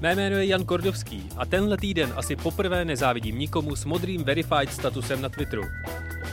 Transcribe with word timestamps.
Mé 0.00 0.14
jméno 0.14 0.36
je 0.36 0.46
Jan 0.46 0.64
Kordovský 0.64 1.28
a 1.36 1.46
tenhle 1.46 1.76
týden 1.76 2.12
asi 2.16 2.36
poprvé 2.36 2.84
nezávidím 2.84 3.38
nikomu 3.38 3.76
s 3.76 3.84
modrým 3.84 4.24
verified 4.24 4.72
statusem 4.72 5.22
na 5.22 5.28
Twitteru. 5.28 5.62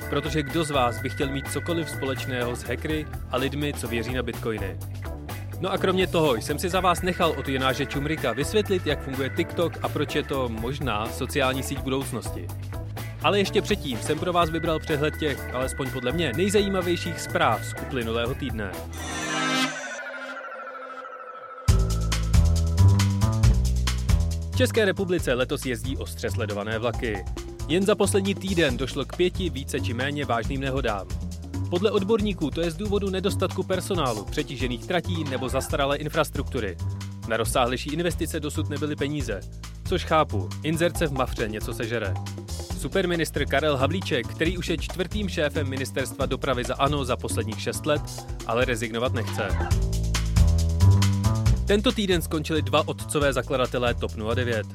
Protože 0.09 0.43
kdo 0.43 0.63
z 0.63 0.71
vás 0.71 1.01
by 1.01 1.09
chtěl 1.09 1.29
mít 1.29 1.51
cokoliv 1.51 1.89
společného 1.89 2.55
s 2.55 2.63
hackery 2.63 3.05
a 3.31 3.37
lidmi, 3.37 3.73
co 3.73 3.87
věří 3.87 4.13
na 4.13 4.23
bitcoiny? 4.23 4.77
No 5.59 5.71
a 5.71 5.77
kromě 5.77 6.07
toho 6.07 6.35
jsem 6.35 6.59
si 6.59 6.69
za 6.69 6.79
vás 6.79 7.01
nechal 7.01 7.33
od 7.37 7.49
Jonáše 7.49 7.85
Čumrika 7.85 8.33
vysvětlit, 8.33 8.87
jak 8.87 9.03
funguje 9.03 9.29
TikTok 9.29 9.73
a 9.81 9.89
proč 9.89 10.15
je 10.15 10.23
to 10.23 10.49
možná 10.49 11.05
sociální 11.05 11.63
síť 11.63 11.79
budoucnosti. 11.79 12.47
Ale 13.23 13.39
ještě 13.39 13.61
předtím 13.61 13.97
jsem 13.97 14.19
pro 14.19 14.33
vás 14.33 14.49
vybral 14.49 14.79
přehled 14.79 15.17
těch, 15.17 15.53
alespoň 15.53 15.91
podle 15.91 16.11
mě, 16.11 16.31
nejzajímavějších 16.35 17.19
zpráv 17.19 17.65
z 17.65 17.73
uplynulého 17.81 18.35
týdne. 18.35 18.71
V 24.55 24.57
České 24.57 24.85
republice 24.85 25.33
letos 25.33 25.65
jezdí 25.65 25.97
ostře 25.97 26.29
sledované 26.29 26.79
vlaky. 26.79 27.25
Jen 27.67 27.83
za 27.83 27.95
poslední 27.95 28.35
týden 28.35 28.77
došlo 28.77 29.05
k 29.05 29.15
pěti 29.15 29.49
více 29.49 29.79
či 29.79 29.93
méně 29.93 30.25
vážným 30.25 30.61
nehodám. 30.61 31.07
Podle 31.69 31.91
odborníků 31.91 32.51
to 32.51 32.61
je 32.61 32.71
z 32.71 32.75
důvodu 32.75 33.09
nedostatku 33.09 33.63
personálu, 33.63 34.25
přetížených 34.25 34.87
tratí 34.87 35.23
nebo 35.23 35.49
zastaralé 35.49 35.97
infrastruktury. 35.97 36.77
Na 37.27 37.37
rozsáhlejší 37.37 37.89
investice 37.93 38.39
dosud 38.39 38.69
nebyly 38.69 38.95
peníze. 38.95 39.39
Což 39.87 40.05
chápu, 40.05 40.49
inzerce 40.63 41.07
v 41.07 41.13
Mafře 41.13 41.47
něco 41.47 41.73
sežere. 41.73 42.13
Superministr 42.79 43.45
Karel 43.45 43.77
Havlíček, 43.77 44.27
který 44.27 44.57
už 44.57 44.69
je 44.69 44.77
čtvrtým 44.77 45.29
šéfem 45.29 45.69
ministerstva 45.69 46.25
dopravy 46.25 46.63
za 46.63 46.75
ANO 46.75 47.05
za 47.05 47.17
posledních 47.17 47.61
šest 47.61 47.85
let, 47.85 48.01
ale 48.47 48.65
rezignovat 48.65 49.13
nechce. 49.13 49.47
Tento 51.67 51.91
týden 51.91 52.21
skončili 52.21 52.61
dva 52.61 52.87
otcové 52.87 53.33
zakladatelé 53.33 53.93
TOP 53.93 54.11
09. 54.35 54.67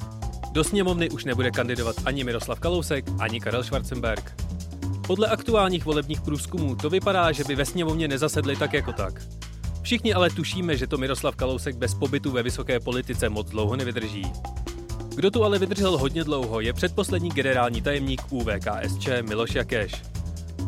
Do 0.51 0.63
sněmovny 0.63 1.09
už 1.09 1.25
nebude 1.25 1.51
kandidovat 1.51 1.95
ani 2.05 2.23
Miroslav 2.23 2.59
Kalousek, 2.59 3.05
ani 3.19 3.39
Karel 3.39 3.63
Schwarzenberg. 3.63 4.33
Podle 5.07 5.27
aktuálních 5.27 5.85
volebních 5.85 6.21
průzkumů 6.21 6.75
to 6.75 6.89
vypadá, 6.89 7.31
že 7.31 7.43
by 7.43 7.55
ve 7.55 7.65
sněmovně 7.65 8.07
nezasedli 8.07 8.55
tak 8.55 8.73
jako 8.73 8.93
tak. 8.93 9.21
Všichni 9.81 10.13
ale 10.13 10.29
tušíme, 10.29 10.77
že 10.77 10.87
to 10.87 10.97
Miroslav 10.97 11.35
Kalousek 11.35 11.75
bez 11.75 11.93
pobytu 11.93 12.31
ve 12.31 12.43
vysoké 12.43 12.79
politice 12.79 13.29
moc 13.29 13.49
dlouho 13.49 13.75
nevydrží. 13.75 14.31
Kdo 15.15 15.31
tu 15.31 15.43
ale 15.43 15.59
vydržel 15.59 15.97
hodně 15.97 16.23
dlouho, 16.23 16.61
je 16.61 16.73
předposlední 16.73 17.29
generální 17.29 17.81
tajemník 17.81 18.21
UVKSČ 18.29 19.09
Miloš 19.21 19.55
Jakeš. 19.55 19.91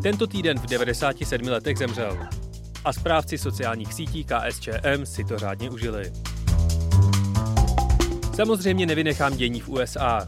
Tento 0.03 0.27
týden 0.27 0.59
v 0.59 0.65
97 0.65 1.47
letech 1.47 1.77
zemřel. 1.77 2.17
A 2.85 2.93
správci 2.93 3.37
sociálních 3.37 3.93
sítí 3.93 4.23
KSČM 4.23 5.05
si 5.05 5.23
to 5.23 5.37
řádně 5.37 5.69
užili. 5.69 6.11
Samozřejmě 8.35 8.85
nevynechám 8.85 9.37
dění 9.37 9.61
v 9.61 9.69
USA. 9.69 10.27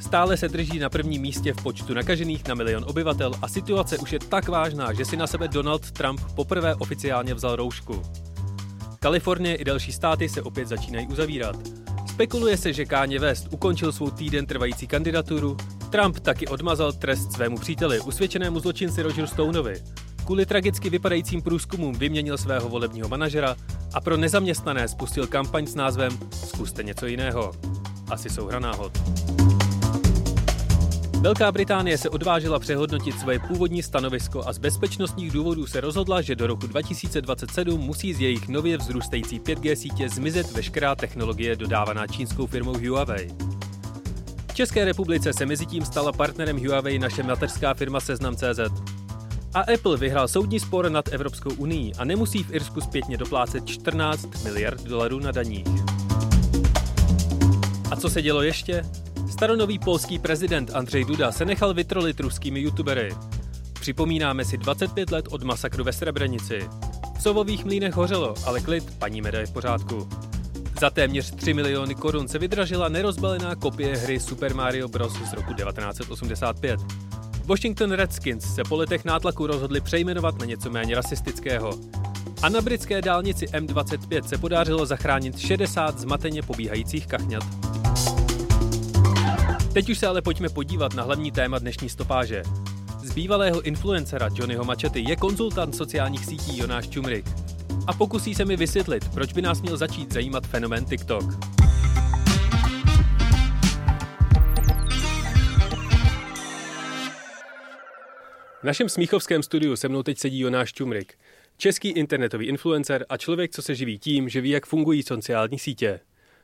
Stále 0.00 0.36
se 0.36 0.48
drží 0.48 0.78
na 0.78 0.90
prvním 0.90 1.22
místě 1.22 1.52
v 1.52 1.62
počtu 1.62 1.94
nakažených 1.94 2.48
na 2.48 2.54
milion 2.54 2.84
obyvatel 2.88 3.32
a 3.42 3.48
situace 3.48 3.98
už 3.98 4.12
je 4.12 4.18
tak 4.18 4.48
vážná, 4.48 4.92
že 4.92 5.04
si 5.04 5.16
na 5.16 5.26
sebe 5.26 5.48
Donald 5.48 5.90
Trump 5.90 6.20
poprvé 6.34 6.74
oficiálně 6.74 7.34
vzal 7.34 7.56
roušku. 7.56 8.02
Kalifornie 9.00 9.56
i 9.56 9.64
další 9.64 9.92
státy 9.92 10.28
se 10.28 10.42
opět 10.42 10.68
začínají 10.68 11.06
uzavírat. 11.06 11.56
Spekuluje 12.08 12.56
se, 12.56 12.72
že 12.72 12.84
Káně 12.84 13.18
West 13.18 13.48
ukončil 13.50 13.92
svou 13.92 14.10
týden 14.10 14.46
trvající 14.46 14.86
kandidaturu, 14.86 15.56
Trump 15.90 16.20
taky 16.20 16.48
odmazal 16.48 16.92
trest 16.92 17.32
svému 17.32 17.58
příteli, 17.58 18.00
usvědčenému 18.00 18.60
zločinci 18.60 19.02
Roger 19.02 19.26
Stoneovi. 19.26 19.82
Kvůli 20.24 20.46
tragicky 20.46 20.90
vypadajícím 20.90 21.42
průzkumům 21.42 21.94
vyměnil 21.94 22.38
svého 22.38 22.68
volebního 22.68 23.08
manažera 23.08 23.56
a 23.94 24.00
pro 24.00 24.16
nezaměstnané 24.16 24.88
spustil 24.88 25.26
kampaň 25.26 25.66
s 25.66 25.74
názvem 25.74 26.18
Zkuste 26.30 26.82
něco 26.82 27.06
jiného. 27.06 27.52
Asi 28.10 28.30
souhra 28.30 28.58
náhod. 28.58 28.98
Velká 31.20 31.52
Británie 31.52 31.98
se 31.98 32.08
odvážila 32.10 32.58
přehodnotit 32.58 33.20
svoje 33.20 33.38
původní 33.38 33.82
stanovisko 33.82 34.42
a 34.46 34.52
z 34.52 34.58
bezpečnostních 34.58 35.30
důvodů 35.30 35.66
se 35.66 35.80
rozhodla, 35.80 36.22
že 36.22 36.36
do 36.36 36.46
roku 36.46 36.66
2027 36.66 37.80
musí 37.80 38.14
z 38.14 38.20
jejich 38.20 38.48
nově 38.48 38.76
vzrůstající 38.76 39.40
5G 39.40 39.74
sítě 39.74 40.08
zmizet 40.08 40.52
veškerá 40.52 40.94
technologie 40.94 41.56
dodávaná 41.56 42.06
čínskou 42.06 42.46
firmou 42.46 42.74
Huawei. 42.78 43.30
V 44.50 44.54
České 44.54 44.84
republice 44.84 45.32
se 45.32 45.46
mezi 45.46 45.66
tím 45.66 45.84
stala 45.84 46.12
partnerem 46.12 46.66
Huawei 46.66 46.98
naše 46.98 47.22
mateřská 47.22 47.74
firma 47.74 48.00
Seznam.cz. 48.00 48.91
A 49.54 49.60
Apple 49.74 49.96
vyhrál 49.96 50.28
soudní 50.28 50.60
spor 50.60 50.90
nad 50.90 51.12
Evropskou 51.12 51.54
unii 51.54 51.92
a 51.98 52.04
nemusí 52.04 52.42
v 52.42 52.54
Irsku 52.54 52.80
zpětně 52.80 53.16
doplácet 53.16 53.66
14 53.66 54.44
miliard 54.44 54.82
dolarů 54.82 55.18
na 55.18 55.30
daních. 55.30 55.66
A 57.90 57.96
co 57.96 58.10
se 58.10 58.22
dělo 58.22 58.42
ještě? 58.42 58.84
Staronový 59.30 59.78
polský 59.78 60.18
prezident 60.18 60.70
Andřej 60.74 61.04
Duda 61.04 61.32
se 61.32 61.44
nechal 61.44 61.74
vytrolit 61.74 62.20
ruskými 62.20 62.60
youtubery. 62.60 63.14
Připomínáme 63.72 64.44
si 64.44 64.58
25 64.58 65.10
let 65.10 65.28
od 65.30 65.42
masakru 65.42 65.84
ve 65.84 65.92
Srebrenici. 65.92 66.68
V 67.18 67.22
Sovových 67.22 67.64
mlínech 67.64 67.94
hořelo, 67.94 68.34
ale 68.46 68.60
klid, 68.60 68.98
paní 68.98 69.22
Meda 69.22 69.40
je 69.40 69.46
v 69.46 69.52
pořádku. 69.52 70.08
Za 70.80 70.90
téměř 70.90 71.30
3 71.30 71.54
miliony 71.54 71.94
korun 71.94 72.28
se 72.28 72.38
vydražila 72.38 72.88
nerozbalená 72.88 73.54
kopie 73.54 73.96
hry 73.96 74.20
Super 74.20 74.54
Mario 74.54 74.88
Bros. 74.88 75.12
z 75.12 75.32
roku 75.32 75.54
1985. 75.54 76.80
Washington 77.46 77.92
Redskins 77.92 78.54
se 78.54 78.64
po 78.64 78.76
letech 78.76 79.04
nátlaku 79.04 79.46
rozhodli 79.46 79.80
přejmenovat 79.80 80.38
na 80.38 80.46
něco 80.46 80.70
méně 80.70 80.94
rasistického. 80.94 81.78
A 82.42 82.48
na 82.48 82.60
britské 82.60 83.02
dálnici 83.02 83.46
M25 83.46 84.22
se 84.22 84.38
podařilo 84.38 84.86
zachránit 84.86 85.38
60 85.38 85.98
zmateně 85.98 86.42
pobíhajících 86.42 87.06
kachňat. 87.06 87.44
Teď 89.72 89.90
už 89.90 89.98
se 89.98 90.06
ale 90.06 90.22
pojďme 90.22 90.48
podívat 90.48 90.94
na 90.94 91.02
hlavní 91.02 91.32
téma 91.32 91.58
dnešní 91.58 91.88
stopáže. 91.88 92.42
Z 93.04 93.12
bývalého 93.14 93.62
influencera 93.62 94.28
Johnnyho 94.34 94.64
Mačety 94.64 95.04
je 95.08 95.16
konzultant 95.16 95.76
sociálních 95.76 96.26
sítí 96.26 96.58
Jonáš 96.58 96.88
Čumrik. 96.88 97.26
A 97.86 97.92
pokusí 97.92 98.34
se 98.34 98.44
mi 98.44 98.56
vysvětlit, 98.56 99.08
proč 99.14 99.32
by 99.32 99.42
nás 99.42 99.62
měl 99.62 99.76
začít 99.76 100.12
zajímat 100.12 100.46
fenomén 100.46 100.84
TikTok. 100.84 101.61
V 108.62 108.64
našem 108.64 108.88
smíchovském 108.88 109.42
studiu 109.42 109.76
se 109.76 109.88
mnou 109.88 110.02
teď 110.02 110.18
sedí 110.18 110.40
Jonáš 110.40 110.72
Čumrik, 110.72 111.14
český 111.56 111.88
internetový 111.88 112.46
influencer 112.46 113.06
a 113.08 113.16
člověk, 113.16 113.50
co 113.50 113.62
se 113.62 113.74
živí 113.74 113.98
tím, 113.98 114.28
že 114.28 114.40
ví, 114.40 114.50
jak 114.50 114.66
fungují 114.66 115.02
sociální 115.02 115.58
sítě. 115.58 116.00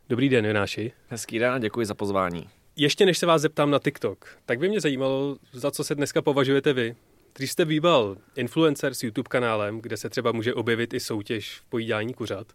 Dobrý 0.09 0.29
den, 0.29 0.47
Jonáši. 0.47 0.93
Hezký 1.09 1.39
den, 1.39 1.61
děkuji 1.61 1.87
za 1.87 1.95
pozvání. 1.95 2.49
Ještě 2.77 3.07
než 3.07 3.19
se 3.19 3.27
vás 3.27 3.43
zeptám 3.43 3.71
na 3.71 3.79
TikTok, 3.79 4.39
tak 4.47 4.59
by 4.59 4.69
mě 4.69 4.81
zajímalo, 4.81 5.37
za 5.53 5.71
co 5.71 5.85
se 5.85 5.95
dneska 5.95 6.23
považujete 6.23 6.73
vy. 6.73 6.97
Když 7.37 7.53
jste 7.53 7.65
býval 7.65 8.17
influencer 8.37 8.95
s 8.95 9.03
YouTube 9.03 9.29
kanálem, 9.29 9.81
kde 9.81 9.97
se 9.97 10.11
třeba 10.11 10.33
může 10.33 10.55
objevit 10.55 10.95
i 10.95 11.01
soutěž 11.01 11.51
v 11.51 11.65
pojídání 11.65 12.15
kuřat, 12.15 12.47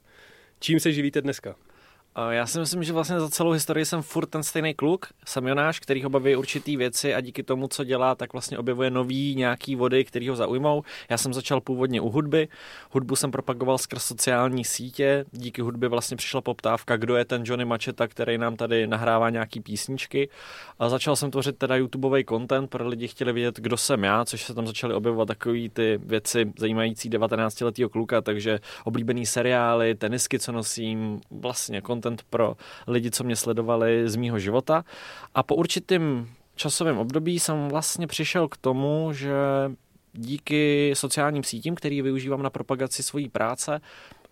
čím 0.59 0.79
se 0.79 0.93
živíte 0.93 1.21
dneska? 1.21 1.55
Já 2.29 2.47
si 2.47 2.59
myslím, 2.59 2.83
že 2.83 2.93
vlastně 2.93 3.19
za 3.19 3.29
celou 3.29 3.51
historii 3.51 3.85
jsem 3.85 4.01
furt 4.01 4.25
ten 4.25 4.43
stejný 4.43 4.73
kluk, 4.73 5.07
jsem 5.25 5.47
Jonáš, 5.47 5.79
který 5.79 6.03
ho 6.03 6.09
baví 6.09 6.35
určitý 6.35 6.77
věci 6.77 7.15
a 7.15 7.21
díky 7.21 7.43
tomu, 7.43 7.67
co 7.67 7.83
dělá, 7.83 8.15
tak 8.15 8.33
vlastně 8.33 8.57
objevuje 8.57 8.89
nový 8.89 9.35
nějaký 9.35 9.75
vody, 9.75 10.05
který 10.05 10.29
ho 10.29 10.35
zaujmou. 10.35 10.83
Já 11.09 11.17
jsem 11.17 11.33
začal 11.33 11.61
původně 11.61 12.01
u 12.01 12.09
hudby, 12.09 12.47
hudbu 12.91 13.15
jsem 13.15 13.31
propagoval 13.31 13.77
skrz 13.77 14.03
sociální 14.03 14.65
sítě, 14.65 15.25
díky 15.31 15.61
hudbě 15.61 15.89
vlastně 15.89 16.17
přišla 16.17 16.41
poptávka, 16.41 16.97
kdo 16.97 17.15
je 17.15 17.25
ten 17.25 17.43
Johnny 17.45 17.65
Macheta, 17.65 18.07
který 18.07 18.37
nám 18.37 18.55
tady 18.55 18.87
nahrává 18.87 19.29
nějaký 19.29 19.59
písničky. 19.59 20.29
A 20.79 20.89
začal 20.89 21.15
jsem 21.15 21.31
tvořit 21.31 21.57
teda 21.57 21.75
YouTubeový 21.75 22.25
content, 22.25 22.69
pro 22.69 22.87
lidi 22.87 23.07
chtěli 23.07 23.33
vědět, 23.33 23.59
kdo 23.59 23.77
jsem 23.77 24.03
já, 24.03 24.25
což 24.25 24.43
se 24.43 24.53
tam 24.53 24.67
začaly 24.67 24.93
objevovat 24.93 25.27
takové 25.27 25.69
ty 25.73 25.99
věci 26.03 26.53
zajímající 26.57 27.09
19-letého 27.09 27.89
kluka, 27.89 28.21
takže 28.21 28.59
oblíbený 28.85 29.25
seriály, 29.25 29.95
tenisky, 29.95 30.39
co 30.39 30.51
nosím, 30.51 31.21
vlastně 31.31 31.81
content 31.81 32.02
pro 32.29 32.57
lidi, 32.87 33.11
co 33.11 33.23
mě 33.23 33.35
sledovali 33.35 34.09
z 34.09 34.15
mýho 34.15 34.39
života. 34.39 34.85
A 35.35 35.43
po 35.43 35.55
určitým 35.55 36.29
časovém 36.55 36.97
období 36.97 37.39
jsem 37.39 37.67
vlastně 37.67 38.07
přišel 38.07 38.47
k 38.47 38.57
tomu, 38.57 39.09
že 39.13 39.33
díky 40.13 40.91
sociálním 40.95 41.43
sítím, 41.43 41.75
který 41.75 42.01
využívám 42.01 42.43
na 42.43 42.49
propagaci 42.49 43.03
svojí 43.03 43.29
práce, 43.29 43.81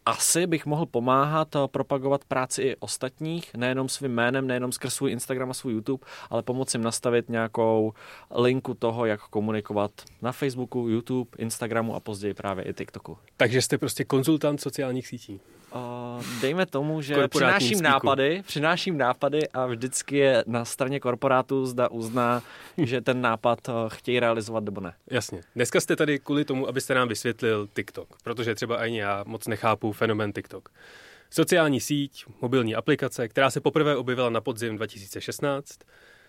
asi 0.05 0.47
bych 0.47 0.65
mohl 0.65 0.85
pomáhat 0.85 1.55
propagovat 1.67 2.25
práci 2.25 2.61
i 2.61 2.75
ostatních, 2.79 3.53
nejenom 3.53 3.89
svým 3.89 4.11
jménem, 4.11 4.47
nejenom 4.47 4.71
skrz 4.71 4.93
svůj 4.93 5.11
Instagram 5.11 5.49
a 5.49 5.53
svůj 5.53 5.73
YouTube, 5.73 6.05
ale 6.29 6.43
pomoci 6.43 6.77
jim 6.77 6.83
nastavit 6.83 7.29
nějakou 7.29 7.93
linku 8.35 8.73
toho, 8.73 9.05
jak 9.05 9.21
komunikovat 9.21 9.91
na 10.21 10.31
Facebooku, 10.31 10.87
YouTube, 10.89 11.29
Instagramu 11.37 11.95
a 11.95 11.99
později 11.99 12.33
právě 12.33 12.65
i 12.65 12.73
TikToku. 12.73 13.17
Takže 13.37 13.61
jste 13.61 13.77
prostě 13.77 14.03
konzultant 14.03 14.61
sociálních 14.61 15.07
sítí. 15.07 15.39
Uh, 15.75 16.23
dejme 16.41 16.65
tomu, 16.65 17.01
že 17.01 17.27
přináším 17.27 17.81
nápady, 17.81 18.43
přináším 18.47 18.97
nápady 18.97 19.49
a 19.49 19.65
vždycky 19.65 20.17
je 20.17 20.43
na 20.47 20.65
straně 20.65 20.99
korporátu 20.99 21.65
zda 21.65 21.91
uzná, 21.91 22.41
že 22.77 23.01
ten 23.01 23.21
nápad 23.21 23.69
uh, 23.69 23.75
chtějí 23.87 24.19
realizovat 24.19 24.63
nebo 24.63 24.81
ne. 24.81 24.93
Jasně. 25.11 25.41
Dneska 25.55 25.81
jste 25.81 25.95
tady 25.95 26.19
kvůli 26.19 26.45
tomu, 26.45 26.67
abyste 26.67 26.93
nám 26.93 27.07
vysvětlil 27.07 27.67
TikTok, 27.73 28.07
protože 28.23 28.55
třeba 28.55 28.75
ani 28.75 28.99
já 28.99 29.23
moc 29.27 29.47
nechápu 29.47 29.90
fenomén 29.93 30.33
TikTok. 30.33 30.69
Sociální 31.29 31.81
síť, 31.81 32.25
mobilní 32.41 32.75
aplikace, 32.75 33.27
která 33.27 33.49
se 33.49 33.61
poprvé 33.61 33.95
objevila 33.95 34.29
na 34.29 34.41
podzim 34.41 34.75
2016. 34.75 35.79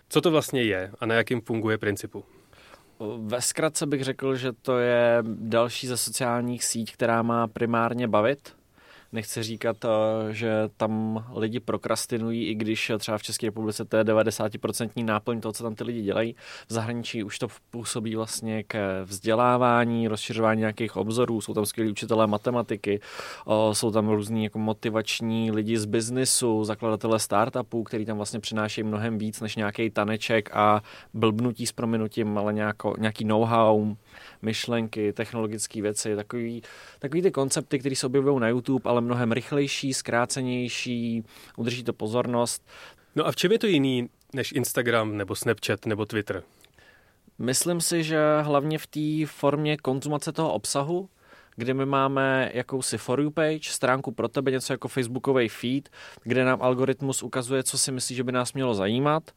Co 0.09 0.21
to 0.21 0.31
vlastně 0.31 0.63
je 0.63 0.91
a 0.99 1.05
na 1.05 1.15
jakým 1.15 1.41
funguje 1.41 1.77
principu? 1.77 2.25
Ve 3.17 3.41
zkratce 3.41 3.85
bych 3.85 4.03
řekl, 4.03 4.35
že 4.35 4.51
to 4.53 4.79
je 4.79 5.17
další 5.23 5.87
ze 5.87 5.97
sociálních 5.97 6.63
sítí, 6.63 6.93
která 6.93 7.21
má 7.21 7.47
primárně 7.47 8.07
bavit, 8.07 8.55
nechci 9.13 9.43
říkat, 9.43 9.85
eh, 9.85 9.89
že 10.33 10.69
tam 10.77 11.23
lidi 11.35 11.59
prokrastinují, 11.59 12.45
i 12.45 12.55
když 12.55 12.91
třeba 12.99 13.17
v 13.17 13.23
České 13.23 13.47
republice 13.47 13.85
to 13.85 13.97
je 13.97 14.03
90% 14.03 15.03
náplň 15.03 15.41
toho, 15.41 15.53
co 15.53 15.63
tam 15.63 15.75
ty 15.75 15.83
lidi 15.83 16.01
dělají. 16.01 16.35
V 16.67 16.73
zahraničí 16.73 17.23
už 17.23 17.39
to 17.39 17.47
působí 17.69 18.15
vlastně 18.15 18.63
ke 18.63 19.03
vzdělávání, 19.03 20.07
rozšiřování 20.07 20.59
nějakých 20.59 20.95
obzorů, 20.95 21.41
jsou 21.41 21.53
tam 21.53 21.65
skvělí 21.65 21.91
učitelé 21.91 22.27
matematiky, 22.27 22.99
jsou 23.71 23.91
tam 23.91 24.09
různí 24.09 24.43
jako 24.43 24.59
motivační 24.59 25.51
lidi 25.51 25.77
z 25.77 25.85
biznisu, 25.85 26.63
zakladatelé 26.63 27.19
startupů, 27.19 27.83
který 27.83 28.05
tam 28.05 28.17
vlastně 28.17 28.39
přinášejí 28.39 28.85
mnohem 28.85 29.17
víc 29.17 29.41
než 29.41 29.55
nějaký 29.55 29.89
taneček 29.89 30.49
a 30.55 30.81
blbnutí 31.13 31.65
s 31.65 31.71
prominutím, 31.71 32.37
ale 32.37 32.53
nějako, 32.53 32.95
nějaký 32.99 33.25
know-how, 33.25 33.95
myšlenky, 34.43 35.13
technologické 35.13 35.81
věci, 35.81 36.15
takový, 36.15 36.61
takový 36.99 37.21
ty 37.21 37.31
koncepty, 37.31 37.79
které 37.79 37.95
se 37.95 38.07
objevují 38.07 38.39
na 38.39 38.47
YouTube, 38.47 38.89
ale 38.89 39.01
mnohem 39.01 39.31
rychlejší, 39.31 39.93
zkrácenější, 39.93 41.23
udrží 41.57 41.83
to 41.83 41.93
pozornost. 41.93 42.67
No 43.15 43.27
a 43.27 43.31
v 43.31 43.35
čem 43.35 43.51
je 43.51 43.59
to 43.59 43.67
jiný 43.67 44.09
než 44.33 44.51
Instagram 44.51 45.17
nebo 45.17 45.35
Snapchat 45.35 45.85
nebo 45.85 46.05
Twitter? 46.05 46.43
Myslím 47.39 47.81
si, 47.81 48.03
že 48.03 48.19
hlavně 48.41 48.79
v 48.79 48.87
té 48.87 49.25
formě 49.25 49.77
konzumace 49.77 50.31
toho 50.31 50.53
obsahu, 50.53 51.09
kde 51.55 51.73
my 51.73 51.85
máme 51.85 52.51
jakousi 52.53 52.97
for 52.97 53.21
you 53.21 53.31
page, 53.31 53.69
stránku 53.69 54.11
pro 54.11 54.27
tebe, 54.27 54.51
něco 54.51 54.73
jako 54.73 54.87
facebookový 54.87 55.49
feed, 55.49 55.89
kde 56.23 56.45
nám 56.45 56.61
algoritmus 56.61 57.23
ukazuje, 57.23 57.63
co 57.63 57.77
si 57.77 57.91
myslí, 57.91 58.15
že 58.15 58.23
by 58.23 58.31
nás 58.31 58.53
mělo 58.53 58.73
zajímat 58.73 59.31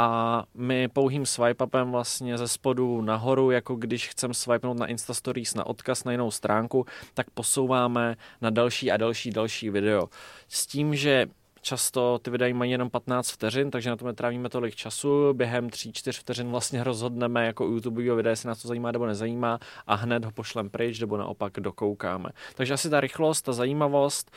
a 0.00 0.44
my 0.54 0.88
pouhým 0.88 1.26
swipe 1.26 1.64
upem 1.64 1.90
vlastně 1.90 2.38
ze 2.38 2.48
spodu 2.48 3.02
nahoru, 3.02 3.50
jako 3.50 3.74
když 3.74 4.08
chcem 4.08 4.34
swipenout 4.34 4.78
na 4.78 4.86
Insta 4.86 5.14
Stories 5.14 5.54
na 5.54 5.66
odkaz 5.66 6.04
na 6.04 6.12
jinou 6.12 6.30
stránku, 6.30 6.86
tak 7.14 7.30
posouváme 7.30 8.16
na 8.40 8.50
další 8.50 8.90
a 8.90 8.96
další, 8.96 9.30
další 9.30 9.70
video. 9.70 10.08
S 10.48 10.66
tím, 10.66 10.96
že 10.96 11.26
Často 11.62 12.18
ty 12.18 12.30
videa 12.30 12.54
mají 12.54 12.70
jenom 12.70 12.90
15 12.90 13.30
vteřin, 13.30 13.70
takže 13.70 13.90
na 13.90 13.96
to 13.96 14.06
netrávíme 14.06 14.48
tolik 14.48 14.74
času. 14.74 15.34
Během 15.34 15.68
3-4 15.68 16.20
vteřin 16.20 16.50
vlastně 16.50 16.84
rozhodneme 16.84 17.46
jako 17.46 17.64
YouTube 17.64 18.14
videa, 18.14 18.30
jestli 18.30 18.46
nás 18.46 18.62
to 18.62 18.68
zajímá 18.68 18.92
nebo 18.92 19.06
nezajímá 19.06 19.58
a 19.86 19.94
hned 19.94 20.24
ho 20.24 20.30
pošlem 20.30 20.70
pryč 20.70 21.00
nebo 21.00 21.16
naopak 21.16 21.52
dokoukáme. 21.52 22.30
Takže 22.54 22.74
asi 22.74 22.90
ta 22.90 23.00
rychlost, 23.00 23.42
ta 23.42 23.52
zajímavost, 23.52 24.30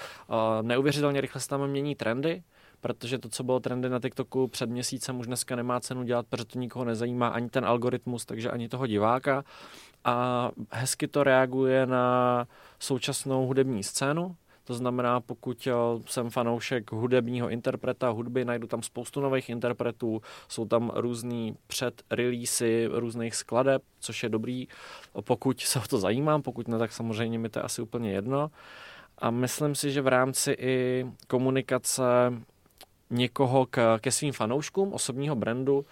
neuvěřitelně 0.61 1.21
rychle 1.21 1.41
se 1.41 1.49
tam 1.49 1.67
mění 1.67 1.95
trendy, 1.95 2.43
protože 2.83 3.17
to, 3.17 3.29
co 3.29 3.43
bylo 3.43 3.59
trendy 3.59 3.89
na 3.89 3.99
TikToku 3.99 4.47
před 4.47 4.69
měsícem, 4.69 5.19
už 5.19 5.27
dneska 5.27 5.55
nemá 5.55 5.79
cenu 5.79 6.03
dělat, 6.03 6.25
protože 6.29 6.45
to 6.45 6.59
nikoho 6.59 6.85
nezajímá 6.85 7.27
ani 7.27 7.49
ten 7.49 7.65
algoritmus, 7.65 8.25
takže 8.25 8.51
ani 8.51 8.69
toho 8.69 8.87
diváka. 8.87 9.43
A 10.05 10.49
hezky 10.71 11.07
to 11.07 11.23
reaguje 11.23 11.85
na 11.85 12.47
současnou 12.79 13.47
hudební 13.47 13.83
scénu, 13.83 14.35
to 14.63 14.73
znamená, 14.73 15.19
pokud 15.19 15.67
eh, 15.67 15.71
jsem 16.05 16.29
fanoušek 16.29 16.91
hudebního 16.91 17.49
interpreta, 17.49 18.09
hudby, 18.09 18.45
najdu 18.45 18.67
tam 18.67 18.83
spoustu 18.83 19.21
nových 19.21 19.49
interpretů, 19.49 20.21
jsou 20.47 20.65
tam 20.65 20.91
různý 20.95 21.55
předreleasy 21.67 22.89
různých 22.91 23.35
skladeb, 23.35 23.81
což 23.99 24.23
je 24.23 24.29
dobrý, 24.29 24.67
pokud 25.21 25.61
se 25.61 25.79
o 25.79 25.87
to 25.89 25.97
zajímám, 25.97 26.41
pokud 26.41 26.67
ne, 26.67 26.77
tak 26.79 26.91
samozřejmě 26.91 27.39
mi 27.39 27.49
to 27.49 27.59
je 27.59 27.63
asi 27.63 27.81
úplně 27.81 28.11
jedno. 28.11 28.51
A 29.17 29.31
myslím 29.31 29.75
si, 29.75 29.91
že 29.91 30.01
v 30.01 30.07
rámci 30.07 30.55
i 30.59 31.05
komunikace 31.27 32.03
někoho 33.13 33.65
k, 33.65 33.99
ke 33.99 34.11
svým 34.11 34.33
fanouškům 34.33 34.93
osobního 34.93 35.35
brandu, 35.35 35.85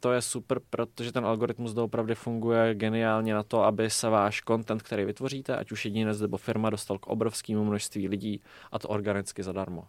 to 0.00 0.12
je 0.12 0.22
super, 0.22 0.60
protože 0.70 1.12
ten 1.12 1.26
algoritmus 1.26 1.72
doopravdy 1.72 2.14
funguje 2.14 2.74
geniálně 2.74 3.34
na 3.34 3.42
to, 3.42 3.64
aby 3.64 3.90
se 3.90 4.08
váš 4.08 4.42
content, 4.48 4.82
který 4.82 5.04
vytvoříte, 5.04 5.56
ať 5.56 5.72
už 5.72 5.84
jedinec 5.84 6.20
nebo 6.20 6.36
firma, 6.36 6.70
dostal 6.70 6.98
k 6.98 7.06
obrovskému 7.06 7.64
množství 7.64 8.08
lidí 8.08 8.40
a 8.72 8.78
to 8.78 8.88
organicky 8.88 9.42
zadarmo. 9.42 9.84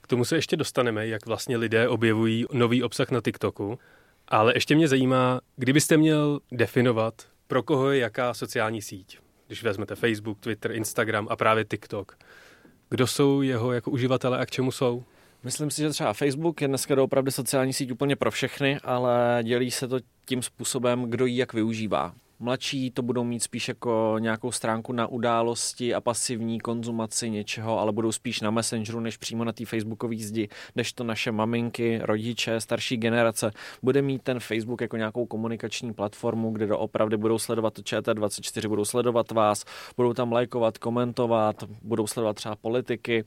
K 0.00 0.06
tomu 0.06 0.24
se 0.24 0.36
ještě 0.36 0.56
dostaneme, 0.56 1.06
jak 1.06 1.26
vlastně 1.26 1.56
lidé 1.56 1.88
objevují 1.88 2.46
nový 2.52 2.82
obsah 2.82 3.10
na 3.10 3.20
TikToku, 3.20 3.78
ale 4.28 4.52
ještě 4.56 4.74
mě 4.74 4.88
zajímá, 4.88 5.40
kdybyste 5.56 5.96
měl 5.96 6.40
definovat, 6.52 7.14
pro 7.46 7.62
koho 7.62 7.90
je 7.90 7.98
jaká 7.98 8.34
sociální 8.34 8.82
síť. 8.82 9.18
Když 9.46 9.62
vezmete 9.62 9.94
Facebook, 9.94 10.38
Twitter, 10.40 10.72
Instagram 10.72 11.28
a 11.30 11.36
právě 11.36 11.64
TikTok. 11.64 12.18
Kdo 12.88 13.06
jsou 13.06 13.42
jeho 13.42 13.72
jako 13.72 13.90
uživatelé 13.90 14.38
a 14.38 14.46
k 14.46 14.50
čemu 14.50 14.72
jsou? 14.72 15.04
Myslím 15.46 15.70
si, 15.70 15.82
že 15.82 15.90
třeba 15.90 16.12
Facebook 16.12 16.62
je 16.62 16.68
dneska 16.68 17.02
opravdu 17.02 17.30
sociální 17.30 17.72
síť 17.72 17.92
úplně 17.92 18.16
pro 18.16 18.30
všechny, 18.30 18.78
ale 18.84 19.40
dělí 19.42 19.70
se 19.70 19.88
to 19.88 19.98
tím 20.24 20.42
způsobem, 20.42 21.02
kdo 21.02 21.26
ji 21.26 21.36
jak 21.36 21.52
využívá. 21.52 22.14
Mladší 22.38 22.90
to 22.90 23.02
budou 23.02 23.24
mít 23.24 23.42
spíš 23.42 23.68
jako 23.68 24.16
nějakou 24.18 24.52
stránku 24.52 24.92
na 24.92 25.06
události 25.06 25.94
a 25.94 26.00
pasivní 26.00 26.60
konzumaci 26.60 27.30
něčeho, 27.30 27.78
ale 27.78 27.92
budou 27.92 28.12
spíš 28.12 28.40
na 28.40 28.50
Messengeru 28.50 29.00
než 29.00 29.16
přímo 29.16 29.44
na 29.44 29.52
té 29.52 29.66
Facebookové 29.66 30.16
zdi, 30.18 30.48
než 30.76 30.92
to 30.92 31.04
naše 31.04 31.32
maminky, 31.32 32.00
rodiče, 32.02 32.60
starší 32.60 32.96
generace 32.96 33.50
bude 33.82 34.02
mít 34.02 34.22
ten 34.22 34.40
Facebook 34.40 34.80
jako 34.80 34.96
nějakou 34.96 35.26
komunikační 35.26 35.94
platformu, 35.94 36.50
kde 36.50 36.66
doopravdy 36.66 37.16
budou 37.16 37.38
sledovat 37.38 37.74
to 37.74 37.82
ČT24, 37.82 38.68
budou 38.68 38.84
sledovat 38.84 39.30
vás, 39.30 39.64
budou 39.96 40.12
tam 40.12 40.32
lajkovat, 40.32 40.78
komentovat, 40.78 41.64
budou 41.82 42.06
sledovat 42.06 42.36
třeba 42.36 42.56
politiky, 42.56 43.24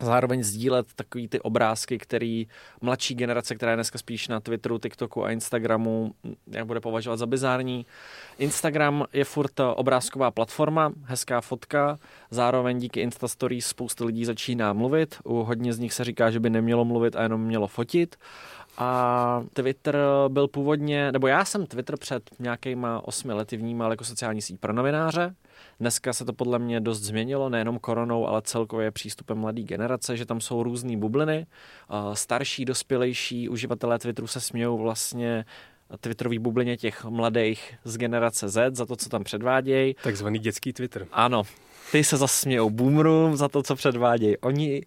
zároveň 0.00 0.42
sdílet 0.42 0.86
takový 0.94 1.28
ty 1.28 1.40
obrázky, 1.40 1.98
který 1.98 2.46
mladší 2.80 3.14
generace, 3.14 3.54
která 3.54 3.72
je 3.72 3.76
dneska 3.76 3.98
spíš 3.98 4.28
na 4.28 4.40
Twitteru, 4.40 4.78
TikToku 4.78 5.24
a 5.24 5.30
Instagramu, 5.30 6.12
jak 6.46 6.66
bude 6.66 6.80
považovat 6.80 7.16
za 7.16 7.26
bizární. 7.26 7.86
Instagram 8.38 9.04
je 9.12 9.24
furt 9.24 9.60
obrázková 9.74 10.30
platforma, 10.30 10.92
hezká 11.04 11.40
fotka, 11.40 11.98
zároveň 12.30 12.78
díky 12.78 13.00
Insta 13.00 13.28
Stories 13.28 13.66
spousta 13.66 14.04
lidí 14.04 14.24
začíná 14.24 14.72
mluvit, 14.72 15.16
u 15.24 15.34
hodně 15.34 15.72
z 15.72 15.78
nich 15.78 15.92
se 15.92 16.04
říká, 16.04 16.30
že 16.30 16.40
by 16.40 16.50
nemělo 16.50 16.84
mluvit 16.84 17.16
a 17.16 17.22
jenom 17.22 17.40
mělo 17.42 17.66
fotit. 17.66 18.16
A 18.80 19.42
Twitter 19.52 19.98
byl 20.28 20.48
původně, 20.48 21.12
nebo 21.12 21.26
já 21.26 21.44
jsem 21.44 21.66
Twitter 21.66 21.96
před 21.96 22.30
nějakýma 22.38 23.08
osmi 23.08 23.32
lety 23.32 23.56
vnímal 23.56 23.90
jako 23.90 24.04
sociální 24.04 24.42
síť 24.42 24.60
pro 24.60 24.72
novináře, 24.72 25.34
Dneska 25.80 26.12
se 26.12 26.24
to 26.24 26.32
podle 26.32 26.58
mě 26.58 26.80
dost 26.80 27.00
změnilo, 27.00 27.48
nejenom 27.48 27.78
koronou, 27.78 28.26
ale 28.26 28.42
celkově 28.42 28.90
přístupem 28.90 29.38
mladé 29.38 29.62
generace, 29.62 30.16
že 30.16 30.26
tam 30.26 30.40
jsou 30.40 30.62
různé 30.62 30.96
bubliny. 30.96 31.46
Starší, 32.12 32.64
dospělejší 32.64 33.48
uživatelé 33.48 33.98
Twitteru 33.98 34.26
se 34.26 34.40
smějou 34.40 34.78
vlastně 34.78 35.44
Twitterový 36.00 36.38
bublině 36.38 36.76
těch 36.76 37.04
mladých 37.04 37.74
z 37.84 37.96
generace 37.96 38.48
Z 38.48 38.76
za 38.76 38.86
to, 38.86 38.96
co 38.96 39.08
tam 39.08 39.24
předvádějí. 39.24 39.96
Takzvaný 40.02 40.38
dětský 40.38 40.72
Twitter. 40.72 41.06
Ano, 41.12 41.42
ty 41.92 42.04
se 42.04 42.16
zasmějou 42.16 42.70
boomerům 42.70 43.36
za 43.36 43.48
to, 43.48 43.62
co 43.62 43.76
předvádějí 43.76 44.38
oni 44.38 44.82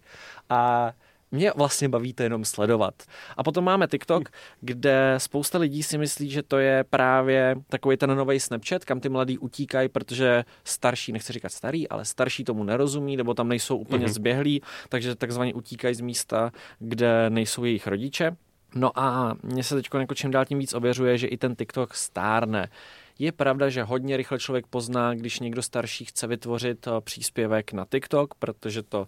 a 0.48 0.92
mě 1.32 1.52
vlastně 1.56 1.88
baví 1.88 2.12
to 2.12 2.22
jenom 2.22 2.44
sledovat. 2.44 2.94
A 3.36 3.42
potom 3.42 3.64
máme 3.64 3.86
TikTok, 3.86 4.28
kde 4.60 5.14
spousta 5.18 5.58
lidí 5.58 5.82
si 5.82 5.98
myslí, 5.98 6.30
že 6.30 6.42
to 6.42 6.58
je 6.58 6.84
právě 6.90 7.56
takový 7.68 7.96
ten 7.96 8.16
nový 8.16 8.40
Snapchat, 8.40 8.84
kam 8.84 9.00
ty 9.00 9.08
mladí 9.08 9.38
utíkají, 9.38 9.88
protože 9.88 10.44
starší, 10.64 11.12
nechci 11.12 11.32
říkat 11.32 11.52
starý, 11.52 11.88
ale 11.88 12.04
starší 12.04 12.44
tomu 12.44 12.64
nerozumí, 12.64 13.16
nebo 13.16 13.34
tam 13.34 13.48
nejsou 13.48 13.76
úplně 13.76 14.06
mm-hmm. 14.06 14.12
zběhlí, 14.12 14.62
takže 14.88 15.14
takzvaně 15.14 15.54
utíkají 15.54 15.94
z 15.94 16.00
místa, 16.00 16.52
kde 16.78 17.30
nejsou 17.30 17.64
jejich 17.64 17.86
rodiče. 17.86 18.36
No 18.74 18.98
a 18.98 19.36
mně 19.42 19.64
se 19.64 19.74
teď 19.74 19.88
jako 19.94 20.14
čím 20.14 20.30
dál 20.30 20.44
tím 20.44 20.58
víc 20.58 20.74
ověřuje, 20.74 21.18
že 21.18 21.26
i 21.26 21.36
ten 21.36 21.56
TikTok 21.56 21.94
stárne. 21.94 22.68
Je 23.18 23.32
pravda, 23.32 23.68
že 23.68 23.82
hodně 23.82 24.16
rychle 24.16 24.38
člověk 24.38 24.66
pozná, 24.66 25.14
když 25.14 25.40
někdo 25.40 25.62
starší 25.62 26.04
chce 26.04 26.26
vytvořit 26.26 26.86
eh, 26.86 26.90
příspěvek 27.00 27.72
na 27.72 27.86
TikTok, 27.90 28.34
protože 28.34 28.82
to 28.82 29.06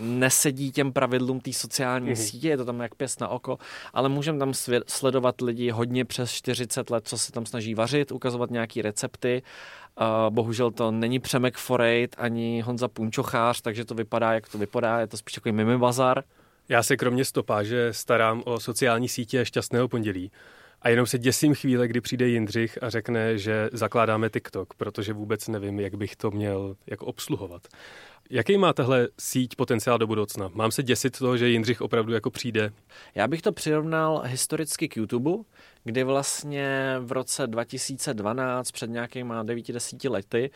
nesedí 0.00 0.72
těm 0.72 0.92
pravidlům 0.92 1.40
té 1.40 1.52
sociální 1.52 2.12
mm-hmm. 2.12 2.24
sítě, 2.24 2.48
je 2.48 2.56
to 2.56 2.64
tam 2.64 2.80
jak 2.80 2.94
pěst 2.94 3.20
na 3.20 3.28
oko, 3.28 3.58
ale 3.92 4.08
můžeme 4.08 4.38
tam 4.38 4.52
sledovat 4.86 5.40
lidi 5.40 5.70
hodně 5.70 6.04
přes 6.04 6.32
40 6.32 6.90
let, 6.90 7.08
co 7.08 7.18
se 7.18 7.32
tam 7.32 7.46
snaží 7.46 7.74
vařit, 7.74 8.12
ukazovat 8.12 8.50
nějaké 8.50 8.82
recepty. 8.82 9.42
Uh, 10.00 10.06
bohužel 10.34 10.70
to 10.70 10.90
není 10.90 11.18
Přemek 11.18 11.56
Forejt 11.56 12.16
ani 12.18 12.60
Honza 12.60 12.88
Punčochář, 12.88 13.60
takže 13.60 13.84
to 13.84 13.94
vypadá, 13.94 14.32
jak 14.32 14.48
to 14.48 14.58
vypadá, 14.58 15.00
je 15.00 15.06
to 15.06 15.16
spíš 15.16 15.34
takový 15.34 15.52
mimi 15.52 15.78
bazar. 15.78 16.22
Já 16.68 16.82
se 16.82 16.96
kromě 16.96 17.24
stopáže 17.24 17.92
starám 17.92 18.42
o 18.46 18.60
sociální 18.60 19.08
sítě 19.08 19.44
šťastného 19.44 19.88
pondělí. 19.88 20.30
A 20.82 20.88
jenom 20.88 21.06
se 21.06 21.18
děsím 21.18 21.54
chvíle, 21.54 21.88
kdy 21.88 22.00
přijde 22.00 22.28
Jindřich 22.28 22.82
a 22.82 22.90
řekne, 22.90 23.38
že 23.38 23.68
zakládáme 23.72 24.30
TikTok, 24.30 24.74
protože 24.74 25.12
vůbec 25.12 25.48
nevím, 25.48 25.80
jak 25.80 25.94
bych 25.94 26.16
to 26.16 26.30
měl 26.30 26.76
jako 26.86 27.06
obsluhovat. 27.06 27.68
Jaký 28.32 28.58
má 28.58 28.72
tahle 28.72 29.08
síť 29.18 29.56
potenciál 29.56 29.98
do 29.98 30.06
budoucna? 30.06 30.50
Mám 30.54 30.70
se 30.70 30.82
děsit 30.82 31.18
toho, 31.18 31.36
že 31.36 31.48
Jindřich 31.48 31.80
opravdu 31.80 32.12
jako 32.12 32.30
přijde? 32.30 32.72
Já 33.14 33.28
bych 33.28 33.42
to 33.42 33.52
přirovnal 33.52 34.22
historicky 34.26 34.88
k 34.88 34.96
YouTube, 34.96 35.30
kdy 35.84 36.04
vlastně 36.04 36.96
v 37.00 37.12
roce 37.12 37.46
2012, 37.46 38.70
před 38.70 38.90
nějakýma 38.90 39.44
9-10 39.44 40.10
lety, 40.10 40.50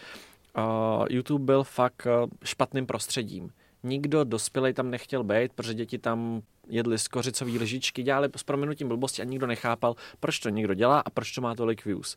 uh, 0.59 1.07
YouTube 1.11 1.45
byl 1.45 1.64
fakt 1.64 2.07
uh, 2.07 2.31
špatným 2.45 2.87
prostředím 2.87 3.50
nikdo 3.85 4.25
dospělý 4.25 4.73
tam 4.73 4.91
nechtěl 4.91 5.25
být, 5.25 5.53
protože 5.53 5.75
děti 5.75 5.99
tam 5.99 6.43
jedli 6.69 6.99
skořicové 6.99 7.50
lžičky, 7.50 8.03
dělali 8.03 8.29
s 8.37 8.43
proměnutím 8.43 8.88
blbosti 8.88 9.23
a 9.23 9.25
nikdo 9.25 9.47
nechápal, 9.47 9.95
proč 10.21 10.38
to 10.38 10.49
někdo 10.49 10.75
dělá 10.75 11.00
a 11.00 11.11
proč 11.11 11.33
to 11.33 11.41
má 11.41 11.55
tolik 11.55 11.85
views. 11.85 12.17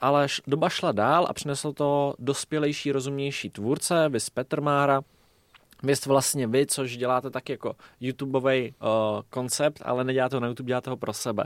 Ale 0.00 0.26
doba 0.46 0.68
šla 0.68 0.92
dál 0.92 1.26
a 1.28 1.32
přinesl 1.32 1.72
to 1.72 2.14
dospělejší, 2.18 2.92
rozumnější 2.92 3.50
tvůrce, 3.50 4.08
vys 4.08 4.30
Petr 4.30 4.60
Vy 5.82 5.94
vlastně 6.06 6.46
vy, 6.46 6.66
což 6.66 6.96
děláte 6.96 7.30
tak 7.30 7.48
jako 7.48 7.76
YouTubeový 8.00 8.74
uh, 8.82 8.88
koncept, 9.30 9.82
ale 9.84 10.04
neděláte 10.04 10.36
ho 10.36 10.40
na 10.40 10.48
YouTube, 10.48 10.66
děláte 10.66 10.90
ho 10.90 10.96
pro 10.96 11.12
sebe. 11.12 11.44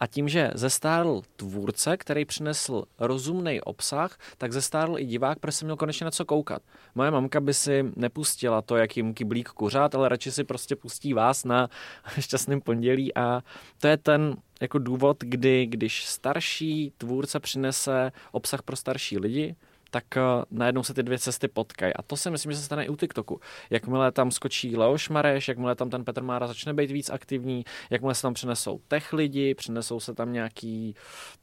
A 0.00 0.06
tím, 0.06 0.28
že 0.28 0.50
zestárl 0.54 1.22
tvůrce, 1.36 1.96
který 1.96 2.24
přinesl 2.24 2.84
rozumný 2.98 3.60
obsah, 3.60 4.18
tak 4.38 4.52
zestárl 4.52 4.98
i 4.98 5.04
divák, 5.04 5.38
protože 5.38 5.56
se 5.56 5.64
měl 5.64 5.76
konečně 5.76 6.04
na 6.04 6.10
co 6.10 6.24
koukat. 6.24 6.62
Moje 6.94 7.10
mamka 7.10 7.40
by 7.40 7.54
si 7.54 7.84
nepustila 7.96 8.62
to, 8.62 8.76
jak 8.76 8.96
jim 8.96 9.14
kyblík 9.14 9.48
kuřát, 9.48 9.94
ale 9.94 10.08
radši 10.08 10.32
si 10.32 10.44
prostě 10.44 10.76
pustí 10.76 11.14
vás 11.14 11.44
na 11.44 11.68
šťastném 12.20 12.60
pondělí 12.60 13.14
a 13.16 13.42
to 13.80 13.88
je 13.88 13.96
ten 13.96 14.36
jako 14.60 14.78
důvod, 14.78 15.16
kdy 15.20 15.66
když 15.66 16.06
starší 16.06 16.92
tvůrce 16.98 17.40
přinese 17.40 18.12
obsah 18.32 18.62
pro 18.62 18.76
starší 18.76 19.18
lidi, 19.18 19.56
tak 19.90 20.04
uh, 20.16 20.44
najednou 20.50 20.82
se 20.82 20.94
ty 20.94 21.02
dvě 21.02 21.18
cesty 21.18 21.48
potkají. 21.48 21.94
A 21.94 22.02
to 22.02 22.16
si 22.16 22.30
myslím, 22.30 22.52
že 22.52 22.58
se 22.58 22.64
stane 22.64 22.84
i 22.84 22.88
u 22.88 22.96
TikToku. 22.96 23.40
Jakmile 23.70 24.12
tam 24.12 24.30
skočí 24.30 24.76
Leoš 24.76 25.08
Mareš, 25.08 25.48
jakmile 25.48 25.74
tam 25.74 25.90
ten 25.90 26.04
Petr 26.04 26.22
Mára 26.22 26.46
začne 26.46 26.74
být 26.74 26.90
víc 26.90 27.10
aktivní, 27.10 27.64
jakmile 27.90 28.14
se 28.14 28.22
tam 28.22 28.34
přinesou 28.34 28.80
tech 28.88 29.12
lidi, 29.12 29.54
přinesou 29.54 30.00
se 30.00 30.14
tam 30.14 30.32
nějaký 30.32 30.94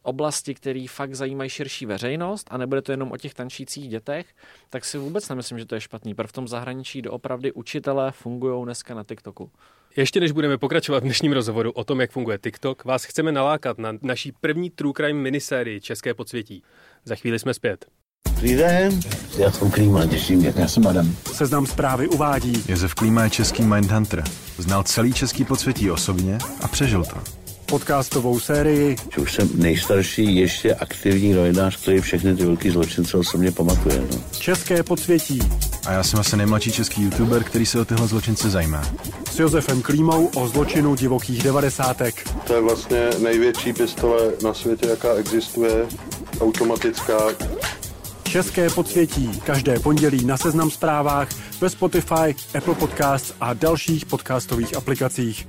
oblasti, 0.01 0.53
které 0.53 0.85
fakt 0.89 1.15
zajímají 1.15 1.49
širší 1.49 1.85
veřejnost 1.85 2.47
a 2.51 2.57
nebude 2.57 2.81
to 2.81 2.91
jenom 2.91 3.11
o 3.11 3.17
těch 3.17 3.33
tančících 3.33 3.89
dětech, 3.89 4.35
tak 4.69 4.85
si 4.85 4.97
vůbec 4.97 5.29
nemyslím, 5.29 5.59
že 5.59 5.65
to 5.65 5.75
je 5.75 5.81
špatný. 5.81 6.15
Protože 6.15 6.27
v 6.27 6.33
tom 6.33 6.47
zahraničí 6.47 7.01
doopravdy 7.01 7.51
učitelé 7.51 8.11
fungují 8.11 8.65
dneska 8.65 8.93
na 8.95 9.03
TikToku. 9.03 9.51
Ještě 9.97 10.19
než 10.19 10.31
budeme 10.31 10.57
pokračovat 10.57 10.99
v 10.99 11.03
dnešním 11.03 11.33
rozhovoru 11.33 11.71
o 11.71 11.83
tom, 11.83 12.01
jak 12.01 12.11
funguje 12.11 12.37
TikTok, 12.37 12.85
vás 12.85 13.03
chceme 13.03 13.31
nalákat 13.31 13.77
na 13.77 13.93
naší 14.01 14.31
první 14.31 14.69
True 14.69 14.93
Crime 14.95 15.19
minisérii 15.19 15.81
České 15.81 16.13
podsvětí. 16.13 16.63
Za 17.05 17.15
chvíli 17.15 17.39
jsme 17.39 17.53
zpět. 17.53 17.85
Dobrý 18.37 18.55
den, 18.55 18.99
já 19.37 19.51
jsem 19.51 19.71
Klíma, 19.71 20.05
těším 20.05 20.39
mě. 20.39 20.53
Já 20.55 20.67
jsem 20.67 20.87
Adam. 20.87 21.15
Seznam 21.33 21.65
zprávy 21.65 22.07
uvádí. 22.07 22.63
Josef 22.67 22.93
Klíma 22.93 23.23
je 23.23 23.29
český 23.29 23.63
Mindhunter. 23.63 24.23
Znal 24.57 24.83
celý 24.83 25.13
český 25.13 25.45
podsvětí 25.45 25.91
osobně 25.91 26.37
a 26.61 26.67
přežil 26.67 27.03
to. 27.03 27.15
Podcastovou 27.65 28.39
sérii. 28.39 28.95
Že 29.15 29.21
už 29.21 29.33
jsem 29.33 29.49
nejstarší 29.53 30.35
ještě 30.35 30.75
aktivní 30.75 31.33
novinář, 31.33 31.81
který 31.81 32.01
všechny 32.01 32.35
ty 32.35 32.45
velký 32.45 32.69
zločince 32.69 33.17
osobně 33.17 33.51
pamatuje. 33.51 34.01
No. 34.11 34.17
České 34.39 34.83
podsvětí. 34.83 35.39
A 35.87 35.91
já 35.91 36.03
jsem 36.03 36.19
asi 36.19 36.37
nejmladší 36.37 36.71
český 36.71 37.03
youtuber, 37.03 37.43
který 37.43 37.65
se 37.65 37.79
o 37.79 37.85
tyhle 37.85 38.07
zločince 38.07 38.49
zajímá. 38.49 38.83
S 39.31 39.39
Josefem 39.39 39.81
Klímou 39.81 40.27
o 40.27 40.47
zločinu 40.47 40.95
divokých 40.95 41.43
devadesátek. 41.43 42.29
To 42.47 42.53
je 42.53 42.61
vlastně 42.61 43.09
největší 43.23 43.73
pistole 43.73 44.19
na 44.43 44.53
světě, 44.53 44.87
jaká 44.87 45.13
existuje. 45.13 45.85
Automatická 46.41 47.17
České 48.31 48.69
podsvětí 48.69 49.39
každé 49.39 49.79
pondělí 49.79 50.25
na 50.25 50.37
Seznam 50.37 50.71
zprávách, 50.71 51.29
ve 51.61 51.69
Spotify, 51.69 52.35
Apple 52.57 52.75
Podcasts 52.75 53.35
a 53.39 53.53
dalších 53.53 54.05
podcastových 54.05 54.77
aplikacích. 54.77 55.47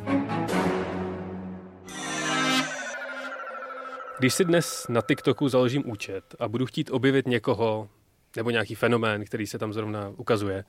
Když 4.18 4.34
si 4.34 4.44
dnes 4.44 4.86
na 4.88 5.00
TikToku 5.02 5.48
založím 5.48 5.90
účet 5.90 6.24
a 6.38 6.48
budu 6.48 6.66
chtít 6.66 6.90
objevit 6.90 7.26
někoho 7.26 7.88
nebo 8.36 8.50
nějaký 8.50 8.74
fenomén, 8.74 9.24
který 9.24 9.46
se 9.46 9.58
tam 9.58 9.72
zrovna 9.72 10.12
ukazuje, 10.16 10.64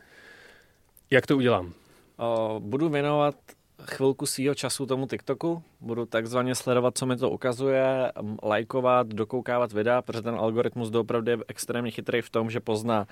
jak 1.11 1.27
to 1.27 1.37
udělám? 1.37 1.73
O, 2.17 2.59
budu 2.63 2.89
věnovat 2.89 3.35
chvilku 3.83 4.25
svýho 4.25 4.55
času 4.55 4.85
tomu 4.85 5.07
TikToku, 5.07 5.63
budu 5.81 6.05
takzvaně 6.05 6.55
sledovat, 6.55 6.97
co 6.97 7.05
mi 7.05 7.17
to 7.17 7.29
ukazuje, 7.29 8.11
lajkovat, 8.43 9.07
dokoukávat 9.07 9.73
videa, 9.73 10.01
protože 10.01 10.21
ten 10.21 10.35
algoritmus 10.35 10.89
doopravdy 10.89 11.31
je 11.31 11.37
extrémně 11.47 11.91
chytrý 11.91 12.21
v 12.21 12.29
tom, 12.29 12.49
že 12.49 12.59
pozná, 12.59 13.07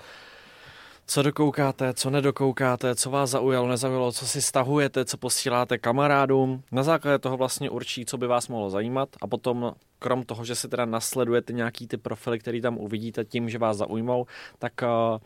co 1.06 1.22
dokoukáte, 1.22 1.94
co 1.94 2.10
nedokoukáte, 2.10 2.94
co 2.94 3.10
vás 3.10 3.30
zaujalo, 3.30 3.68
nezaujalo, 3.68 4.12
co 4.12 4.26
si 4.26 4.42
stahujete, 4.42 5.04
co 5.04 5.16
posíláte 5.16 5.78
kamarádům. 5.78 6.62
Na 6.72 6.82
základě 6.82 7.18
toho 7.18 7.36
vlastně 7.36 7.70
určí, 7.70 8.04
co 8.04 8.18
by 8.18 8.26
vás 8.26 8.48
mohlo 8.48 8.70
zajímat 8.70 9.08
a 9.22 9.26
potom 9.26 9.72
krom 9.98 10.22
toho, 10.22 10.44
že 10.44 10.54
si 10.54 10.68
teda 10.68 10.84
nasledujete 10.84 11.52
nějaký 11.52 11.88
ty 11.88 11.96
profily, 11.96 12.38
který 12.38 12.60
tam 12.60 12.78
uvidíte 12.78 13.24
tím, 13.24 13.48
že 13.48 13.58
vás 13.58 13.76
zaujmou, 13.76 14.26
tak 14.58 14.72
uh, 14.82 15.18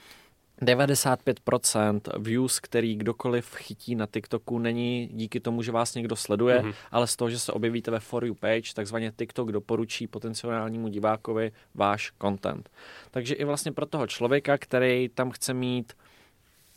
95% 0.62 2.00
views, 2.18 2.60
který 2.60 2.96
kdokoliv 2.96 3.54
chytí 3.54 3.94
na 3.94 4.06
TikToku, 4.06 4.58
není 4.58 5.08
díky 5.12 5.40
tomu, 5.40 5.62
že 5.62 5.72
vás 5.72 5.94
někdo 5.94 6.16
sleduje, 6.16 6.58
mm-hmm. 6.58 6.74
ale 6.90 7.06
z 7.06 7.16
toho, 7.16 7.30
že 7.30 7.38
se 7.38 7.52
objevíte 7.52 7.90
ve 7.90 8.00
For 8.00 8.24
You 8.24 8.34
page, 8.34 8.74
takzvaně 8.74 9.12
TikTok 9.18 9.52
doporučí 9.52 10.06
potenciálnímu 10.06 10.88
divákovi 10.88 11.52
váš 11.74 12.12
content. 12.22 12.70
Takže 13.10 13.34
i 13.34 13.44
vlastně 13.44 13.72
pro 13.72 13.86
toho 13.86 14.06
člověka, 14.06 14.58
který 14.58 15.08
tam 15.08 15.30
chce 15.30 15.54
mít 15.54 15.92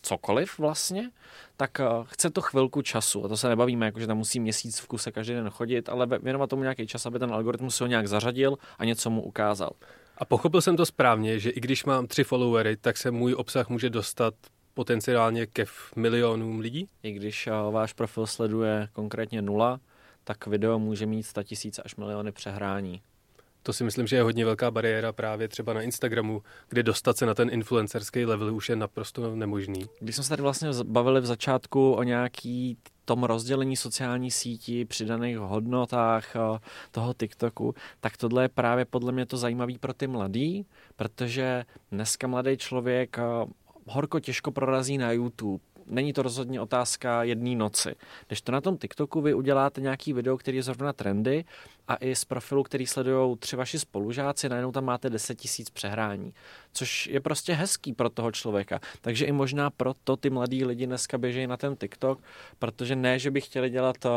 cokoliv 0.01 0.59
vlastně, 0.59 1.11
tak 1.57 1.79
uh, 1.79 2.05
chce 2.05 2.29
to 2.29 2.41
chvilku 2.41 2.81
času. 2.81 3.25
A 3.25 3.27
to 3.27 3.37
se 3.37 3.49
nebavíme, 3.49 3.85
jako 3.85 3.99
že 3.99 4.07
tam 4.07 4.17
musí 4.17 4.39
měsíc 4.39 4.79
v 4.79 4.87
kuse 4.87 5.11
každý 5.11 5.33
den 5.33 5.49
chodit, 5.49 5.89
ale 5.89 6.07
věnovat 6.07 6.49
tomu 6.49 6.61
nějaký 6.61 6.87
čas, 6.87 7.05
aby 7.05 7.19
ten 7.19 7.33
algoritmus 7.33 7.75
se 7.75 7.83
ho 7.83 7.87
nějak 7.87 8.07
zařadil 8.07 8.57
a 8.77 8.85
něco 8.85 9.09
mu 9.09 9.21
ukázal. 9.21 9.69
A 10.17 10.25
pochopil 10.25 10.61
jsem 10.61 10.77
to 10.77 10.85
správně, 10.85 11.39
že 11.39 11.49
i 11.49 11.59
když 11.59 11.85
mám 11.85 12.07
tři 12.07 12.23
followery, 12.23 12.77
tak 12.77 12.97
se 12.97 13.11
můj 13.11 13.33
obsah 13.33 13.69
může 13.69 13.89
dostat 13.89 14.33
potenciálně 14.73 15.45
ke 15.45 15.65
milionům 15.95 16.59
lidí? 16.59 16.89
I 17.03 17.11
když 17.11 17.47
uh, 17.47 17.73
váš 17.73 17.93
profil 17.93 18.27
sleduje 18.27 18.89
konkrétně 18.93 19.41
nula, 19.41 19.79
tak 20.23 20.47
video 20.47 20.79
může 20.79 21.05
mít 21.05 21.23
100 21.23 21.43
tisíc 21.43 21.79
až 21.85 21.95
miliony 21.95 22.31
přehrání. 22.31 23.01
To 23.65 23.73
si 23.73 23.83
myslím, 23.83 24.07
že 24.07 24.15
je 24.15 24.21
hodně 24.21 24.45
velká 24.45 24.71
bariéra 24.71 25.13
právě 25.13 25.47
třeba 25.47 25.73
na 25.73 25.81
Instagramu, 25.81 26.41
kde 26.69 26.83
dostat 26.83 27.17
se 27.17 27.25
na 27.25 27.33
ten 27.33 27.49
influencerský 27.51 28.25
level 28.25 28.55
už 28.55 28.69
je 28.69 28.75
naprosto 28.75 29.35
nemožný. 29.35 29.85
Když 29.99 30.15
jsme 30.15 30.23
se 30.23 30.29
tady 30.29 30.41
vlastně 30.41 30.69
bavili 30.83 31.21
v 31.21 31.25
začátku 31.25 31.93
o 31.93 32.03
nějaký 32.03 32.77
tom 33.05 33.23
rozdělení 33.23 33.75
sociální 33.75 34.31
síti, 34.31 34.85
přidaných 34.85 35.37
hodnotách 35.37 36.35
eh, 36.35 36.59
toho 36.91 37.13
TikToku, 37.13 37.75
tak 37.99 38.17
tohle 38.17 38.43
je 38.43 38.49
právě 38.49 38.85
podle 38.85 39.11
mě 39.11 39.25
to 39.25 39.37
zajímavé 39.37 39.73
pro 39.79 39.93
ty 39.93 40.07
mladý, 40.07 40.65
protože 40.95 41.65
dneska 41.91 42.27
mladý 42.27 42.57
člověk 42.57 43.17
eh, 43.19 43.23
horko 43.87 44.19
těžko 44.19 44.51
prorazí 44.51 44.97
na 44.97 45.11
YouTube, 45.11 45.63
není 45.87 46.13
to 46.13 46.21
rozhodně 46.21 46.61
otázka 46.61 47.23
jedné 47.23 47.55
noci. 47.55 47.95
Když 48.27 48.41
to 48.41 48.51
na 48.51 48.61
tom 48.61 48.77
TikToku 48.77 49.21
vy 49.21 49.33
uděláte 49.33 49.81
nějaký 49.81 50.13
video, 50.13 50.37
který 50.37 50.57
je 50.57 50.63
zrovna 50.63 50.93
trendy 50.93 51.45
a 51.87 51.95
i 51.95 52.15
z 52.15 52.25
profilu, 52.25 52.63
který 52.63 52.87
sledují 52.87 53.37
tři 53.37 53.55
vaši 53.55 53.79
spolužáci, 53.79 54.49
najednou 54.49 54.71
tam 54.71 54.85
máte 54.85 55.09
10 55.09 55.35
tisíc 55.35 55.69
přehrání, 55.69 56.33
což 56.73 57.07
je 57.07 57.19
prostě 57.19 57.53
hezký 57.53 57.93
pro 57.93 58.09
toho 58.09 58.31
člověka. 58.31 58.79
Takže 59.01 59.25
i 59.25 59.31
možná 59.31 59.69
proto 59.69 60.17
ty 60.17 60.29
mladí 60.29 60.65
lidi 60.65 60.85
dneska 60.85 61.17
běžejí 61.17 61.47
na 61.47 61.57
ten 61.57 61.75
TikTok, 61.75 62.19
protože 62.59 62.95
ne, 62.95 63.19
že 63.19 63.31
by 63.31 63.41
chtěli 63.41 63.69
dělat 63.69 64.05
uh, 64.05 64.11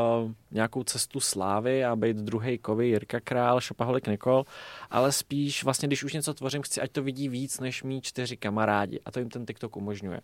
nějakou 0.50 0.84
cestu 0.84 1.20
slávy 1.20 1.84
a 1.84 1.96
být 1.96 2.16
druhý 2.16 2.58
kovy 2.58 2.88
Jirka 2.88 3.20
Král, 3.20 3.60
Šopaholik 3.60 4.06
Nikol, 4.06 4.44
ale 4.90 5.12
spíš 5.12 5.64
vlastně, 5.64 5.88
když 5.88 6.04
už 6.04 6.12
něco 6.12 6.34
tvořím, 6.34 6.62
chci, 6.62 6.80
ať 6.80 6.92
to 6.92 7.02
vidí 7.02 7.28
víc 7.28 7.60
než 7.60 7.82
mý 7.82 8.00
čtyři 8.00 8.36
kamarádi 8.36 9.00
a 9.04 9.10
to 9.10 9.18
jim 9.18 9.28
ten 9.28 9.46
TikTok 9.46 9.76
umožňuje. 9.76 10.20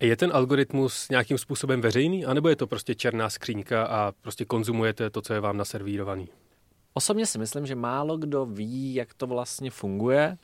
Je 0.00 0.16
ten 0.16 0.30
algoritmus 0.34 1.08
nějakým 1.08 1.38
způsobem 1.38 1.80
veřejný, 1.80 2.24
anebo 2.24 2.48
je 2.48 2.56
to 2.56 2.66
prostě 2.66 2.94
černá 2.94 3.30
skřínka 3.30 3.84
a 3.84 4.12
prostě 4.12 4.44
konzumujete 4.44 5.10
to, 5.10 5.22
co 5.22 5.34
je 5.34 5.40
vám 5.40 5.56
naservírovaný? 5.56 6.28
Osobně 6.94 7.26
si 7.26 7.38
myslím, 7.38 7.66
že 7.66 7.74
málo 7.74 8.16
kdo 8.16 8.46
ví, 8.46 8.94
jak 8.94 9.14
to 9.14 9.26
vlastně 9.26 9.70
funguje 9.70 10.38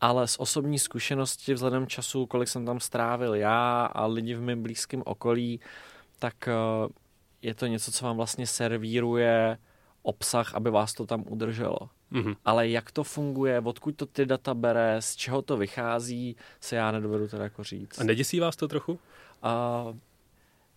ale 0.00 0.28
z 0.28 0.36
osobní 0.38 0.78
zkušenosti 0.78 1.54
vzhledem 1.54 1.86
času, 1.86 2.26
kolik 2.26 2.48
jsem 2.48 2.66
tam 2.66 2.80
strávil 2.80 3.34
já 3.34 3.86
a 3.86 4.06
lidi 4.06 4.34
v 4.34 4.42
mém 4.42 4.62
blízkém 4.62 5.02
okolí, 5.06 5.60
tak 6.18 6.48
eh, 6.48 6.52
je 7.42 7.54
to 7.54 7.66
něco, 7.66 7.92
co 7.92 8.04
vám 8.04 8.16
vlastně 8.16 8.46
servíruje 8.46 9.58
obsah, 10.02 10.54
aby 10.54 10.70
vás 10.70 10.92
to 10.92 11.06
tam 11.06 11.24
udrželo. 11.28 11.78
Mm-hmm. 12.12 12.36
Ale 12.44 12.68
jak 12.68 12.90
to 12.90 13.04
funguje, 13.04 13.60
odkud 13.64 13.96
to 13.96 14.06
ty 14.06 14.26
data 14.26 14.54
bere, 14.54 14.96
z 15.02 15.16
čeho 15.16 15.42
to 15.42 15.56
vychází, 15.56 16.36
se 16.60 16.76
já 16.76 16.90
nedovedu 16.90 17.28
teda 17.28 17.44
jako 17.44 17.64
říct. 17.64 17.98
A 18.00 18.04
neděsí 18.04 18.40
vás 18.40 18.56
to 18.56 18.68
trochu? 18.68 18.92
Uh, 18.92 19.96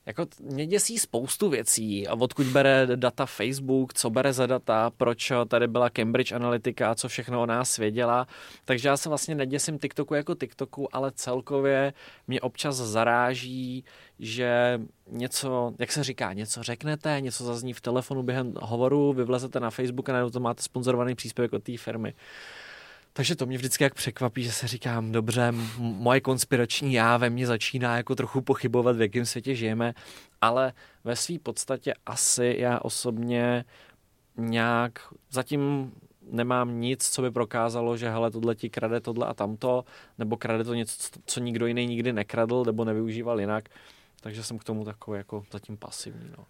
jako 0.06 0.26
mě 0.40 0.68
děsí 0.68 1.00
spoustu 1.00 1.50
věcí, 1.50 2.08
a 2.08 2.14
odkud 2.14 2.48
bere 2.48 2.88
data 2.96 3.26
Facebook, 3.26 3.94
co 3.94 4.10
bere 4.10 4.34
za 4.34 4.48
data, 4.48 4.92
proč 4.98 5.32
tady 5.48 5.68
byla 5.68 5.90
Cambridge 5.90 6.32
Analytica, 6.32 6.96
co 6.96 7.08
všechno 7.08 7.42
o 7.42 7.46
nás 7.46 7.78
věděla. 7.78 8.28
Takže 8.66 8.88
já 8.88 8.98
se 8.98 9.10
vlastně 9.10 9.36
neděsím 9.36 9.80
TikToku 9.80 10.14
jako 10.14 10.36
TikToku, 10.36 10.96
ale 10.96 11.12
celkově 11.16 11.94
mě 12.28 12.42
občas 12.42 12.76
zaráží, 12.76 13.84
že 14.20 14.80
něco, 15.12 15.74
jak 15.80 15.92
se 15.92 16.04
říká, 16.04 16.34
něco 16.34 16.64
řeknete, 16.64 17.22
něco 17.22 17.44
zazní 17.44 17.74
v 17.74 17.82
telefonu 17.82 18.24
během 18.24 18.54
hovoru, 18.62 19.14
vy 19.14 19.24
vlezete 19.24 19.60
na 19.60 19.70
Facebook 19.70 20.10
a 20.10 20.14
najednou 20.14 20.30
to 20.30 20.40
máte 20.40 20.64
sponzorovaný 20.64 21.16
příspěvek 21.16 21.54
od 21.54 21.64
té 21.64 21.78
firmy. 21.78 22.14
Takže 23.20 23.36
to 23.36 23.46
mě 23.46 23.58
vždycky 23.58 23.84
jak 23.84 23.94
překvapí, 23.94 24.44
že 24.44 24.52
se 24.52 24.68
říkám, 24.68 25.12
dobře, 25.12 25.54
moje 25.78 26.22
konspirační 26.22 26.94
já 26.94 27.18
ve 27.18 27.30
mně 27.30 27.48
začíná 27.48 27.98
jako 27.98 28.16
trochu 28.16 28.42
pochybovat, 28.42 28.96
v 28.96 29.02
jakém 29.02 29.26
světě 29.26 29.56
žijeme, 29.56 29.94
ale 30.42 30.74
ve 31.04 31.16
své 31.16 31.40
podstatě 31.40 31.94
asi 32.06 32.56
já 32.60 32.80
osobně 32.80 33.66
nějak 34.38 35.14
zatím 35.32 35.92
nemám 36.32 36.82
nic, 36.82 37.10
co 37.10 37.22
by 37.22 37.32
prokázalo, 37.32 37.98
že 37.98 38.10
hele, 38.10 38.32
tohle 38.32 38.56
ti 38.56 38.70
krade 38.70 39.00
tohle 39.00 39.28
a 39.28 39.34
tamto, 39.34 39.86
nebo 40.18 40.38
krade 40.38 40.64
to 40.64 40.74
něco, 40.74 41.10
co 41.26 41.40
nikdo 41.40 41.68
jiný 41.68 41.86
nikdy 41.86 42.14
nekradl, 42.14 42.64
nebo 42.66 42.86
nevyužíval 42.86 43.40
jinak. 43.40 43.70
Takže 44.22 44.44
jsem 44.44 44.58
k 44.58 44.64
tomu 44.64 44.86
takový 44.86 45.18
jako 45.18 45.44
zatím 45.52 45.78
pasivní. 45.78 46.30
No. 46.38 46.46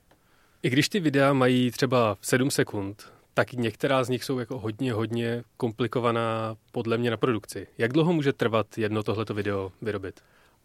I 0.63 0.69
když 0.69 0.89
ty 0.89 0.99
videa 0.99 1.33
mají 1.33 1.71
třeba 1.71 2.17
7 2.21 2.51
sekund, 2.51 3.18
tak 3.33 3.53
některá 3.53 4.03
z 4.03 4.09
nich 4.09 4.23
jsou 4.23 4.39
jako 4.39 4.59
hodně, 4.59 4.93
hodně 4.93 5.43
komplikovaná 5.57 6.55
podle 6.71 6.97
mě 6.97 7.11
na 7.11 7.17
produkci. 7.17 7.67
Jak 7.77 7.93
dlouho 7.93 8.13
může 8.13 8.33
trvat 8.33 8.77
jedno 8.77 9.03
tohleto 9.03 9.33
video 9.33 9.71
vyrobit? 9.81 10.21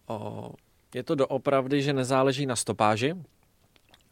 O, 0.06 0.50
je 0.94 1.02
to 1.02 1.14
doopravdy, 1.14 1.83
že 1.83 1.92
nezáleží 1.92 2.47
na 2.47 2.56
stopáži, 2.56 3.14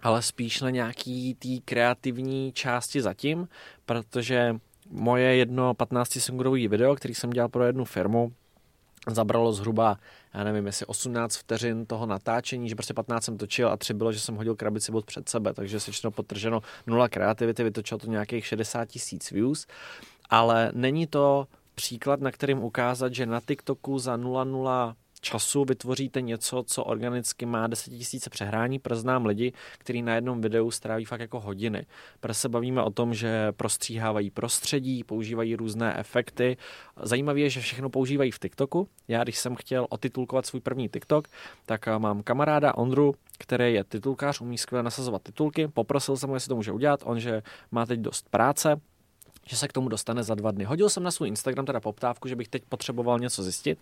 ale 0.00 0.22
spíš 0.22 0.60
na 0.60 0.70
nějaký 0.70 1.34
té 1.34 1.48
kreativní 1.64 2.52
části 2.52 3.02
zatím, 3.02 3.48
protože 3.86 4.56
moje 4.90 5.36
jedno 5.36 5.74
15 5.74 6.10
sekundový 6.12 6.68
video, 6.68 6.94
který 6.94 7.14
jsem 7.14 7.30
dělal 7.30 7.48
pro 7.48 7.64
jednu 7.64 7.84
firmu, 7.84 8.32
zabralo 9.10 9.52
zhruba, 9.52 9.98
já 10.34 10.44
nevím, 10.44 10.66
jestli 10.66 10.86
18 10.86 11.36
vteřin 11.36 11.86
toho 11.86 12.06
natáčení, 12.06 12.68
že 12.68 12.74
prostě 12.74 12.94
15 12.94 13.24
jsem 13.24 13.38
točil 13.38 13.68
a 13.68 13.76
3 13.76 13.94
bylo, 13.94 14.12
že 14.12 14.20
jsem 14.20 14.34
hodil 14.34 14.56
krabici 14.56 14.92
bod 14.92 15.06
před 15.06 15.28
sebe, 15.28 15.54
takže 15.54 15.80
sečteno 15.80 16.10
potrženo 16.10 16.60
nula 16.86 17.08
kreativity, 17.08 17.64
vytočilo 17.64 17.98
to 17.98 18.06
nějakých 18.06 18.46
60 18.46 18.84
tisíc 18.84 19.30
views, 19.30 19.66
ale 20.30 20.70
není 20.74 21.06
to 21.06 21.46
příklad, 21.74 22.20
na 22.20 22.30
kterým 22.30 22.62
ukázat, 22.62 23.14
že 23.14 23.26
na 23.26 23.40
TikToku 23.40 23.98
za 23.98 24.16
0,0 24.16 24.94
času 25.22 25.64
vytvoříte 25.64 26.20
něco, 26.20 26.64
co 26.66 26.84
organicky 26.84 27.46
má 27.46 27.66
10 27.66 27.90
tisíce 27.90 28.30
přehrání, 28.30 28.78
protože 28.78 29.00
znám 29.00 29.26
lidi, 29.26 29.52
kteří 29.78 30.02
na 30.02 30.14
jednom 30.14 30.40
videu 30.40 30.70
stráví 30.70 31.04
fakt 31.04 31.20
jako 31.20 31.40
hodiny. 31.40 31.86
Protože 32.20 32.34
se 32.34 32.48
bavíme 32.48 32.82
o 32.82 32.90
tom, 32.90 33.14
že 33.14 33.52
prostříhávají 33.52 34.30
prostředí, 34.30 35.04
používají 35.04 35.56
různé 35.56 35.98
efekty. 35.98 36.56
Zajímavé 37.02 37.40
je, 37.40 37.50
že 37.50 37.60
všechno 37.60 37.90
používají 37.90 38.30
v 38.30 38.38
TikToku. 38.38 38.88
Já, 39.08 39.22
když 39.22 39.38
jsem 39.38 39.56
chtěl 39.56 39.86
otitulkovat 39.90 40.46
svůj 40.46 40.60
první 40.60 40.88
TikTok, 40.88 41.28
tak 41.66 41.88
eh, 41.88 41.98
mám 41.98 42.22
kamaráda 42.22 42.74
Ondru, 42.74 43.14
který 43.38 43.74
je 43.74 43.84
titulkář, 43.84 44.40
umí 44.40 44.58
skvěle 44.58 44.82
nasazovat 44.82 45.22
titulky. 45.22 45.68
Poprosil 45.68 46.16
jsem 46.16 46.28
ho, 46.28 46.36
jestli 46.36 46.48
to 46.48 46.56
může 46.56 46.72
udělat. 46.72 47.00
On, 47.04 47.20
že 47.20 47.42
má 47.70 47.86
teď 47.86 48.00
dost 48.00 48.28
práce, 48.30 48.76
že 49.46 49.56
se 49.56 49.68
k 49.68 49.72
tomu 49.72 49.88
dostane 49.88 50.22
za 50.22 50.34
dva 50.34 50.50
dny. 50.50 50.64
Hodil 50.64 50.88
jsem 50.88 51.02
na 51.02 51.10
svůj 51.10 51.28
Instagram 51.28 51.66
teda 51.66 51.80
poptávku, 51.80 52.28
že 52.28 52.36
bych 52.36 52.48
teď 52.48 52.62
potřeboval 52.68 53.18
něco 53.18 53.42
zjistit 53.42 53.78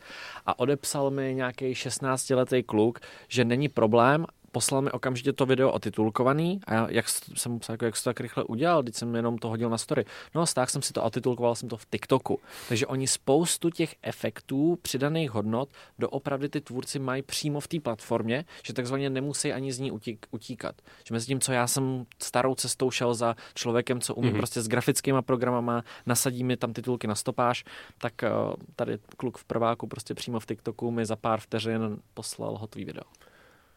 a 0.47 0.59
odepsal 0.59 1.11
mi 1.11 1.35
nějaký 1.35 1.73
16-letý 1.73 2.62
kluk, 2.62 3.00
že 3.29 3.45
není 3.45 3.69
problém 3.69 4.26
poslal 4.52 4.83
mi 4.83 4.90
okamžitě 4.90 5.33
to 5.33 5.47
video 5.47 5.73
otitulkovaný 5.73 6.61
a 6.66 6.75
já, 6.75 6.87
jak 6.90 7.09
jsem 7.09 7.59
psal, 7.59 7.75
jako, 7.75 7.85
jak 7.85 7.97
jsi 7.97 8.04
to 8.04 8.11
tak 8.11 8.21
rychle 8.21 8.45
udělal, 8.45 8.83
když 8.83 8.97
jsem 8.97 9.14
jenom 9.14 9.38
to 9.38 9.49
hodil 9.49 9.71
na 9.71 9.78
story. 9.78 10.04
No 10.35 10.45
tak 10.54 10.71
jsem 10.71 10.83
si 10.83 10.92
to 10.92 11.02
otitulkoval 11.02 11.54
jsem 11.54 11.69
to 11.69 11.76
v 11.76 11.86
TikToku. 11.86 12.41
Takže 12.69 12.86
oni 12.86 13.06
spoustu 13.06 13.71
těch 13.71 13.95
efektů, 14.02 14.78
přidaných 14.82 15.30
hodnot, 15.30 15.69
doopravdy 15.99 16.49
ty 16.49 16.60
tvůrci 16.60 16.99
mají 16.99 17.23
přímo 17.23 17.60
v 17.60 17.69
té 17.69 17.80
platformě, 17.80 18.45
že 18.65 18.73
takzvaně 18.73 19.10
nemusí 19.10 19.52
ani 19.52 19.73
z 19.73 19.78
ní 19.78 19.91
utík, 19.91 20.26
utíkat. 20.30 20.75
Že 21.04 21.15
mezi 21.15 21.26
tím, 21.26 21.41
co 21.41 21.52
já 21.52 21.67
jsem 21.67 22.06
starou 22.23 22.54
cestou 22.54 22.91
šel 22.91 23.15
za 23.15 23.36
člověkem, 23.54 24.00
co 24.00 24.15
umí 24.15 24.30
mm-hmm. 24.30 24.36
prostě 24.36 24.63
s 24.63 24.69
grafickými 24.69 25.23
programama, 25.23 25.84
nasadí 26.06 26.45
mi 26.45 26.56
tam 26.56 26.73
titulky 26.73 27.06
na 27.06 27.15
stopáž, 27.15 27.65
tak 27.99 28.13
uh, 28.23 28.54
tady 28.76 28.99
kluk 29.17 29.39
v 29.39 29.45
prváku 29.45 29.86
prostě 29.86 30.15
přímo 30.15 30.41
v 30.41 30.47
TikToku 30.47 30.91
mi 30.91 31.06
za 31.06 31.17
pár 31.17 31.41
vteřin 31.41 31.99
poslal 32.15 32.58
hotový 32.58 32.84
video. 32.84 33.04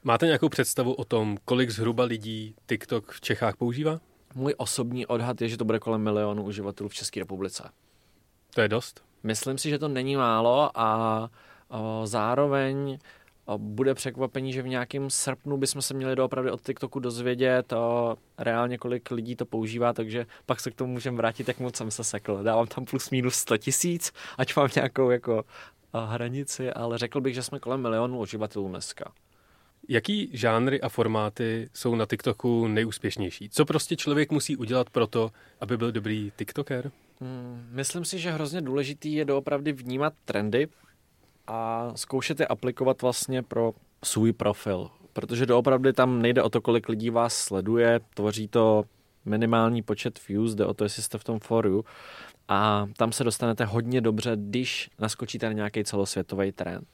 Máte 0.05 0.25
nějakou 0.25 0.49
představu 0.49 0.93
o 0.93 1.05
tom, 1.05 1.37
kolik 1.45 1.69
zhruba 1.69 2.03
lidí 2.03 2.55
TikTok 2.65 3.11
v 3.11 3.21
Čechách 3.21 3.55
používá? 3.55 3.99
Můj 4.35 4.53
osobní 4.57 5.05
odhad 5.05 5.41
je, 5.41 5.49
že 5.49 5.57
to 5.57 5.65
bude 5.65 5.79
kolem 5.79 6.01
milionu 6.01 6.43
uživatelů 6.43 6.89
v 6.89 6.93
České 6.93 7.19
republice. 7.19 7.69
To 8.55 8.61
je 8.61 8.67
dost? 8.67 9.03
Myslím 9.23 9.57
si, 9.57 9.69
že 9.69 9.79
to 9.79 9.87
není 9.87 10.15
málo 10.15 10.79
a 10.79 11.29
o, 11.69 12.01
zároveň 12.05 12.97
o, 13.45 13.57
bude 13.57 13.93
překvapení, 13.93 14.53
že 14.53 14.61
v 14.61 14.67
nějakém 14.67 15.09
srpnu 15.09 15.57
bychom 15.57 15.81
se 15.81 15.93
měli 15.93 16.15
doopravdy 16.15 16.51
od 16.51 16.61
TikToku 16.61 16.99
dozvědět 16.99 17.73
o, 17.73 18.15
reálně, 18.37 18.77
kolik 18.77 19.11
lidí 19.11 19.35
to 19.35 19.45
používá, 19.45 19.93
takže 19.93 20.25
pak 20.45 20.59
se 20.59 20.71
k 20.71 20.75
tomu 20.75 20.93
můžeme 20.93 21.17
vrátit, 21.17 21.47
jak 21.47 21.59
moc 21.59 21.75
jsem 21.75 21.91
se 21.91 22.03
sekl. 22.03 22.43
Dávám 22.43 22.67
tam 22.67 22.85
plus 22.85 23.09
minus 23.09 23.35
100 23.35 23.57
tisíc, 23.57 24.11
ať 24.37 24.55
mám 24.55 24.69
nějakou 24.75 25.09
jako 25.09 25.43
hranici, 25.93 26.71
ale 26.71 26.97
řekl 26.97 27.21
bych, 27.21 27.33
že 27.33 27.43
jsme 27.43 27.59
kolem 27.59 27.81
milionu 27.81 28.19
uživatelů 28.19 28.67
dneska. 28.67 29.11
Jaký 29.89 30.30
žánry 30.34 30.82
a 30.82 30.89
formáty 30.89 31.69
jsou 31.74 31.96
na 31.96 32.06
TikToku 32.06 32.67
nejúspěšnější? 32.67 33.50
Co 33.50 33.65
prostě 33.65 33.96
člověk 33.96 34.32
musí 34.32 34.58
udělat 34.58 34.89
pro 34.89 35.08
to, 35.08 35.32
aby 35.62 35.78
byl 35.78 35.91
dobrý 35.91 36.32
TikToker? 36.36 36.91
Hmm, 37.22 37.67
myslím 37.72 38.06
si, 38.06 38.19
že 38.19 38.32
hrozně 38.32 38.62
důležitý 38.62 39.13
je 39.13 39.26
doopravdy 39.26 39.72
vnímat 39.72 40.13
trendy 40.26 40.67
a 41.48 41.91
zkoušet 41.96 42.39
je 42.39 42.48
aplikovat 42.48 43.02
vlastně 43.02 43.43
pro 43.43 43.74
svůj 44.04 44.34
profil. 44.34 44.89
Protože 45.13 45.46
doopravdy 45.46 45.93
tam 45.93 46.22
nejde 46.22 46.43
o 46.43 46.50
to, 46.50 46.62
kolik 46.62 46.89
lidí 46.89 47.10
vás 47.10 47.36
sleduje, 47.36 48.00
tvoří 48.13 48.48
to 48.48 48.84
minimální 49.26 49.82
počet 49.82 50.28
views, 50.28 50.56
jde 50.56 50.65
o 50.65 50.74
to, 50.74 50.84
jestli 50.84 51.04
jste 51.04 51.17
v 51.17 51.24
tom 51.24 51.39
foru 51.39 51.86
a 52.48 52.88
tam 52.98 53.12
se 53.12 53.24
dostanete 53.24 53.65
hodně 53.65 54.02
dobře, 54.02 54.32
když 54.36 54.89
naskočíte 55.00 55.46
na 55.46 55.54
nějaký 55.54 55.84
celosvětový 55.84 56.52
trend 56.52 56.88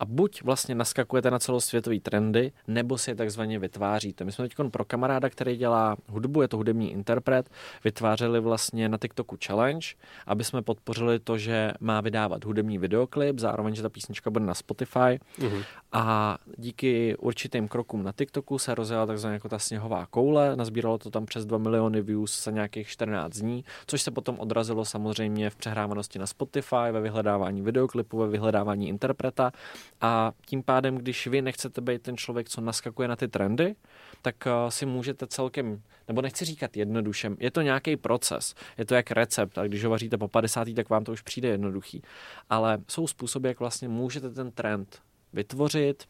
a 0.00 0.04
buď 0.04 0.42
vlastně 0.42 0.74
naskakujete 0.74 1.30
na 1.30 1.38
celosvětové 1.38 2.00
trendy, 2.00 2.52
nebo 2.66 2.98
si 2.98 3.10
je 3.10 3.14
takzvaně 3.14 3.58
vytváříte. 3.58 4.24
My 4.24 4.32
jsme 4.32 4.48
teď 4.48 4.56
pro 4.70 4.84
kamaráda, 4.84 5.30
který 5.30 5.56
dělá 5.56 5.96
hudbu, 6.08 6.42
je 6.42 6.48
to 6.48 6.56
hudební 6.56 6.92
interpret, 6.92 7.50
vytvářeli 7.84 8.40
vlastně 8.40 8.88
na 8.88 8.98
TikToku 8.98 9.36
challenge, 9.46 9.86
aby 10.26 10.44
jsme 10.44 10.62
podpořili 10.62 11.18
to, 11.18 11.38
že 11.38 11.72
má 11.80 12.00
vydávat 12.00 12.44
hudební 12.44 12.78
videoklip, 12.78 13.38
zároveň, 13.38 13.74
že 13.74 13.82
ta 13.82 13.88
písnička 13.88 14.30
bude 14.30 14.44
na 14.44 14.54
Spotify. 14.54 15.20
Uh-huh. 15.38 15.64
A 15.92 16.38
díky 16.56 17.16
určitým 17.16 17.68
krokům 17.68 18.02
na 18.02 18.12
TikToku 18.12 18.58
se 18.58 18.74
rozjela 18.74 19.06
takzvaně 19.06 19.34
jako 19.34 19.48
ta 19.48 19.58
sněhová 19.58 20.06
koule, 20.06 20.56
nazbíralo 20.56 20.98
to 20.98 21.10
tam 21.10 21.26
přes 21.26 21.46
2 21.46 21.58
miliony 21.58 22.02
views 22.02 22.44
za 22.44 22.50
nějakých 22.50 22.88
14 22.88 23.38
dní, 23.38 23.64
což 23.86 24.02
se 24.02 24.10
potom 24.10 24.38
odrazilo 24.38 24.84
samozřejmě 24.84 25.50
v 25.50 25.56
přehrávanosti 25.56 26.18
na 26.18 26.26
Spotify, 26.26 26.76
ve 26.92 27.00
vyhledávání 27.00 27.62
videoklipu, 27.62 28.18
ve 28.18 28.28
vyhledávání 28.28 28.88
interpreta 28.88 29.52
a 30.00 30.32
tím 30.46 30.62
pádem, 30.62 30.96
když 30.96 31.26
vy 31.26 31.42
nechcete 31.42 31.80
být 31.80 32.02
ten 32.02 32.16
člověk, 32.16 32.48
co 32.48 32.60
naskakuje 32.60 33.08
na 33.08 33.16
ty 33.16 33.28
trendy, 33.28 33.76
tak 34.22 34.34
uh, 34.46 34.70
si 34.70 34.86
můžete 34.86 35.26
celkem, 35.26 35.82
nebo 36.08 36.22
nechci 36.22 36.44
říkat 36.44 36.76
jednoduše, 36.76 37.30
je 37.38 37.50
to 37.50 37.62
nějaký 37.62 37.96
proces, 37.96 38.54
je 38.78 38.84
to 38.84 38.94
jak 38.94 39.10
recept 39.10 39.58
a 39.58 39.66
když 39.66 39.84
ho 39.84 39.90
vaříte 39.90 40.18
po 40.18 40.28
50. 40.28 40.68
tak 40.76 40.88
vám 40.88 41.04
to 41.04 41.12
už 41.12 41.22
přijde 41.22 41.48
jednoduchý. 41.48 42.02
Ale 42.50 42.78
jsou 42.88 43.06
způsoby, 43.06 43.48
jak 43.48 43.60
vlastně 43.60 43.88
můžete 43.88 44.30
ten 44.30 44.50
trend 44.50 45.02
vytvořit, 45.32 46.04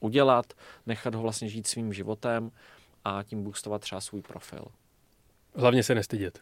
udělat, 0.00 0.52
nechat 0.86 1.14
ho 1.14 1.22
vlastně 1.22 1.48
žít 1.48 1.66
svým 1.66 1.92
životem 1.92 2.50
a 3.04 3.22
tím 3.22 3.42
boostovat 3.42 3.82
třeba 3.82 4.00
svůj 4.00 4.22
profil. 4.22 4.64
Hlavně 5.54 5.82
se 5.82 5.94
nestydět. 5.94 6.40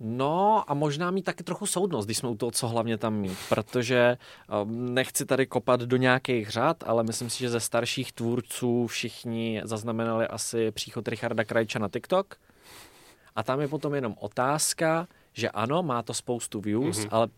No 0.00 0.64
a 0.70 0.74
možná 0.74 1.10
mít 1.10 1.22
taky 1.22 1.44
trochu 1.44 1.66
soudnost, 1.66 2.04
když 2.04 2.18
jsme 2.18 2.28
u 2.28 2.36
toho, 2.36 2.50
co 2.50 2.68
hlavně 2.68 2.98
tam 2.98 3.14
mít, 3.14 3.38
protože 3.48 4.18
um, 4.62 4.94
nechci 4.94 5.26
tady 5.26 5.46
kopat 5.46 5.80
do 5.80 5.96
nějakých 5.96 6.50
řad, 6.50 6.84
ale 6.86 7.02
myslím 7.02 7.30
si, 7.30 7.38
že 7.38 7.50
ze 7.50 7.60
starších 7.60 8.12
tvůrců 8.12 8.86
všichni 8.86 9.60
zaznamenali 9.64 10.26
asi 10.26 10.70
příchod 10.70 11.08
Richarda 11.08 11.44
Krajča 11.44 11.78
na 11.78 11.88
TikTok 11.88 12.36
a 13.36 13.42
tam 13.42 13.60
je 13.60 13.68
potom 13.68 13.94
jenom 13.94 14.14
otázka, 14.20 15.08
že 15.32 15.50
ano, 15.50 15.82
má 15.82 16.02
to 16.02 16.14
spoustu 16.14 16.60
views, 16.60 16.98
mm-hmm. 16.98 17.08
ale 17.10 17.28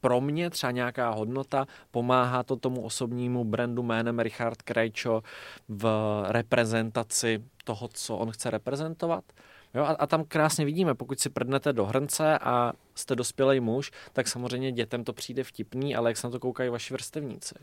pro 0.00 0.20
mě 0.20 0.50
třeba 0.50 0.70
nějaká 0.70 1.10
hodnota, 1.10 1.66
pomáhá 1.90 2.42
to 2.42 2.56
tomu 2.56 2.82
osobnímu 2.82 3.44
brandu 3.44 3.82
jménem 3.82 4.18
Richard 4.18 4.62
Krejčo 4.62 5.22
v 5.68 5.88
reprezentaci 6.28 7.44
toho, 7.64 7.88
co 7.88 8.16
on 8.16 8.30
chce 8.30 8.50
reprezentovat. 8.50 9.24
Jo, 9.74 9.82
a, 9.84 9.90
a 9.90 10.06
tam 10.06 10.24
krásně 10.24 10.64
vidíme, 10.64 10.94
pokud 10.94 11.20
si 11.20 11.30
prdnete 11.30 11.72
do 11.72 11.86
hrnce 11.86 12.38
a 12.38 12.72
jste 12.94 13.16
dospělý 13.16 13.60
muž, 13.60 13.90
tak 14.12 14.28
samozřejmě 14.28 14.72
dětem 14.72 15.04
to 15.04 15.12
přijde 15.12 15.44
vtipný, 15.44 15.96
ale 15.96 16.10
jak 16.10 16.16
se 16.16 16.26
na 16.26 16.30
to 16.30 16.40
koukají 16.40 16.70
vaši 16.70 16.94
vrstevníci. 16.94 17.54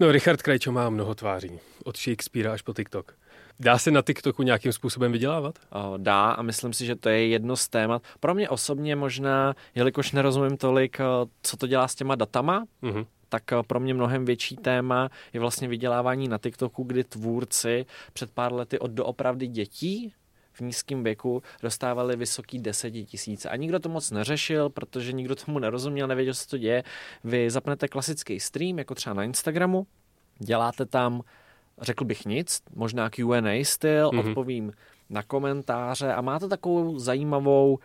No, 0.00 0.12
Richard 0.12 0.42
Krajčo 0.42 0.72
má 0.72 0.90
mnoho 0.90 1.14
tváří. 1.14 1.60
Od 1.84 1.96
Shakespearea 1.98 2.52
až 2.52 2.62
po 2.62 2.74
TikTok. 2.74 3.14
Dá 3.60 3.78
se 3.78 3.90
na 3.90 4.02
TikToku 4.02 4.42
nějakým 4.42 4.72
způsobem 4.72 5.12
vydělávat? 5.12 5.58
O, 5.70 5.94
dá 5.96 6.30
a 6.30 6.42
myslím 6.42 6.72
si, 6.72 6.86
že 6.86 6.96
to 6.96 7.08
je 7.08 7.28
jedno 7.28 7.56
z 7.56 7.68
témat. 7.68 8.02
Pro 8.20 8.34
mě 8.34 8.48
osobně 8.48 8.96
možná, 8.96 9.54
jelikož 9.74 10.12
nerozumím 10.12 10.56
tolik, 10.56 10.98
co 11.42 11.56
to 11.56 11.66
dělá 11.66 11.88
s 11.88 11.94
těma 11.94 12.14
datama, 12.14 12.64
mm-hmm 12.82 13.06
tak 13.28 13.66
pro 13.66 13.80
mě 13.80 13.94
mnohem 13.94 14.24
větší 14.24 14.56
téma 14.56 15.10
je 15.32 15.40
vlastně 15.40 15.68
vydělávání 15.68 16.28
na 16.28 16.38
TikToku, 16.38 16.82
kdy 16.82 17.04
tvůrci 17.04 17.86
před 18.12 18.30
pár 18.30 18.52
lety 18.52 18.78
od 18.78 18.90
doopravdy 18.90 19.46
dětí 19.46 20.14
v 20.54 20.60
nízkém 20.60 21.04
věku 21.04 21.42
dostávali 21.62 22.16
vysoký 22.16 22.58
desetitisíce. 22.58 23.48
A 23.48 23.56
nikdo 23.56 23.78
to 23.78 23.88
moc 23.88 24.10
neřešil, 24.10 24.70
protože 24.70 25.12
nikdo 25.12 25.36
tomu 25.36 25.58
nerozuměl, 25.58 26.08
nevěděl, 26.08 26.34
co 26.34 26.46
to 26.46 26.58
děje. 26.58 26.84
Vy 27.24 27.50
zapnete 27.50 27.88
klasický 27.88 28.40
stream, 28.40 28.78
jako 28.78 28.94
třeba 28.94 29.14
na 29.14 29.24
Instagramu, 29.24 29.86
děláte 30.38 30.86
tam, 30.86 31.22
řekl 31.80 32.04
bych 32.04 32.26
nic, 32.26 32.62
možná 32.74 33.10
Q&A 33.10 33.64
styl, 33.64 34.10
mm-hmm. 34.10 34.28
odpovím 34.28 34.72
na 35.10 35.22
komentáře 35.22 36.12
a 36.12 36.20
máte 36.20 36.48
takovou 36.48 36.98
zajímavou 36.98 37.78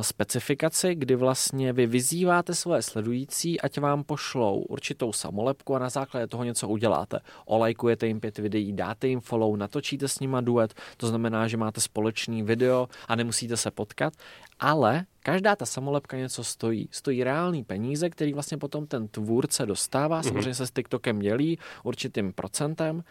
specifikaci, 0.00 0.94
kdy 0.94 1.16
vlastně 1.16 1.72
vy 1.72 1.86
vyzýváte 1.86 2.54
svoje 2.54 2.82
sledující, 2.82 3.60
ať 3.60 3.78
vám 3.78 4.04
pošlou 4.04 4.60
určitou 4.60 5.12
samolepku 5.12 5.74
a 5.74 5.78
na 5.78 5.88
základě 5.88 6.26
toho 6.26 6.44
něco 6.44 6.68
uděláte. 6.68 7.20
Olajkujete 7.46 8.06
jim 8.06 8.20
pět 8.20 8.38
videí, 8.38 8.72
dáte 8.72 9.08
jim 9.08 9.20
follow, 9.20 9.56
natočíte 9.56 10.08
s 10.08 10.20
nima 10.20 10.40
duet, 10.40 10.74
to 10.96 11.06
znamená, 11.06 11.48
že 11.48 11.56
máte 11.56 11.80
společný 11.80 12.42
video 12.42 12.88
a 13.08 13.16
nemusíte 13.16 13.56
se 13.56 13.70
potkat, 13.70 14.12
ale 14.60 15.04
každá 15.22 15.56
ta 15.56 15.66
samolepka 15.66 16.16
něco 16.16 16.44
stojí. 16.44 16.88
Stojí 16.90 17.24
reální 17.24 17.64
peníze, 17.64 18.10
který 18.10 18.32
vlastně 18.32 18.58
potom 18.58 18.86
ten 18.86 19.08
tvůrce 19.08 19.66
dostává, 19.66 20.20
mm-hmm. 20.20 20.28
samozřejmě 20.28 20.54
se 20.54 20.66
s 20.66 20.70
TikTokem 20.70 21.18
dělí 21.18 21.58
určitým 21.82 22.32
procentem 22.32 23.04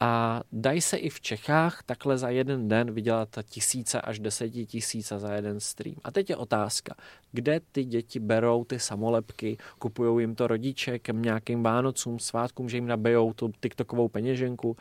a 0.00 0.42
dají 0.52 0.80
se 0.80 0.96
i 0.96 1.10
v 1.10 1.20
Čechách 1.20 1.82
takhle 1.86 2.18
za 2.18 2.28
jeden 2.28 2.68
den 2.68 2.90
vydělat 2.90 3.28
tisíce 3.42 4.00
až 4.00 4.18
deseti 4.18 4.66
tisíce 4.66 5.18
za 5.18 5.32
jeden 5.32 5.60
stream. 5.60 5.96
A 6.04 6.10
teď 6.10 6.30
je 6.30 6.36
otázka, 6.36 6.94
kde 7.32 7.60
ty 7.72 7.84
děti 7.84 8.20
berou 8.20 8.64
ty 8.64 8.78
samolepky, 8.78 9.56
kupují 9.78 10.22
jim 10.22 10.34
to 10.34 10.46
rodiče 10.46 10.98
k 10.98 11.08
nějakým 11.12 11.62
Vánocům, 11.62 12.18
svátkům, 12.18 12.68
že 12.68 12.76
jim 12.76 12.86
nabijou 12.86 13.32
tu 13.32 13.52
TikTokovou 13.60 14.08
peněženku. 14.08 14.76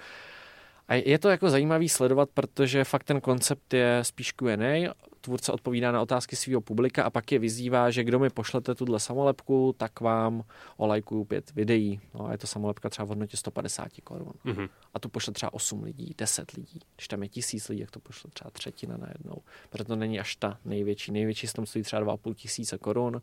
A 0.88 0.94
je 0.94 1.20
to 1.20 1.30
jako 1.30 1.50
zajímavý 1.50 1.90
sledovat, 1.90 2.30
protože 2.34 2.84
fakt 2.84 3.04
ten 3.04 3.22
koncept 3.22 3.74
je 3.74 4.00
spíš 4.02 4.32
Q&A, 4.32 4.94
tvůrce 5.26 5.52
odpovídá 5.52 5.92
na 5.92 6.02
otázky 6.02 6.36
svého 6.36 6.62
publika 6.62 7.04
a 7.04 7.10
pak 7.10 7.32
je 7.32 7.40
vyzývá, 7.40 7.90
že 7.92 8.04
kdo 8.04 8.20
mi 8.20 8.30
pošlete 8.30 8.76
tuhle 8.76 9.00
samolepku, 9.00 9.76
tak 9.78 10.00
vám 10.00 10.44
olajkuju 10.78 11.24
pět 11.24 11.52
videí. 11.56 12.00
No 12.14 12.26
a 12.26 12.32
je 12.32 12.38
to 12.38 12.48
samolepka 12.48 12.90
třeba 12.90 13.06
v 13.06 13.10
hodnotě 13.10 13.38
150 13.38 13.88
korun. 14.04 14.34
Mm-hmm. 14.46 14.70
A 14.94 15.00
tu 15.00 15.10
pošle 15.10 15.34
třeba 15.34 15.54
8 15.54 15.84
lidí, 15.84 16.16
10 16.18 16.52
lidí. 16.52 16.80
Když 16.96 17.08
tam 17.08 17.24
je 17.24 17.30
tisíc 17.30 17.70
lidí, 17.70 17.82
jak 17.82 17.92
to 17.92 18.00
pošle 18.00 18.30
třeba 18.34 18.50
třetina 18.52 18.98
najednou. 18.98 19.38
Protože 19.70 19.84
to 19.84 19.96
není 19.96 20.20
až 20.20 20.36
ta 20.36 20.60
největší. 20.66 21.12
Největší 21.12 21.48
tam 21.48 21.66
stojí 21.66 21.84
třeba 21.84 22.02
2,5 22.02 22.34
tisíce 22.34 22.78
korun. 22.78 23.22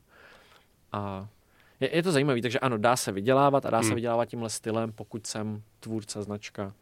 A 0.93 1.29
je, 1.81 1.97
je 1.97 2.03
to 2.03 2.13
zajímavé, 2.13 2.43
takže 2.43 2.59
ano, 2.59 2.79
dá 2.79 2.97
se 2.97 3.13
vydělávat 3.13 3.67
a 3.67 3.71
dá 3.71 3.79
mm. 3.79 3.85
se 3.85 3.89
mhm. 3.89 3.95
vydělávat 3.95 4.25
tímhle 4.25 4.51
stylem, 4.51 4.93
pokud 4.93 5.27
jsem 5.27 5.63
tvůrce 5.81 6.23
značka 6.23 6.75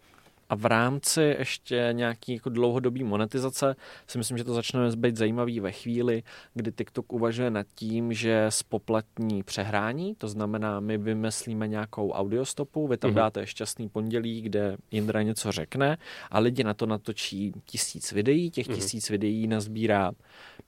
a 0.50 0.54
v 0.54 0.64
rámci 0.64 1.36
ještě 1.38 1.88
nějaký 1.92 2.34
jako 2.34 2.50
dlouhodobý 2.50 3.04
monetizace 3.04 3.76
si 4.06 4.18
myslím, 4.18 4.38
že 4.38 4.44
to 4.44 4.54
začne 4.54 4.96
být 4.96 5.16
zajímavý 5.16 5.60
ve 5.60 5.72
chvíli, 5.72 6.22
kdy 6.54 6.72
TikTok 6.72 7.12
uvažuje 7.12 7.50
nad 7.50 7.66
tím, 7.74 8.12
že 8.12 8.46
spoplatní 8.48 9.42
přehrání, 9.42 10.14
to 10.14 10.28
znamená, 10.28 10.80
my 10.80 10.98
vymyslíme 10.98 11.68
nějakou 11.68 12.10
audiostopu, 12.10 12.88
vy 12.88 12.96
tam 12.96 13.10
mm-hmm. 13.10 13.14
dáte 13.14 13.46
šťastný 13.46 13.88
pondělí, 13.88 14.42
kde 14.42 14.76
Indra 14.90 15.22
něco 15.22 15.52
řekne 15.52 15.98
a 16.30 16.38
lidi 16.38 16.64
na 16.64 16.74
to 16.74 16.86
natočí 16.86 17.52
tisíc 17.64 18.12
videí, 18.12 18.50
těch 18.50 18.68
mm-hmm. 18.68 18.74
tisíc 18.74 19.10
videí 19.10 19.46
nazbírá, 19.46 20.12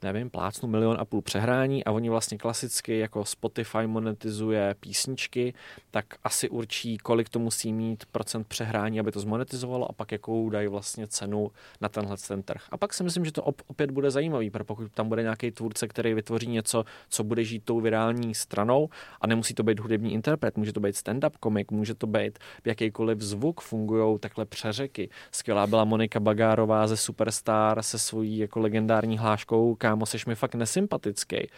nevím, 0.02 0.30
plácnu 0.30 0.68
milion 0.68 0.96
a 1.00 1.04
půl 1.04 1.22
přehrání 1.22 1.84
a 1.84 1.90
oni 1.90 2.10
vlastně 2.10 2.38
klasicky 2.38 2.98
jako 2.98 3.24
Spotify 3.24 3.86
monetizuje 3.86 4.74
písničky, 4.80 5.54
tak 5.90 6.06
asi 6.24 6.48
určí, 6.48 6.98
kolik 6.98 7.28
to 7.28 7.38
musí 7.38 7.72
mít 7.72 8.04
procent 8.12 8.46
přehrání, 8.46 9.00
aby 9.00 9.12
to 9.12 9.20
zmonetizovalo 9.20 9.90
a 9.90 9.92
pak 9.92 10.12
jakou 10.12 10.50
dají 10.50 10.68
vlastně 10.68 11.06
cenu 11.06 11.50
na 11.80 11.88
tenhle 11.88 12.16
ten 12.28 12.42
trh. 12.42 12.62
A 12.70 12.76
pak 12.76 12.94
si 12.94 13.04
myslím, 13.04 13.24
že 13.24 13.32
to 13.32 13.42
op- 13.42 13.62
opět 13.66 13.90
bude 13.90 14.10
zajímavý, 14.10 14.50
protože 14.50 14.64
pokud 14.64 14.92
tam 14.92 15.08
bude 15.08 15.22
nějaký 15.22 15.50
tvůrce, 15.50 15.88
který 15.88 16.14
vytvoří 16.14 16.46
něco, 16.46 16.84
co 17.08 17.24
bude 17.24 17.44
žít 17.44 17.64
tou 17.64 17.80
virální 17.80 18.34
stranou 18.34 18.88
a 19.20 19.26
nemusí 19.26 19.54
to 19.54 19.62
být 19.62 19.80
hudební 19.80 20.12
interpret, 20.12 20.56
může 20.56 20.72
to 20.72 20.80
být 20.80 20.94
stand-up 20.94 21.32
komik, 21.40 21.70
může 21.70 21.94
to 21.94 22.06
být 22.06 22.38
jakýkoliv 22.64 23.20
zvuk, 23.20 23.60
fungují 23.60 24.18
takhle 24.18 24.44
přeřeky. 24.44 25.08
Skvělá 25.32 25.66
byla 25.66 25.84
Monika 25.84 26.20
Bagárová 26.20 26.86
ze 26.86 26.96
Superstar 26.96 27.82
se 27.82 27.98
svojí 27.98 28.38
jako 28.38 28.60
legendární 28.60 29.18
hláškou 29.18 29.74
Kámo, 29.92 30.06
seš 30.06 30.26
mi 30.26 30.34
fakt 30.34 30.54
nesympatický. 30.54 31.48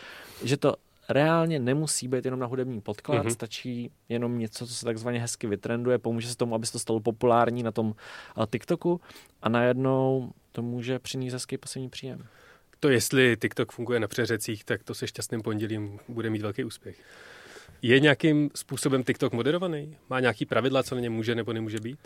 Že 0.44 0.56
to 0.56 0.74
reálně 1.08 1.58
nemusí 1.58 2.08
být 2.08 2.24
jenom 2.24 2.40
na 2.40 2.46
hudební 2.46 2.80
podklad, 2.80 3.26
mm-hmm. 3.26 3.32
stačí 3.32 3.90
jenom 4.08 4.38
něco, 4.38 4.66
co 4.66 4.74
se 4.74 4.84
takzvaně 4.84 5.20
hezky 5.20 5.46
vytrenduje, 5.46 5.98
pomůže 5.98 6.28
se 6.28 6.36
tomu, 6.36 6.54
aby 6.54 6.66
se 6.66 6.72
to 6.72 6.78
stalo 6.78 7.00
populární 7.00 7.62
na 7.62 7.70
tom 7.70 7.86
uh, 7.86 8.46
TikToku 8.46 9.00
a 9.42 9.48
najednou 9.48 10.32
to 10.52 10.62
může 10.62 10.98
přinést 10.98 11.32
hezký 11.32 11.58
pasivní 11.58 11.88
příjem. 11.88 12.26
To 12.80 12.88
jestli 12.88 13.36
TikTok 13.40 13.72
funguje 13.72 14.00
na 14.00 14.08
přeřecích, 14.08 14.64
tak 14.64 14.82
to 14.82 14.94
se 14.94 15.06
šťastným 15.06 15.42
pondělím 15.42 15.98
bude 16.08 16.30
mít 16.30 16.42
velký 16.42 16.64
úspěch. 16.64 16.96
Je 17.82 18.00
nějakým 18.00 18.50
způsobem 18.54 19.04
TikTok 19.04 19.32
moderovaný? 19.32 19.96
Má 20.10 20.20
nějaký 20.20 20.46
pravidla, 20.46 20.82
co 20.82 20.94
na 20.94 21.00
něm 21.00 21.12
může 21.12 21.34
nebo 21.34 21.52
nemůže 21.52 21.80
být? 21.80 21.98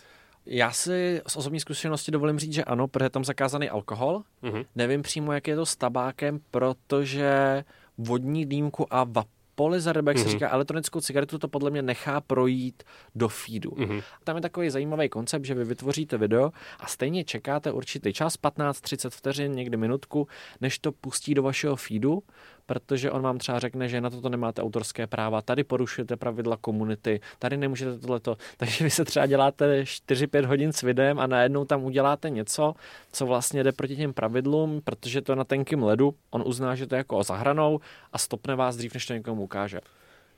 Já 0.51 0.73
si 0.73 1.23
z 1.27 1.37
osobní 1.37 1.61
zkušenosti 1.61 2.11
dovolím 2.11 2.39
říct, 2.39 2.53
že 2.53 2.65
ano, 2.65 2.89
protože 2.89 3.05
je 3.05 3.11
tam 3.11 3.25
zakázaný 3.25 3.69
alkohol. 3.69 4.23
Mm-hmm. 4.43 4.67
Nevím 4.75 5.03
přímo, 5.03 5.33
jak 5.33 5.49
je 5.49 5.57
to 5.57 5.67
s 5.67 5.77
tabákem, 5.77 6.41
protože 6.51 7.65
vodní 7.99 8.47
dýmku 8.47 8.95
a 8.95 9.05
vapolizer, 9.05 9.97
jak 9.97 10.05
mm-hmm. 10.05 10.19
se 10.19 10.25
mhm. 10.25 10.31
říká, 10.31 10.51
elektronickou 10.51 11.01
cigaretu, 11.01 11.39
to 11.39 11.49
podle 11.49 11.71
mě 11.71 11.83
nechá 11.83 12.21
projít 12.21 12.83
do 13.15 13.29
feedu. 13.29 13.71
Mm-hmm. 13.71 14.03
Tam 14.25 14.37
je 14.37 14.43
takový 14.43 14.71
zajímavý 14.71 15.09
koncept, 15.09 15.45
že 15.45 15.55
vy 15.55 15.65
vytvoříte 15.65 16.19
video 16.19 16.51
a 16.81 16.87
stejně 16.87 17.25
čekáte 17.25 17.73
určitý 17.73 18.13
čas, 18.13 18.39
15-30 18.39 19.11
vteřin, 19.11 19.53
někdy 19.53 19.77
minutku, 19.77 20.29
než 20.61 20.79
to 20.79 20.93
pustí 20.93 21.35
do 21.35 21.43
vašeho 21.43 21.77
feedu, 21.77 22.23
protože 22.69 23.11
on 23.11 23.23
vám 23.23 23.39
třeba 23.39 23.59
řekne, 23.59 23.89
že 23.89 24.01
na 24.01 24.11
toto 24.11 24.29
nemáte 24.29 24.63
autorské 24.63 25.07
práva, 25.07 25.43
tady 25.43 25.65
porušujete 25.65 26.17
pravidla 26.17 26.57
komunity, 26.57 27.21
tady 27.39 27.57
nemůžete 27.57 27.99
tohleto. 27.99 28.37
Takže 28.57 28.85
vy 28.85 28.91
se 28.91 29.05
třeba 29.05 29.27
děláte 29.27 29.83
4-5 29.83 30.47
hodin 30.47 30.73
s 30.73 30.83
videem 30.83 31.19
a 31.19 31.27
najednou 31.27 31.65
tam 31.65 31.85
uděláte 31.85 32.31
něco, 32.31 32.75
co 33.13 33.27
vlastně 33.27 33.65
jde 33.65 33.73
proti 33.73 33.97
těm 33.97 34.13
pravidlům, 34.13 34.81
protože 34.85 35.23
to 35.23 35.33
je 35.33 35.37
na 35.37 35.45
tenkým 35.45 35.83
ledu, 35.83 36.15
on 36.31 36.43
uzná, 36.47 36.75
že 36.75 36.87
to 36.87 36.95
je 36.95 36.99
jako 36.99 37.23
zahranou 37.23 37.81
a 38.13 38.19
stopne 38.19 38.55
vás 38.55 38.77
dřív, 38.77 38.95
než 38.95 39.07
to 39.07 39.13
někomu 39.13 39.43
ukáže. 39.43 39.81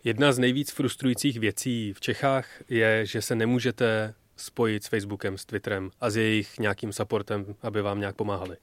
Jedna 0.05 0.33
z 0.33 0.38
nejvíc 0.38 0.71
frustrujících 0.71 1.40
věcí 1.40 1.93
v 1.93 2.01
Čechách 2.01 2.47
je, 2.69 3.07
že 3.07 3.23
se 3.23 3.35
nemůžete 3.35 4.14
spojit 4.37 4.85
s 4.85 4.88
Facebookem, 4.88 5.38
s 5.38 5.45
Twitterem 5.45 5.90
a 6.01 6.11
s 6.11 6.16
jejich 6.16 6.59
nějakým 6.59 6.93
supportem, 6.93 7.55
aby 7.62 7.83
vám 7.83 8.01
nějak 8.01 8.16
pomáhali. 8.16 8.57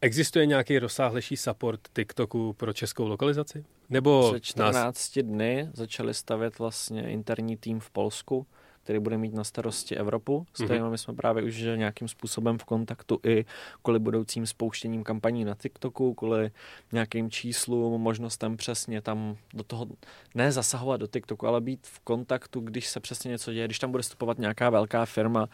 Existuje 0.00 0.46
nějaký 0.46 0.78
rozsáhlejší 0.78 1.36
support 1.36 1.80
TikToku 1.92 2.52
pro 2.52 2.72
českou 2.72 3.08
lokalizaci? 3.08 3.64
Nebo 3.90 4.32
Před 4.32 4.44
14 4.44 4.84
nás... 4.84 5.18
dny 5.22 5.68
začali 5.72 6.14
stavět 6.14 6.58
vlastně 6.58 7.10
interní 7.10 7.56
tým 7.56 7.80
v 7.80 7.90
Polsku, 7.90 8.46
který 8.82 8.98
bude 8.98 9.18
mít 9.18 9.34
na 9.34 9.44
starosti 9.44 9.96
Evropu. 9.96 10.46
S 10.54 10.60
mm-hmm. 10.60 10.90
my 10.90 10.98
jsme 10.98 11.14
právě 11.14 11.42
už 11.42 11.56
nějakým 11.76 12.08
způsobem 12.08 12.58
v 12.58 12.64
kontaktu 12.64 13.20
i 13.24 13.44
kvůli 13.82 13.98
budoucím 13.98 14.46
spouštěním 14.46 15.04
kampaní 15.04 15.44
na 15.44 15.54
TikToku, 15.54 16.14
kvůli 16.14 16.50
nějakým 16.92 17.30
číslům, 17.30 18.00
možnostem 18.00 18.56
přesně 18.56 19.00
tam 19.00 19.36
do 19.54 19.64
toho 19.64 19.86
ne 20.34 20.52
zasahovat 20.52 20.96
do 20.96 21.06
TikToku, 21.06 21.46
ale 21.46 21.60
být 21.60 21.86
v 21.86 22.00
kontaktu, 22.00 22.60
když 22.60 22.88
se 22.88 23.00
přesně 23.00 23.28
něco 23.30 23.52
děje, 23.52 23.66
když 23.66 23.78
tam 23.78 23.90
bude 23.90 24.02
vstupovat 24.02 24.38
nějaká 24.38 24.70
velká 24.70 25.04
firma, 25.04 25.48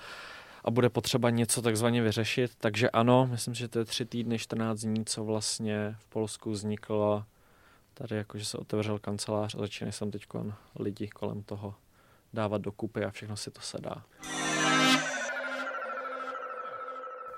a 0.65 0.71
bude 0.71 0.91
potřeba 0.91 1.31
něco 1.31 1.63
takzvaně 1.63 2.03
vyřešit. 2.03 2.53
Takže 2.59 2.91
ano, 2.91 3.29
myslím, 3.31 3.55
že 3.55 3.69
to 3.69 3.79
je 3.79 3.85
tři 3.85 4.05
týdny, 4.05 4.39
14 4.39 4.81
dní, 4.81 5.05
co 5.05 5.25
vlastně 5.25 5.97
v 5.99 6.07
Polsku 6.07 6.51
vzniklo 6.51 7.25
tady 7.95 8.17
jakože 8.17 8.45
se 8.45 8.59
otevřel 8.59 8.99
kancelář 8.99 9.55
a 9.55 9.59
začínají 9.59 9.93
sem 9.93 10.11
teď 10.11 10.27
lidi 10.79 11.09
kolem 11.09 11.43
toho 11.43 11.75
dávat 12.33 12.63
dokupy 12.63 13.05
a 13.05 13.11
všechno 13.11 13.37
si 13.37 13.51
to 13.51 13.61
sedá. 13.61 14.05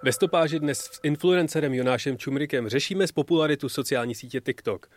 Ve 0.03 0.13
stopáži 0.13 0.59
dnes 0.59 0.79
s 0.79 1.01
influencerem 1.03 1.75
Jonášem 1.75 2.19
Čumrikem 2.19 2.69
řešíme 2.69 3.07
z 3.07 3.13
popularitu 3.13 3.69
sociální 3.69 4.15
sítě 4.15 4.41
TikTok. 4.41 4.91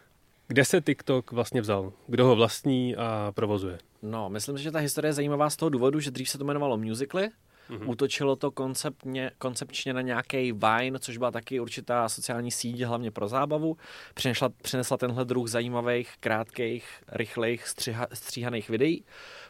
Kde 0.48 0.66
se 0.66 0.82
TikTok 0.82 1.32
vlastně 1.32 1.62
vzal? 1.62 1.94
Kdo 2.08 2.26
ho 2.26 2.36
vlastní 2.36 2.96
a 2.96 3.32
provozuje? 3.36 3.78
No, 4.02 4.30
myslím 4.30 4.58
si, 4.58 4.64
že 4.64 4.72
ta 4.72 4.80
historie 4.80 5.10
je 5.10 5.14
zajímavá 5.14 5.50
z 5.50 5.56
toho 5.56 5.70
důvodu, 5.70 6.00
že 6.00 6.12
dřív 6.12 6.30
se 6.30 6.38
to 6.38 6.44
jmenovalo 6.44 6.78
Musically. 6.78 7.30
Mm-hmm. 7.70 7.90
Útočilo 7.90 8.36
to 8.36 8.52
konceptně, 8.52 9.32
koncepčně 9.38 9.94
na 9.94 10.02
nějaký 10.02 10.52
Vine, 10.52 11.00
což 11.00 11.18
byla 11.18 11.32
taky 11.32 11.60
určitá 11.60 12.10
sociální 12.10 12.52
síť, 12.52 12.82
hlavně 12.82 13.12
pro 13.12 13.28
zábavu. 13.28 13.78
Přinesla, 14.14 14.50
přinesla 14.62 14.98
tenhle 14.98 15.26
druh 15.26 15.48
zajímavých, 15.48 16.14
krátkých, 16.20 16.86
rychlých, 17.12 17.68
střiha, 17.68 18.08
stříhaných 18.14 18.70
videí. 18.70 19.04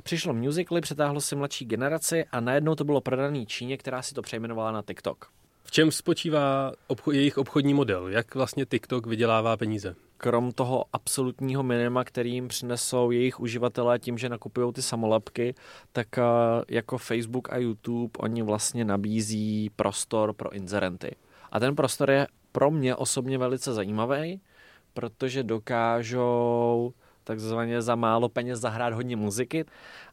Přišlo 0.03 0.33
Musically, 0.33 0.81
přetáhlo 0.81 1.21
si 1.21 1.35
mladší 1.35 1.65
generaci 1.65 2.25
a 2.31 2.39
najednou 2.39 2.75
to 2.75 2.83
bylo 2.83 3.01
prodaný 3.01 3.45
Číně, 3.45 3.77
která 3.77 4.01
si 4.01 4.13
to 4.13 4.21
přejmenovala 4.21 4.71
na 4.71 4.81
TikTok. 4.81 5.29
V 5.63 5.71
čem 5.71 5.91
spočívá 5.91 6.71
obcho- 6.89 7.11
jejich 7.11 7.37
obchodní 7.37 7.73
model? 7.73 8.07
Jak 8.07 8.35
vlastně 8.35 8.65
TikTok 8.65 9.07
vydělává 9.07 9.57
peníze? 9.57 9.95
Krom 10.17 10.51
toho 10.51 10.85
absolutního 10.93 11.63
minima, 11.63 12.03
který 12.03 12.33
jim 12.33 12.47
přinesou 12.47 13.11
jejich 13.11 13.39
uživatelé 13.39 13.99
tím, 13.99 14.17
že 14.17 14.29
nakupují 14.29 14.73
ty 14.73 14.81
samolepky, 14.81 15.55
tak 15.91 16.07
uh, 16.17 16.23
jako 16.69 16.97
Facebook 16.97 17.53
a 17.53 17.57
YouTube 17.57 18.11
oni 18.19 18.41
vlastně 18.41 18.85
nabízí 18.85 19.69
prostor 19.75 20.33
pro 20.33 20.53
inzerenty. 20.53 21.15
A 21.51 21.59
ten 21.59 21.75
prostor 21.75 22.09
je 22.11 22.27
pro 22.51 22.71
mě 22.71 22.95
osobně 22.95 23.37
velice 23.37 23.73
zajímavý, 23.73 24.41
protože 24.93 25.43
dokážou 25.43 26.93
takzvaně 27.23 27.81
za 27.81 27.95
málo 27.95 28.29
peněz 28.29 28.59
zahrát 28.59 28.93
hodně 28.93 29.15
muziky 29.15 29.65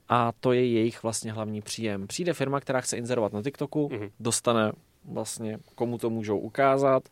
a 0.09 0.33
to 0.41 0.53
je 0.53 0.67
jejich 0.67 1.03
vlastně 1.03 1.33
hlavní 1.33 1.63
příjem. 1.63 2.07
Přijde 2.07 2.33
firma, 2.33 2.61
která 2.61 2.81
chce 2.81 2.97
inzerovat 2.97 3.33
na 3.33 3.43
TikToku, 3.43 3.89
Mhm. 3.93 4.09
dostane 4.21 4.73
vlastně 5.05 5.59
komu 5.75 5.99
to 5.99 6.11
můžou 6.11 6.39
ukázat, 6.39 7.09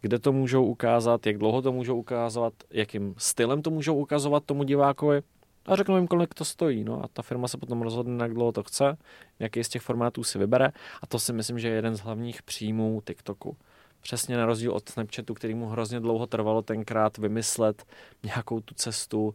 kde 0.00 0.18
to 0.18 0.32
můžou 0.32 0.64
ukázat, 0.64 1.26
jak 1.26 1.38
dlouho 1.38 1.62
to 1.62 1.72
můžou 1.72 1.96
ukázat, 1.96 2.52
jakým 2.70 3.14
stylem 3.18 3.62
to 3.62 3.70
můžou 3.70 3.96
ukazovat 3.96 4.44
tomu 4.44 4.64
divákovi 4.64 5.22
a 5.66 5.76
řeknou 5.76 5.96
jim, 5.96 6.06
kolik 6.06 6.34
to 6.34 6.44
stojí. 6.44 6.84
No 6.84 7.04
a 7.04 7.08
ta 7.12 7.22
firma 7.22 7.48
se 7.48 7.58
potom 7.58 7.82
rozhodne, 7.82 8.24
jak 8.24 8.34
dlouho 8.34 8.52
to 8.52 8.62
chce, 8.62 8.96
jaký 9.38 9.64
z 9.64 9.68
těch 9.68 9.82
formátů 9.82 10.24
si 10.24 10.38
vybere 10.38 10.72
a 11.02 11.06
to 11.06 11.18
si 11.18 11.32
myslím, 11.32 11.58
že 11.58 11.68
je 11.68 11.74
jeden 11.74 11.94
z 11.96 12.00
hlavních 12.00 12.42
příjmů 12.42 13.02
TikToku. 13.06 13.56
Přesně 14.00 14.36
na 14.36 14.46
rozdíl 14.46 14.72
od 14.72 14.88
Snapchatu, 14.88 15.34
který 15.34 15.54
mu 15.54 15.66
hrozně 15.66 16.00
dlouho 16.00 16.26
trvalo 16.26 16.62
tenkrát 16.62 17.18
vymyslet 17.18 17.84
nějakou 18.22 18.60
tu 18.60 18.74
cestu 18.74 19.34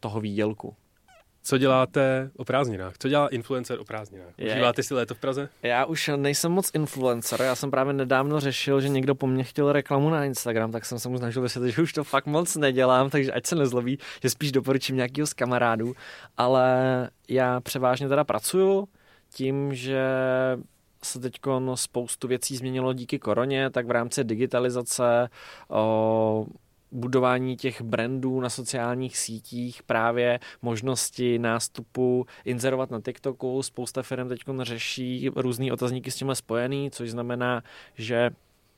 toho 0.00 0.20
výdělku. 0.20 0.74
Co 1.46 1.58
děláte 1.58 2.30
o 2.36 2.44
prázdninách? 2.44 2.94
Co 2.98 3.08
dělá 3.08 3.28
influencer 3.28 3.80
o 3.80 3.84
prázdninách? 3.84 4.28
Užíváte 4.46 4.82
si 4.82 4.94
léto 4.94 5.14
v 5.14 5.18
Praze? 5.18 5.48
Já 5.62 5.84
už 5.84 6.10
nejsem 6.16 6.52
moc 6.52 6.70
influencer, 6.74 7.42
já 7.42 7.54
jsem 7.54 7.70
právě 7.70 7.92
nedávno 7.92 8.40
řešil, 8.40 8.80
že 8.80 8.88
někdo 8.88 9.14
po 9.14 9.26
mně 9.26 9.44
chtěl 9.44 9.72
reklamu 9.72 10.10
na 10.10 10.24
Instagram, 10.24 10.72
tak 10.72 10.84
jsem 10.84 10.98
se 10.98 11.08
mu 11.08 11.18
snažil 11.18 11.42
vysvětlit, 11.42 11.72
že 11.72 11.82
už 11.82 11.92
to 11.92 12.04
fakt 12.04 12.26
moc 12.26 12.56
nedělám, 12.56 13.10
takže 13.10 13.32
ať 13.32 13.46
se 13.46 13.54
nezlobí, 13.56 13.98
že 14.22 14.30
spíš 14.30 14.52
doporučím 14.52 14.96
nějakého 14.96 15.26
z 15.26 15.34
kamarádů, 15.34 15.94
ale 16.36 17.10
já 17.28 17.60
převážně 17.60 18.08
teda 18.08 18.24
pracuju 18.24 18.88
tím, 19.30 19.74
že 19.74 20.06
se 21.04 21.20
teď 21.20 21.38
spoustu 21.74 22.28
věcí 22.28 22.56
změnilo 22.56 22.92
díky 22.92 23.18
koroně, 23.18 23.70
tak 23.70 23.86
v 23.86 23.90
rámci 23.90 24.24
digitalizace, 24.24 25.28
o, 25.68 26.46
budování 26.92 27.56
těch 27.56 27.82
brandů 27.82 28.40
na 28.40 28.50
sociálních 28.50 29.18
sítích, 29.18 29.82
právě 29.82 30.40
možnosti 30.62 31.38
nástupu, 31.38 32.26
inzerovat 32.44 32.90
na 32.90 33.00
TikToku. 33.00 33.62
Spousta 33.62 34.02
firm 34.02 34.28
teď 34.28 34.40
řeší 34.62 35.30
různé 35.36 35.72
otazníky 35.72 36.10
s 36.10 36.16
tím 36.16 36.34
spojený, 36.34 36.90
což 36.90 37.10
znamená, 37.10 37.62
že 37.94 38.30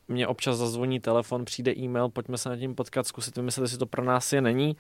mě 0.08 0.26
občas 0.26 0.56
zazvoní 0.56 1.00
telefon, 1.00 1.44
přijde 1.44 1.72
e-mail, 1.76 2.08
pojďme 2.08 2.38
se 2.38 2.48
na 2.48 2.56
tím 2.56 2.74
potkat, 2.74 3.06
zkusit 3.06 3.36
vymyslet, 3.36 3.64
jestli 3.64 3.78
to 3.78 3.86
pro 3.86 4.04
nás 4.04 4.32
je, 4.32 4.40
není. 4.40 4.76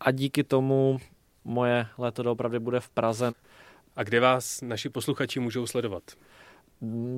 A 0.00 0.10
díky 0.10 0.44
tomu 0.44 0.98
moje 1.44 1.86
léto 1.98 2.22
doopravdy 2.22 2.58
bude 2.58 2.80
v 2.80 2.88
Praze. 2.88 3.32
A 3.96 4.02
kde 4.02 4.20
vás 4.20 4.60
naši 4.62 4.88
posluchači 4.88 5.40
můžou 5.40 5.66
sledovat? 5.66 6.02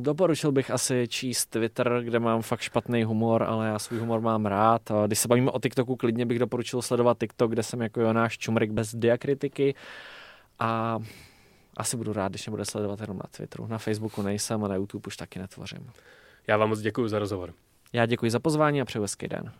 Doporučil 0.00 0.52
bych 0.52 0.70
asi 0.70 1.08
číst 1.08 1.46
Twitter, 1.46 2.00
kde 2.04 2.18
mám 2.18 2.42
fakt 2.42 2.60
špatný 2.60 3.04
humor, 3.04 3.42
ale 3.42 3.66
já 3.66 3.78
svůj 3.78 3.98
humor 3.98 4.20
mám 4.20 4.46
rád. 4.46 4.90
A 4.90 5.06
Když 5.06 5.18
se 5.18 5.28
bavíme 5.28 5.50
o 5.50 5.60
TikToku, 5.60 5.96
klidně 5.96 6.26
bych 6.26 6.38
doporučil 6.38 6.82
sledovat 6.82 7.18
TikTok, 7.18 7.50
kde 7.50 7.62
jsem 7.62 7.80
jako 7.80 8.00
Jonáš 8.00 8.38
Čumrik 8.38 8.70
bez 8.70 8.94
diakritiky. 8.94 9.74
A 10.58 10.98
asi 11.76 11.96
budu 11.96 12.12
rád, 12.12 12.32
když 12.32 12.46
mě 12.46 12.50
bude 12.50 12.64
sledovat 12.64 13.00
jenom 13.00 13.16
na 13.16 13.24
Twitteru. 13.36 13.66
Na 13.66 13.78
Facebooku 13.78 14.22
nejsem 14.22 14.64
a 14.64 14.68
na 14.68 14.74
YouTube 14.74 15.06
už 15.06 15.16
taky 15.16 15.38
netvořím. 15.38 15.90
Já 16.46 16.56
vám 16.56 16.68
moc 16.68 16.80
děkuji 16.80 17.08
za 17.08 17.18
rozhovor. 17.18 17.52
Já 17.92 18.06
děkuji 18.06 18.30
za 18.30 18.40
pozvání 18.40 18.80
a 18.80 18.84
přeju 18.84 19.02
hezký 19.02 19.28
den. 19.28 19.52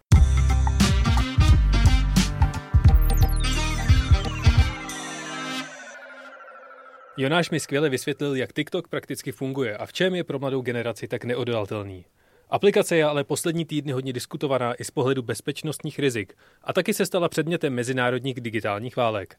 Jonáš 7.16 7.50
mi 7.50 7.60
skvěle 7.60 7.88
vysvětlil, 7.88 8.34
jak 8.34 8.52
TikTok 8.52 8.88
prakticky 8.88 9.32
funguje 9.32 9.76
a 9.76 9.86
v 9.86 9.92
čem 9.92 10.14
je 10.14 10.24
pro 10.24 10.38
mladou 10.38 10.62
generaci 10.62 11.08
tak 11.08 11.24
neodolatelný. 11.24 12.04
Aplikace 12.50 12.96
je 12.96 13.04
ale 13.04 13.24
poslední 13.24 13.64
týdny 13.64 13.92
hodně 13.92 14.12
diskutovaná 14.12 14.74
i 14.74 14.84
z 14.84 14.90
pohledu 14.90 15.22
bezpečnostních 15.22 15.98
rizik 15.98 16.34
a 16.62 16.72
taky 16.72 16.94
se 16.94 17.06
stala 17.06 17.28
předmětem 17.28 17.74
mezinárodních 17.74 18.40
digitálních 18.40 18.96
válek. 18.96 19.36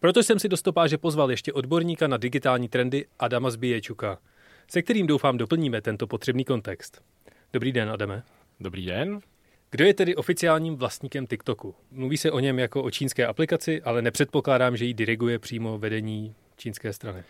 Proto 0.00 0.22
jsem 0.22 0.38
si 0.38 0.48
do 0.48 0.56
stopáže 0.56 0.98
pozval 0.98 1.30
ještě 1.30 1.52
odborníka 1.52 2.06
na 2.06 2.16
digitální 2.16 2.68
trendy 2.68 3.06
Adama 3.18 3.50
Zbíječuka, 3.50 4.18
se 4.68 4.82
kterým 4.82 5.06
doufám 5.06 5.38
doplníme 5.38 5.80
tento 5.80 6.06
potřebný 6.06 6.44
kontext. 6.44 7.02
Dobrý 7.52 7.72
den, 7.72 7.90
Adame. 7.90 8.22
Dobrý 8.60 8.86
den. 8.86 9.20
Kdo 9.70 9.84
je 9.84 9.94
tedy 9.94 10.16
oficiálním 10.16 10.76
vlastníkem 10.76 11.26
TikToku? 11.26 11.74
Mluví 11.90 12.16
se 12.16 12.30
o 12.30 12.40
něm 12.40 12.58
jako 12.58 12.82
o 12.82 12.90
čínské 12.90 13.26
aplikaci, 13.26 13.82
ale 13.82 14.02
nepředpokládám, 14.02 14.76
že 14.76 14.84
ji 14.84 14.94
diriguje 14.94 15.38
přímo 15.38 15.78
vedení 15.78 16.34
čínské 16.56 16.92
strany. 16.92 17.24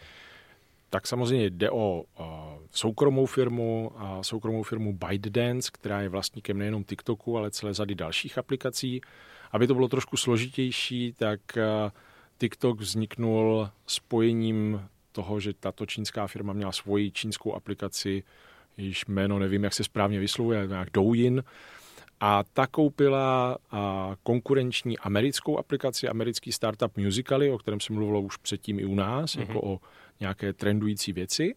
Tak 0.90 1.06
samozřejmě 1.06 1.50
jde 1.50 1.70
o 1.70 2.04
uh, 2.18 2.26
soukromou 2.70 3.26
firmu, 3.26 3.92
a 3.96 4.22
soukromou 4.22 4.62
firmu 4.62 4.92
ByteDance, 4.92 5.70
která 5.72 6.00
je 6.00 6.08
vlastníkem 6.08 6.58
nejenom 6.58 6.84
TikToku, 6.84 7.38
ale 7.38 7.50
celé 7.50 7.74
řady 7.74 7.94
dalších 7.94 8.38
aplikací. 8.38 9.00
Aby 9.50 9.66
to 9.66 9.74
bylo 9.74 9.88
trošku 9.88 10.16
složitější, 10.16 11.12
tak 11.12 11.40
uh, 11.56 11.90
TikTok 12.38 12.80
vzniknul 12.80 13.70
spojením 13.86 14.88
toho, 15.12 15.40
že 15.40 15.52
tato 15.52 15.86
čínská 15.86 16.26
firma 16.26 16.52
měla 16.52 16.72
svoji 16.72 17.10
čínskou 17.10 17.54
aplikaci, 17.54 18.22
jejíž 18.76 19.06
jméno 19.06 19.38
nevím, 19.38 19.64
jak 19.64 19.74
se 19.74 19.84
správně 19.84 20.20
vyslovuje, 20.20 20.66
nějak 20.66 20.90
Douyin, 20.90 21.44
a 22.20 22.44
ta 22.52 22.66
koupila 22.66 23.58
a, 23.70 24.16
konkurenční 24.22 24.98
americkou 24.98 25.58
aplikaci, 25.58 26.08
americký 26.08 26.52
startup 26.52 26.96
Musical.ly, 26.96 27.50
o 27.50 27.58
kterém 27.58 27.80
se 27.80 27.92
mluvilo 27.92 28.20
už 28.20 28.36
předtím 28.36 28.80
i 28.80 28.84
u 28.84 28.94
nás, 28.94 29.36
mm-hmm. 29.36 29.40
jako 29.40 29.60
o 29.62 29.80
nějaké 30.20 30.52
trendující 30.52 31.12
věci. 31.12 31.54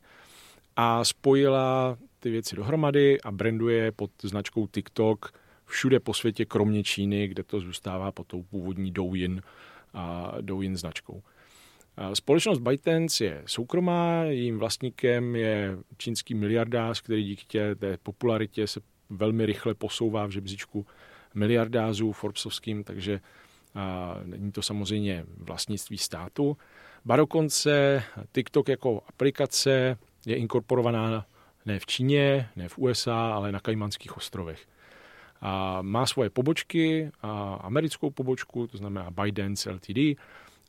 A 0.75 1.03
spojila 1.03 1.97
ty 2.19 2.29
věci 2.29 2.55
dohromady 2.55 3.21
a 3.21 3.31
branduje 3.31 3.91
pod 3.91 4.11
značkou 4.21 4.67
TikTok 4.67 5.33
všude 5.65 5.99
po 5.99 6.13
světě, 6.13 6.45
kromě 6.45 6.83
Číny, 6.83 7.27
kde 7.27 7.43
to 7.43 7.59
zůstává 7.59 8.11
pod 8.11 8.27
tou 8.27 8.43
původní 8.43 8.91
Douyin, 8.91 9.41
a 9.93 10.33
Douyin 10.41 10.77
značkou. 10.77 11.23
A 11.97 12.15
společnost 12.15 12.59
ByteDance 12.59 13.25
je 13.25 13.43
soukromá, 13.45 14.23
jejím 14.23 14.59
vlastníkem 14.59 15.35
je 15.35 15.77
čínský 15.97 16.33
miliardář, 16.33 17.01
který 17.01 17.23
díky 17.23 17.45
té, 17.45 17.75
té 17.75 17.97
popularitě 18.03 18.67
se 18.67 18.79
velmi 19.09 19.45
rychle 19.45 19.73
posouvá 19.73 20.25
v 20.25 20.31
žebříčku 20.31 20.85
miliardářů 21.33 22.11
Forbesovským, 22.11 22.83
takže 22.83 23.19
a, 23.75 24.15
není 24.23 24.51
to 24.51 24.61
samozřejmě 24.61 25.25
vlastnictví 25.37 25.97
státu. 25.97 26.57
Ba 27.05 27.15
dokonce 27.15 28.03
TikTok 28.31 28.69
jako 28.69 29.03
aplikace 29.07 29.97
je 30.25 30.35
inkorporovaná 30.35 31.25
ne 31.65 31.79
v 31.79 31.85
Číně, 31.85 32.49
ne 32.55 32.69
v 32.69 32.77
USA, 32.77 33.31
ale 33.33 33.51
na 33.51 33.59
Kajmanských 33.59 34.17
ostrovech. 34.17 34.65
A 35.41 35.81
má 35.81 36.05
svoje 36.05 36.29
pobočky, 36.29 37.11
a 37.21 37.53
americkou 37.53 38.09
pobočku, 38.09 38.67
to 38.67 38.77
znamená 38.77 39.11
ByteDance 39.11 39.71
Ltd., 39.71 40.19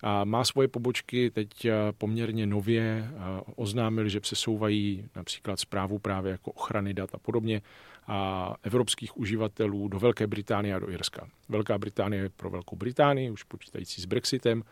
a 0.02 0.24
má 0.24 0.44
svoje 0.44 0.68
pobočky 0.68 1.30
teď 1.30 1.66
poměrně 1.98 2.46
nově 2.46 3.10
oznámili, 3.56 4.10
že 4.10 4.20
přesouvají 4.20 5.08
například 5.16 5.60
zprávu 5.60 5.98
právě 5.98 6.32
jako 6.32 6.52
ochrany 6.52 6.94
dat 6.94 7.14
a 7.14 7.18
podobně 7.18 7.62
a 8.06 8.54
evropských 8.62 9.16
uživatelů 9.16 9.88
do 9.88 9.98
Velké 9.98 10.26
Británie 10.26 10.74
a 10.74 10.78
do 10.78 10.90
Irska. 10.90 11.28
Velká 11.48 11.78
Británie 11.78 12.30
pro 12.36 12.50
Velkou 12.50 12.76
Británii, 12.76 13.30
už 13.30 13.42
počítající 13.42 14.02
s 14.02 14.04
Brexitem, 14.04 14.62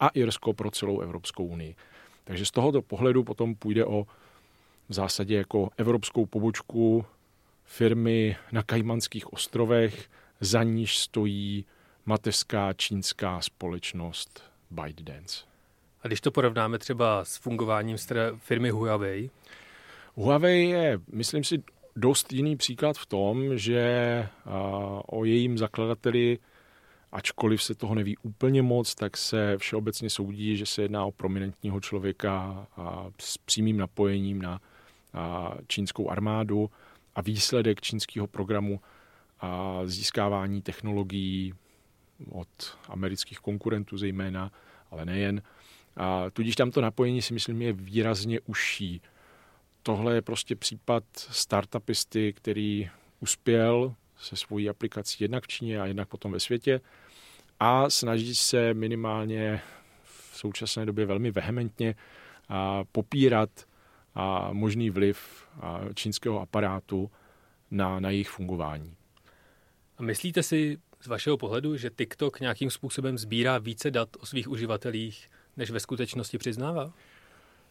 a 0.00 0.08
Irsko 0.08 0.52
pro 0.52 0.70
celou 0.70 1.00
Evropskou 1.00 1.44
unii. 1.44 1.74
Takže 2.24 2.46
z 2.46 2.50
tohoto 2.50 2.82
pohledu 2.82 3.24
potom 3.24 3.54
půjde 3.54 3.84
o 3.84 4.06
v 4.88 4.94
zásadě 4.94 5.36
jako 5.36 5.70
evropskou 5.76 6.26
pobočku 6.26 7.04
firmy 7.64 8.36
na 8.52 8.62
Kajmanských 8.62 9.32
ostrovech, 9.32 10.10
za 10.40 10.62
níž 10.62 10.98
stojí 10.98 11.64
mateřská 12.06 12.72
čínská 12.72 13.40
společnost 13.40 14.42
ByteDance. 14.70 15.44
A 16.02 16.08
když 16.08 16.20
to 16.20 16.30
porovnáme 16.30 16.78
třeba 16.78 17.24
s 17.24 17.36
fungováním 17.36 17.96
firmy 18.36 18.70
Huawei? 18.70 19.30
Huawei 20.14 20.68
je, 20.68 21.00
myslím 21.12 21.44
si, 21.44 21.62
dost 21.96 22.32
jiný 22.32 22.56
příklad 22.56 22.96
v 22.96 23.06
tom, 23.06 23.58
že 23.58 24.28
o 25.06 25.24
jejím 25.24 25.58
zakladateli 25.58 26.38
ačkoliv 27.12 27.62
se 27.62 27.74
toho 27.74 27.94
neví 27.94 28.16
úplně 28.16 28.62
moc, 28.62 28.94
tak 28.94 29.16
se 29.16 29.58
všeobecně 29.58 30.10
soudí, 30.10 30.56
že 30.56 30.66
se 30.66 30.82
jedná 30.82 31.04
o 31.04 31.12
prominentního 31.12 31.80
člověka 31.80 32.66
s 33.20 33.38
přímým 33.38 33.76
napojením 33.76 34.42
na 34.42 34.60
čínskou 35.66 36.10
armádu 36.10 36.70
a 37.14 37.20
výsledek 37.20 37.80
čínského 37.80 38.26
programu 38.26 38.80
a 39.40 39.80
získávání 39.84 40.62
technologií 40.62 41.54
od 42.30 42.48
amerických 42.88 43.38
konkurentů 43.38 43.98
zejména, 43.98 44.52
ale 44.90 45.04
nejen. 45.04 45.42
A 45.96 46.30
tudíž 46.30 46.56
tam 46.56 46.70
to 46.70 46.80
napojení 46.80 47.22
si 47.22 47.34
myslím 47.34 47.62
je 47.62 47.72
výrazně 47.72 48.40
užší. 48.40 49.00
Tohle 49.86 50.14
je 50.14 50.22
prostě 50.22 50.56
případ 50.56 51.04
startupisty, 51.16 52.32
který 52.32 52.90
uspěl 53.20 53.94
se 54.18 54.36
svojí 54.36 54.68
aplikací 54.68 55.24
jednak 55.24 55.44
v 55.44 55.48
Číně 55.48 55.80
a 55.80 55.86
jednak 55.86 56.08
potom 56.08 56.32
ve 56.32 56.40
světě 56.40 56.80
a 57.60 57.90
snaží 57.90 58.34
se 58.34 58.74
minimálně 58.74 59.60
v 60.02 60.38
současné 60.38 60.86
době 60.86 61.06
velmi 61.06 61.30
vehementně 61.30 61.94
a 62.48 62.84
popírat 62.84 63.50
a 64.14 64.52
možný 64.52 64.90
vliv 64.90 65.48
čínského 65.94 66.40
aparátu 66.40 67.10
na, 67.70 68.00
na 68.00 68.10
jejich 68.10 68.28
fungování. 68.28 68.94
A 69.98 70.02
myslíte 70.02 70.42
si 70.42 70.78
z 71.00 71.06
vašeho 71.06 71.36
pohledu, 71.36 71.76
že 71.76 71.90
TikTok 71.90 72.40
nějakým 72.40 72.70
způsobem 72.70 73.18
sbírá 73.18 73.58
více 73.58 73.90
dat 73.90 74.08
o 74.20 74.26
svých 74.26 74.48
uživatelích, 74.48 75.30
než 75.56 75.70
ve 75.70 75.80
skutečnosti 75.80 76.38
přiznává? 76.38 76.92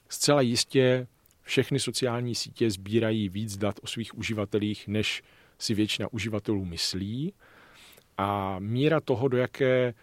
Zcela 0.10 0.42
jistě 0.42 1.08
všechny 1.46 1.80
sociální 1.80 2.36
sítě 2.36 2.72
sbírají 2.72 3.30
víc 3.30 3.58
dat 3.58 3.80
o 3.82 3.88
svých 3.88 4.18
uživatelích, 4.18 4.88
než 4.88 5.24
si 5.60 5.74
většina 5.74 6.08
uživatelů 6.12 6.66
myslí. 6.66 7.34
A 8.18 8.56
míra 8.60 9.00
toho, 9.00 9.28
do 9.28 9.38
jaké 9.38 9.94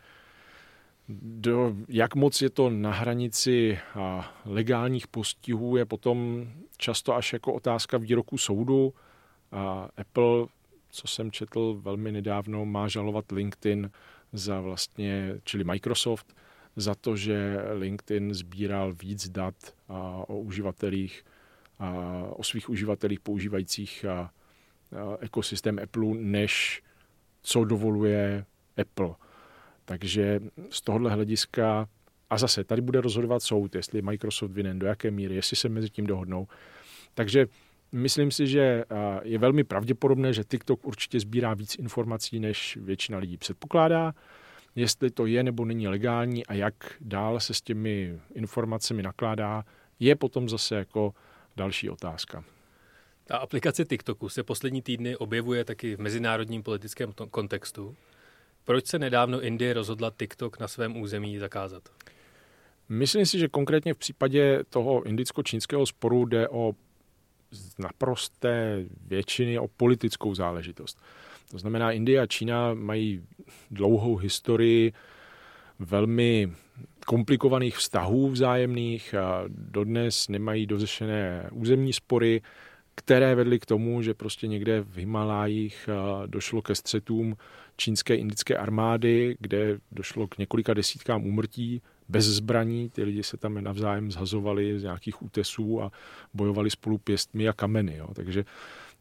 do, 1.23 1.75
jak 1.89 2.15
moc 2.15 2.43
je 2.43 2.51
to 2.51 2.71
na 2.71 2.93
hranici 2.93 3.79
a, 3.95 4.35
legálních 4.47 5.07
postihů, 5.07 5.77
je 5.77 5.85
potom 5.85 6.49
často 6.77 7.15
až 7.15 7.33
jako 7.33 7.53
otázka 7.53 7.99
výroku 7.99 8.39
soudu. 8.39 8.95
A 9.53 9.89
Apple, 9.97 10.47
co 10.91 11.09
jsem 11.09 11.31
četl 11.31 11.79
velmi 11.83 12.13
nedávno, 12.13 12.65
má 12.65 12.89
žalovat 12.89 13.33
LinkedIn 13.33 13.91
za 14.33 14.61
vlastně, 14.61 15.35
čili 15.45 15.65
Microsoft, 15.65 16.35
za 16.77 16.95
to, 16.95 17.17
že 17.17 17.57
LinkedIn 17.73 18.35
sbíral 18.35 18.93
víc 18.93 19.29
dat 19.29 19.55
a, 19.89 20.25
o 20.29 20.39
uživatelích, 20.39 21.25
o 22.31 22.45
svých 22.45 22.69
uživatelích 22.69 23.21
používajících 23.21 24.05
ekosystém 25.21 25.79
Apple, 25.83 26.15
než 26.15 26.83
co 27.43 27.65
dovoluje 27.65 28.45
Apple. 28.81 29.15
Takže 29.85 30.41
z 30.71 30.81
tohohle 30.81 31.11
hlediska, 31.11 31.89
a 32.31 32.39
zase 32.39 32.65
tady 32.65 32.83
bude 32.83 33.01
rozhodovat 33.01 33.43
soud, 33.43 33.75
jestli 33.75 34.03
Microsoft 34.03 34.51
vinen, 34.51 34.79
do 34.79 34.87
jaké 34.87 35.11
míry, 35.11 35.35
jestli 35.35 35.57
se 35.57 35.69
mezi 35.69 35.91
tím 35.91 36.07
dohodnou. 36.07 36.47
Takže 37.15 37.47
myslím 37.93 38.31
si, 38.31 38.47
že 38.47 38.85
je 39.23 39.39
velmi 39.39 39.65
pravděpodobné, 39.65 40.33
že 40.33 40.45
TikTok 40.45 40.87
určitě 40.87 41.21
sbírá 41.21 41.55
víc 41.55 41.75
informací, 41.75 42.41
než 42.41 42.79
většina 42.81 43.19
lidí 43.19 43.37
předpokládá. 43.37 44.15
Jestli 44.75 45.11
to 45.11 45.27
je 45.27 45.43
nebo 45.43 45.65
není 45.65 45.89
legální 45.89 46.47
a 46.47 46.55
jak 46.55 46.75
dál 47.01 47.41
se 47.41 47.55
s 47.55 47.61
těmi 47.61 48.21
informacemi 48.35 49.03
nakládá, 49.03 49.65
je 50.01 50.17
potom 50.17 50.49
zase 50.49 50.75
jako 50.75 51.15
další 51.57 51.91
otázka. 51.91 52.45
Ta 53.25 53.37
aplikace 53.37 53.85
TikToku 53.85 54.29
se 54.29 54.43
poslední 54.43 54.83
týdny 54.83 55.17
objevuje 55.17 55.65
taky 55.65 55.97
v 55.97 56.01
mezinárodním 56.01 56.63
politickém 56.63 57.13
kontextu. 57.31 57.97
Proč 58.65 58.87
se 58.87 58.99
nedávno 58.99 59.41
Indie 59.41 59.75
rozhodla 59.75 60.13
TikTok 60.19 60.59
na 60.59 60.69
svém 60.69 60.97
území 60.97 61.39
zakázat? 61.39 61.89
Myslím 62.89 63.27
si, 63.27 63.39
že 63.39 63.49
konkrétně 63.49 63.95
v 63.95 63.99
případě 63.99 64.65
toho 64.71 65.03
indicko-čínského 65.03 65.87
sporu 65.87 66.27
jde 66.27 66.49
o 66.49 66.75
naprosté 67.79 68.85
většiny 69.07 69.59
o 69.59 69.69
politickou 69.69 70.35
záležitost. 70.35 71.03
To 71.51 71.59
znamená, 71.59 71.93
Indie 71.93 72.21
a 72.21 72.27
Čína 72.27 72.75
mají 72.75 73.25
dlouhou 73.71 74.17
historii 74.17 74.93
velmi 75.79 76.53
komplikovaných 77.07 77.77
vztahů 77.77 78.29
vzájemných 78.31 79.15
a 79.15 79.45
dodnes 79.49 80.29
nemají 80.29 80.67
dořešené 80.67 81.49
územní 81.53 81.93
spory, 81.93 82.43
které 82.95 83.35
vedly 83.35 83.59
k 83.59 83.67
tomu, 83.67 84.03
že 84.03 84.15
prostě 84.15 84.47
někde 84.47 84.81
v 84.81 84.97
Himalájích 84.97 85.89
došlo 86.27 86.63
ke 86.63 86.75
střetům 86.75 87.37
čínské 87.77 88.15
indické 88.15 88.57
armády, 88.57 89.37
kde 89.41 89.79
došlo 89.93 90.29
k 90.29 90.39
několika 90.39 90.75
desítkám 90.75 91.27
úmrtí 91.27 91.83
bez 92.09 92.25
zbraní. 92.25 92.91
Ty 92.91 93.03
lidi 93.03 93.23
se 93.23 93.37
tam 93.37 93.65
navzájem 93.65 94.11
zhazovali 94.11 94.79
z 94.79 94.83
nějakých 94.83 95.23
útesů 95.23 95.83
a 95.83 95.93
bojovali 96.35 96.71
spolu 96.71 96.99
pěstmi 96.99 97.49
a 97.49 97.53
kameny. 97.53 97.97
Jo. 97.97 98.09
Takže 98.15 98.45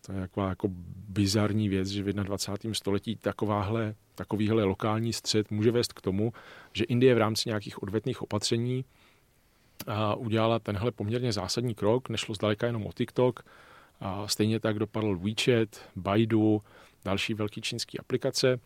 to 0.05 0.11
je 0.11 0.19
taková 0.19 0.49
jako 0.49 0.67
bizarní 1.09 1.69
věc, 1.69 1.87
že 1.87 2.03
v 2.03 2.13
21. 2.13 2.73
století 2.73 3.15
takováhle, 3.15 3.95
takovýhle 4.15 4.63
lokální 4.63 5.13
střed 5.13 5.51
může 5.51 5.71
vést 5.71 5.93
k 5.93 6.01
tomu, 6.01 6.33
že 6.73 6.83
Indie 6.83 7.15
v 7.15 7.17
rámci 7.17 7.49
nějakých 7.49 7.83
odvetných 7.83 8.21
opatření 8.21 8.85
a 9.87 10.15
udělala 10.15 10.59
tenhle 10.59 10.91
poměrně 10.91 11.33
zásadní 11.33 11.75
krok, 11.75 12.09
nešlo 12.09 12.35
zdaleka 12.35 12.67
jenom 12.67 12.85
o 12.85 12.91
TikTok, 12.93 13.45
a 13.99 14.27
stejně 14.27 14.59
tak 14.59 14.79
dopadl 14.79 15.17
WeChat, 15.17 15.89
Baidu, 15.95 16.61
další 17.05 17.33
velký 17.33 17.61
čínský 17.61 17.99
aplikace. 17.99 18.59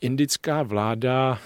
Indická 0.00 0.62
vláda, 0.62 1.38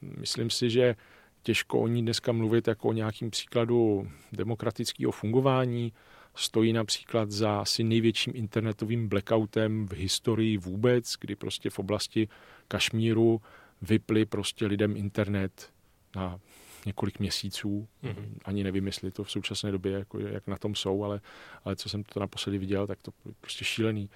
myslím 0.00 0.50
si, 0.50 0.70
že 0.70 0.96
těžko 1.42 1.80
o 1.80 1.86
ní 1.86 2.02
dneska 2.02 2.32
mluvit 2.32 2.68
jako 2.68 2.88
o 2.88 2.92
nějakým 2.92 3.30
příkladu 3.30 4.08
demokratického 4.32 5.12
fungování. 5.12 5.92
Stojí 6.34 6.72
například 6.72 7.30
za 7.30 7.60
asi 7.60 7.84
největším 7.84 8.32
internetovým 8.36 9.08
blackoutem 9.08 9.86
v 9.88 9.92
historii 9.92 10.56
vůbec, 10.56 11.14
kdy 11.20 11.36
prostě 11.36 11.70
v 11.70 11.78
oblasti 11.78 12.28
Kašmíru 12.68 13.42
vyply 13.82 14.24
prostě 14.24 14.66
lidem 14.66 14.96
internet 14.96 15.70
na 16.16 16.40
několik 16.86 17.18
měsíců. 17.18 17.88
Mm-hmm. 18.04 18.34
Ani 18.44 18.64
nevím, 18.64 18.86
jestli 18.86 19.10
to 19.10 19.24
v 19.24 19.30
současné 19.30 19.72
době, 19.72 19.92
jako, 19.92 20.18
jak 20.18 20.46
na 20.46 20.56
tom 20.56 20.74
jsou, 20.74 21.04
ale, 21.04 21.20
ale 21.64 21.76
co 21.76 21.88
jsem 21.88 22.04
to 22.04 22.20
naposledy 22.20 22.58
viděl, 22.58 22.86
tak 22.86 23.02
to 23.02 23.10
prostě 23.40 23.64
šílený 23.64 24.10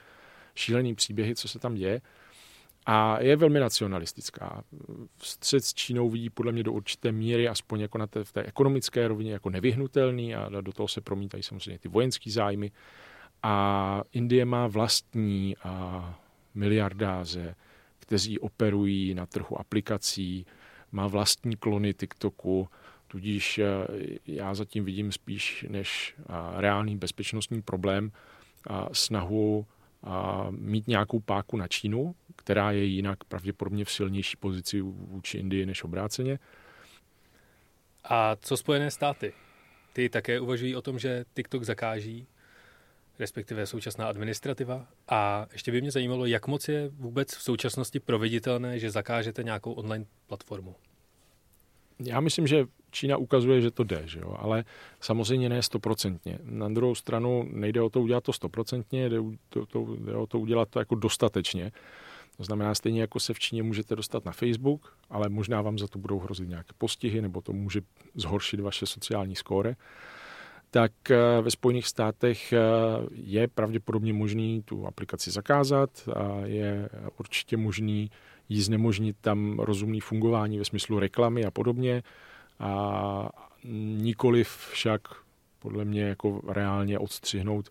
šílený 0.54 0.94
příběhy, 0.94 1.34
co 1.34 1.48
se 1.48 1.58
tam 1.58 1.74
děje. 1.74 2.00
A 2.86 3.22
je 3.22 3.36
velmi 3.36 3.60
nacionalistická. 3.60 4.64
Střed 5.18 5.64
s 5.64 5.74
Čínou 5.74 6.10
vidí 6.10 6.30
podle 6.30 6.52
mě 6.52 6.62
do 6.62 6.72
určité 6.72 7.12
míry, 7.12 7.48
aspoň 7.48 7.80
jako 7.80 7.98
na 7.98 8.06
té, 8.06 8.24
v 8.24 8.32
té 8.32 8.42
ekonomické 8.42 9.08
rovině, 9.08 9.32
jako 9.32 9.50
nevyhnutelný 9.50 10.34
a 10.34 10.60
do 10.60 10.72
toho 10.72 10.88
se 10.88 11.00
promítají 11.00 11.42
samozřejmě 11.42 11.78
ty 11.78 11.88
vojenské 11.88 12.30
zájmy. 12.30 12.72
A 13.42 14.02
Indie 14.12 14.44
má 14.44 14.66
vlastní 14.66 15.56
a 15.56 16.18
miliardáře, 16.54 17.54
kteří 17.98 18.38
operují 18.38 19.14
na 19.14 19.26
trhu 19.26 19.60
aplikací, 19.60 20.46
má 20.92 21.06
vlastní 21.06 21.56
klony 21.56 21.94
TikToku, 21.94 22.68
tudíž 23.06 23.58
e, 23.58 23.66
já 24.26 24.54
zatím 24.54 24.84
vidím 24.84 25.12
spíš 25.12 25.66
než 25.68 26.14
reálný 26.56 26.96
bezpečnostní 26.96 27.62
problém 27.62 28.12
snahu 28.92 29.66
a 30.02 30.46
mít 30.50 30.88
nějakou 30.88 31.20
páku 31.20 31.56
na 31.56 31.68
Čínu, 31.68 32.14
která 32.36 32.70
je 32.70 32.84
jinak 32.84 33.24
pravděpodobně 33.24 33.84
v 33.84 33.90
silnější 33.90 34.36
pozici 34.36 34.80
vůči 34.80 35.38
Indii 35.38 35.66
než 35.66 35.84
obráceně. 35.84 36.38
A 38.04 38.36
co 38.36 38.56
Spojené 38.56 38.90
státy? 38.90 39.32
Ty 39.92 40.08
také 40.08 40.40
uvažují 40.40 40.76
o 40.76 40.82
tom, 40.82 40.98
že 40.98 41.24
TikTok 41.34 41.64
zakáží, 41.64 42.26
respektive 43.18 43.66
současná 43.66 44.08
administrativa. 44.08 44.86
A 45.08 45.46
ještě 45.52 45.72
by 45.72 45.80
mě 45.80 45.90
zajímalo, 45.90 46.26
jak 46.26 46.46
moc 46.46 46.68
je 46.68 46.88
vůbec 46.88 47.34
v 47.34 47.42
současnosti 47.42 48.00
proveditelné, 48.00 48.78
že 48.78 48.90
zakážete 48.90 49.42
nějakou 49.42 49.72
online 49.72 50.04
platformu. 50.26 50.74
Já 52.00 52.20
myslím, 52.20 52.46
že 52.46 52.66
Čína 52.90 53.16
ukazuje, 53.16 53.60
že 53.60 53.70
to 53.70 53.84
jde, 53.84 54.02
že 54.04 54.18
jo? 54.18 54.36
ale 54.38 54.64
samozřejmě 55.00 55.48
ne 55.48 55.62
stoprocentně. 55.62 56.38
Na 56.42 56.68
druhou 56.68 56.94
stranu 56.94 57.48
nejde 57.52 57.80
o 57.82 57.90
to 57.90 58.00
udělat 58.00 58.24
to 58.24 58.32
stoprocentně, 58.32 59.08
jde, 59.08 59.16
to, 59.48 59.66
to, 59.66 59.96
jde 59.96 60.16
o 60.16 60.26
to 60.26 60.38
udělat 60.38 60.68
to 60.68 60.78
jako 60.78 60.94
dostatečně. 60.94 61.72
To 62.36 62.44
znamená, 62.44 62.74
stejně 62.74 63.00
jako 63.00 63.20
se 63.20 63.34
v 63.34 63.38
Číně 63.38 63.62
můžete 63.62 63.96
dostat 63.96 64.24
na 64.24 64.32
Facebook, 64.32 64.96
ale 65.10 65.28
možná 65.28 65.62
vám 65.62 65.78
za 65.78 65.86
to 65.86 65.98
budou 65.98 66.18
hrozit 66.18 66.48
nějaké 66.48 66.72
postihy, 66.78 67.22
nebo 67.22 67.40
to 67.40 67.52
může 67.52 67.80
zhoršit 68.14 68.60
vaše 68.60 68.86
sociální 68.86 69.36
skóre, 69.36 69.76
tak 70.70 71.10
eh, 71.10 71.16
ve 71.42 71.50
Spojených 71.50 71.86
státech 71.86 72.52
eh, 72.52 72.58
je 73.12 73.48
pravděpodobně 73.48 74.12
možný 74.12 74.62
tu 74.62 74.86
aplikaci 74.86 75.30
zakázat 75.30 76.08
a 76.16 76.40
je 76.44 76.88
určitě 77.18 77.56
možný 77.56 78.10
jí 78.48 78.62
znemožnit 78.62 79.16
tam 79.20 79.58
rozumný 79.58 80.00
fungování 80.00 80.58
ve 80.58 80.64
smyslu 80.64 80.98
reklamy 80.98 81.44
a 81.44 81.50
podobně 81.50 82.02
a 82.58 83.28
nikoli 83.96 84.44
však 84.44 85.00
podle 85.58 85.84
mě 85.84 86.02
jako 86.02 86.40
reálně 86.48 86.98
odstřihnout 86.98 87.70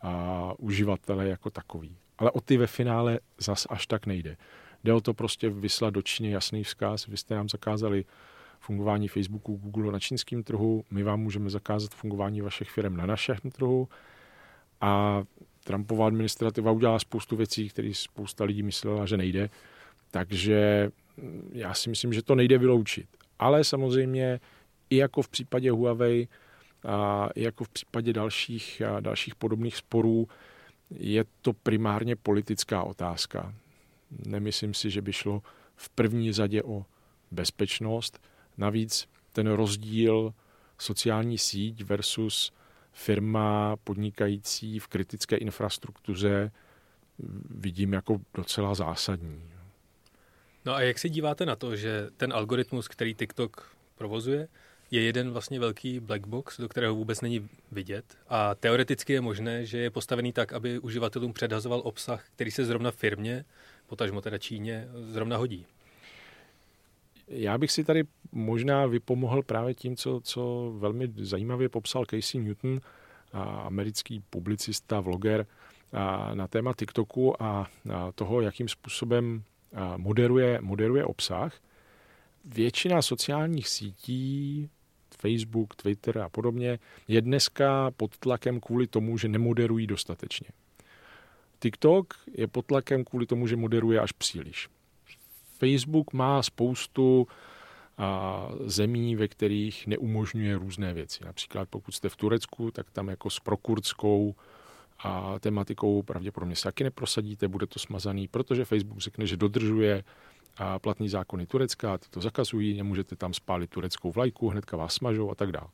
a 0.00 0.52
uživatele 0.58 1.28
jako 1.28 1.50
takový. 1.50 1.96
Ale 2.18 2.30
o 2.30 2.40
ty 2.40 2.56
ve 2.56 2.66
finále 2.66 3.20
zas 3.38 3.66
až 3.70 3.86
tak 3.86 4.06
nejde. 4.06 4.36
Jde 4.84 4.92
o 4.92 5.00
to 5.00 5.14
prostě 5.14 5.50
vyslat 5.50 5.94
do 5.94 6.02
Číny 6.02 6.30
jasný 6.30 6.64
vzkaz. 6.64 7.06
Vy 7.06 7.16
jste 7.16 7.34
nám 7.34 7.48
zakázali 7.48 8.04
fungování 8.60 9.08
Facebooku, 9.08 9.56
Google 9.56 9.92
na 9.92 9.98
čínském 9.98 10.42
trhu, 10.42 10.84
my 10.90 11.02
vám 11.02 11.20
můžeme 11.20 11.50
zakázat 11.50 11.94
fungování 11.94 12.40
vašich 12.40 12.70
firm 12.70 12.96
na 12.96 13.06
našem 13.06 13.36
trhu 13.52 13.88
a 14.80 15.22
Trumpova 15.64 16.06
administrativa 16.06 16.70
udělala 16.70 16.98
spoustu 16.98 17.36
věcí, 17.36 17.68
které 17.68 17.90
spousta 17.94 18.44
lidí 18.44 18.62
myslela, 18.62 19.06
že 19.06 19.16
nejde. 19.16 19.50
Takže 20.10 20.90
já 21.52 21.74
si 21.74 21.90
myslím, 21.90 22.12
že 22.12 22.22
to 22.22 22.34
nejde 22.34 22.58
vyloučit. 22.58 23.06
Ale 23.38 23.64
samozřejmě 23.64 24.40
i 24.90 24.96
jako 24.96 25.22
v 25.22 25.28
případě 25.28 25.70
Huawei, 25.70 26.28
a 26.88 27.28
i 27.34 27.42
jako 27.42 27.64
v 27.64 27.68
případě 27.68 28.12
dalších, 28.12 28.82
dalších 29.00 29.34
podobných 29.34 29.76
sporů, 29.76 30.28
je 30.90 31.24
to 31.42 31.52
primárně 31.52 32.16
politická 32.16 32.82
otázka. 32.82 33.54
Nemyslím 34.26 34.74
si, 34.74 34.90
že 34.90 35.02
by 35.02 35.12
šlo 35.12 35.42
v 35.76 35.88
první 35.88 36.32
řadě 36.32 36.62
o 36.62 36.84
bezpečnost. 37.30 38.22
Navíc 38.58 39.08
ten 39.32 39.46
rozdíl 39.46 40.34
sociální 40.78 41.38
síť 41.38 41.82
versus 41.82 42.52
firma 42.92 43.76
podnikající 43.76 44.78
v 44.78 44.86
kritické 44.86 45.36
infrastruktuře 45.36 46.52
vidím 47.50 47.92
jako 47.92 48.20
docela 48.34 48.74
zásadní. 48.74 49.52
No 50.64 50.74
a 50.74 50.80
jak 50.80 50.98
se 50.98 51.08
díváte 51.08 51.46
na 51.46 51.56
to, 51.56 51.76
že 51.76 52.08
ten 52.16 52.32
algoritmus, 52.32 52.88
který 52.88 53.14
TikTok 53.14 53.76
provozuje, 53.94 54.48
je 54.90 55.02
jeden 55.02 55.30
vlastně 55.30 55.60
velký 55.60 56.00
black 56.00 56.26
box, 56.26 56.60
do 56.60 56.68
kterého 56.68 56.94
vůbec 56.94 57.20
není 57.20 57.48
vidět 57.72 58.04
a 58.28 58.54
teoreticky 58.54 59.12
je 59.12 59.20
možné, 59.20 59.66
že 59.66 59.78
je 59.78 59.90
postavený 59.90 60.32
tak, 60.32 60.52
aby 60.52 60.78
uživatelům 60.78 61.32
předhazoval 61.32 61.80
obsah, 61.84 62.24
který 62.34 62.50
se 62.50 62.64
zrovna 62.64 62.90
firmě, 62.90 63.44
potažmo 63.86 64.20
teda 64.20 64.38
Číně, 64.38 64.88
zrovna 64.94 65.36
hodí. 65.36 65.66
Já 67.28 67.58
bych 67.58 67.72
si 67.72 67.84
tady 67.84 68.04
možná 68.32 68.86
vypomohl 68.86 69.42
právě 69.42 69.74
tím, 69.74 69.96
co, 69.96 70.20
co 70.24 70.72
velmi 70.78 71.12
zajímavě 71.16 71.68
popsal 71.68 72.04
Casey 72.04 72.40
Newton, 72.40 72.80
americký 73.62 74.22
publicista, 74.30 75.00
vloger, 75.00 75.46
na 76.34 76.46
téma 76.46 76.74
TikToku 76.78 77.42
a 77.42 77.70
toho, 78.14 78.40
jakým 78.40 78.68
způsobem 78.68 79.42
moderuje, 79.96 80.58
moderuje 80.60 81.04
obsah. 81.04 81.54
Většina 82.44 83.02
sociálních 83.02 83.68
sítí, 83.68 84.70
Facebook, 85.14 85.76
Twitter 85.76 86.18
a 86.18 86.28
podobně, 86.28 86.78
je 87.08 87.22
dneska 87.22 87.90
pod 87.96 88.18
tlakem 88.18 88.60
kvůli 88.60 88.86
tomu, 88.86 89.18
že 89.18 89.28
nemoderují 89.28 89.86
dostatečně. 89.86 90.48
TikTok 91.58 92.14
je 92.34 92.46
pod 92.46 92.66
tlakem 92.66 93.04
kvůli 93.04 93.26
tomu, 93.26 93.46
že 93.46 93.56
moderuje 93.56 94.00
až 94.00 94.12
příliš. 94.12 94.68
Facebook 95.58 96.12
má 96.12 96.42
spoustu 96.42 97.26
a 97.98 98.48
zemí, 98.64 99.16
ve 99.16 99.28
kterých 99.28 99.86
neumožňuje 99.86 100.58
různé 100.58 100.94
věci. 100.94 101.24
Například 101.24 101.68
pokud 101.68 101.92
jste 101.92 102.08
v 102.08 102.16
Turecku, 102.16 102.70
tak 102.70 102.90
tam 102.90 103.08
jako 103.08 103.30
s 103.30 103.40
prokurdskou 103.40 104.34
a 104.98 105.38
tematikou 105.38 106.02
pravděpodobně 106.02 106.56
se 106.56 106.62
taky 106.62 106.84
neprosadíte, 106.84 107.48
bude 107.48 107.66
to 107.66 107.78
smazaný, 107.78 108.28
protože 108.28 108.64
Facebook 108.64 108.98
řekne, 108.98 109.26
že 109.26 109.36
dodržuje 109.36 110.04
a 110.56 110.78
platný 110.78 111.08
zákony 111.08 111.46
Turecka, 111.46 111.98
ty 111.98 112.06
to 112.10 112.20
zakazují, 112.20 112.76
nemůžete 112.76 113.16
tam 113.16 113.34
spálit 113.34 113.70
tureckou 113.70 114.12
vlajku, 114.12 114.48
hnedka 114.48 114.76
vás 114.76 114.94
smažou 114.94 115.30
a 115.30 115.34
tak 115.34 115.52
dále. 115.52 115.68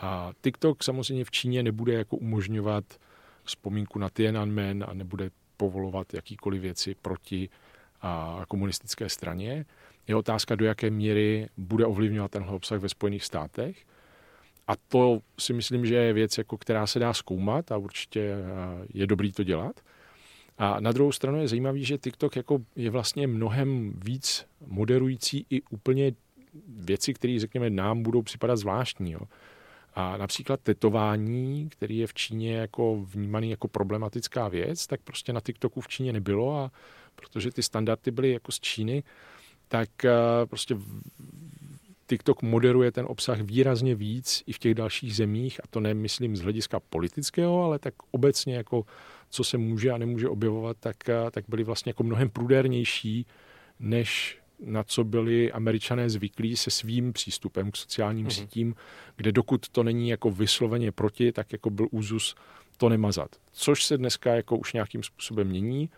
A 0.00 0.32
TikTok 0.40 0.82
samozřejmě 0.82 1.24
v 1.24 1.30
Číně 1.30 1.62
nebude 1.62 1.92
jako 1.92 2.16
umožňovat 2.16 2.84
vzpomínku 3.44 3.98
na 3.98 4.08
Tiananmen 4.08 4.84
a 4.88 4.94
nebude 4.94 5.30
povolovat 5.56 6.14
jakýkoliv 6.14 6.62
věci 6.62 6.94
proti 7.02 7.48
a 8.02 8.42
komunistické 8.48 9.08
straně. 9.08 9.64
Je 10.08 10.16
otázka, 10.16 10.54
do 10.54 10.64
jaké 10.64 10.90
míry 10.90 11.48
bude 11.56 11.86
ovlivňovat 11.86 12.30
tenhle 12.30 12.52
obsah 12.52 12.80
ve 12.80 12.88
Spojených 12.88 13.24
státech. 13.24 13.84
A 14.66 14.72
to 14.88 15.20
si 15.38 15.52
myslím, 15.52 15.86
že 15.86 15.94
je 15.94 16.12
věc, 16.12 16.38
jako 16.38 16.58
která 16.58 16.86
se 16.86 16.98
dá 16.98 17.14
zkoumat 17.14 17.72
a 17.72 17.76
určitě 17.76 18.34
je 18.94 19.06
dobrý 19.06 19.32
to 19.32 19.44
dělat. 19.44 19.80
A 20.60 20.80
na 20.80 20.92
druhou 20.92 21.12
stranu 21.12 21.40
je 21.40 21.48
zajímavý, 21.48 21.84
že 21.84 21.98
TikTok 21.98 22.36
jako 22.36 22.58
je 22.76 22.90
vlastně 22.90 23.26
mnohem 23.26 23.92
víc 24.04 24.46
moderující 24.66 25.46
i 25.50 25.62
úplně 25.62 26.12
věci, 26.68 27.14
které, 27.14 27.38
řekněme, 27.38 27.70
nám 27.70 28.02
budou 28.02 28.22
připadat 28.22 28.56
zvláštní. 28.56 29.12
Jo. 29.12 29.20
A 29.94 30.16
například 30.16 30.60
tetování, 30.60 31.68
který 31.68 31.98
je 31.98 32.06
v 32.06 32.14
Číně 32.14 32.56
jako 32.56 33.04
vnímaný 33.04 33.50
jako 33.50 33.68
problematická 33.68 34.48
věc, 34.48 34.86
tak 34.86 35.00
prostě 35.00 35.32
na 35.32 35.40
TikToku 35.40 35.80
v 35.80 35.88
Číně 35.88 36.12
nebylo 36.12 36.58
a 36.58 36.70
protože 37.14 37.50
ty 37.50 37.62
standardy 37.62 38.10
byly 38.10 38.32
jako 38.32 38.52
z 38.52 38.60
Číny, 38.60 39.02
tak 39.68 40.04
eh, 40.04 40.12
prostě 40.46 40.76
TikTok 42.10 42.42
moderuje 42.42 42.92
ten 42.92 43.06
obsah 43.08 43.40
výrazně 43.40 43.94
víc 43.94 44.42
i 44.46 44.52
v 44.52 44.58
těch 44.58 44.74
dalších 44.74 45.16
zemích 45.16 45.60
a 45.64 45.66
to 45.70 45.80
nemyslím 45.80 46.36
z 46.36 46.40
hlediska 46.40 46.80
politického, 46.80 47.64
ale 47.64 47.78
tak 47.78 47.94
obecně 48.10 48.56
jako 48.56 48.84
co 49.28 49.44
se 49.44 49.58
může 49.58 49.90
a 49.90 49.98
nemůže 49.98 50.28
objevovat, 50.28 50.76
tak, 50.80 51.08
eh, 51.08 51.30
tak 51.30 51.44
byly 51.48 51.64
vlastně 51.64 51.90
jako 51.90 52.02
mnohem 52.02 52.30
prudérnější, 52.30 53.26
než 53.80 54.38
na 54.64 54.82
co 54.84 55.04
byli 55.04 55.52
američané 55.52 56.10
zvyklí 56.10 56.56
se 56.56 56.70
svým 56.70 57.12
přístupem 57.12 57.70
k 57.70 57.76
sociálním 57.76 58.26
mm-hmm. 58.26 58.40
sítím, 58.42 58.74
kde 59.16 59.32
dokud 59.32 59.68
to 59.68 59.82
není 59.82 60.08
jako 60.08 60.30
vysloveně 60.30 60.92
proti, 60.92 61.32
tak 61.32 61.52
jako 61.52 61.70
byl 61.70 61.86
úzus 61.90 62.34
to 62.76 62.88
nemazat. 62.88 63.36
Což 63.52 63.84
se 63.84 63.98
dneska 63.98 64.34
jako 64.34 64.56
už 64.56 64.72
nějakým 64.72 65.02
způsobem 65.02 65.48
mění. 65.48 65.90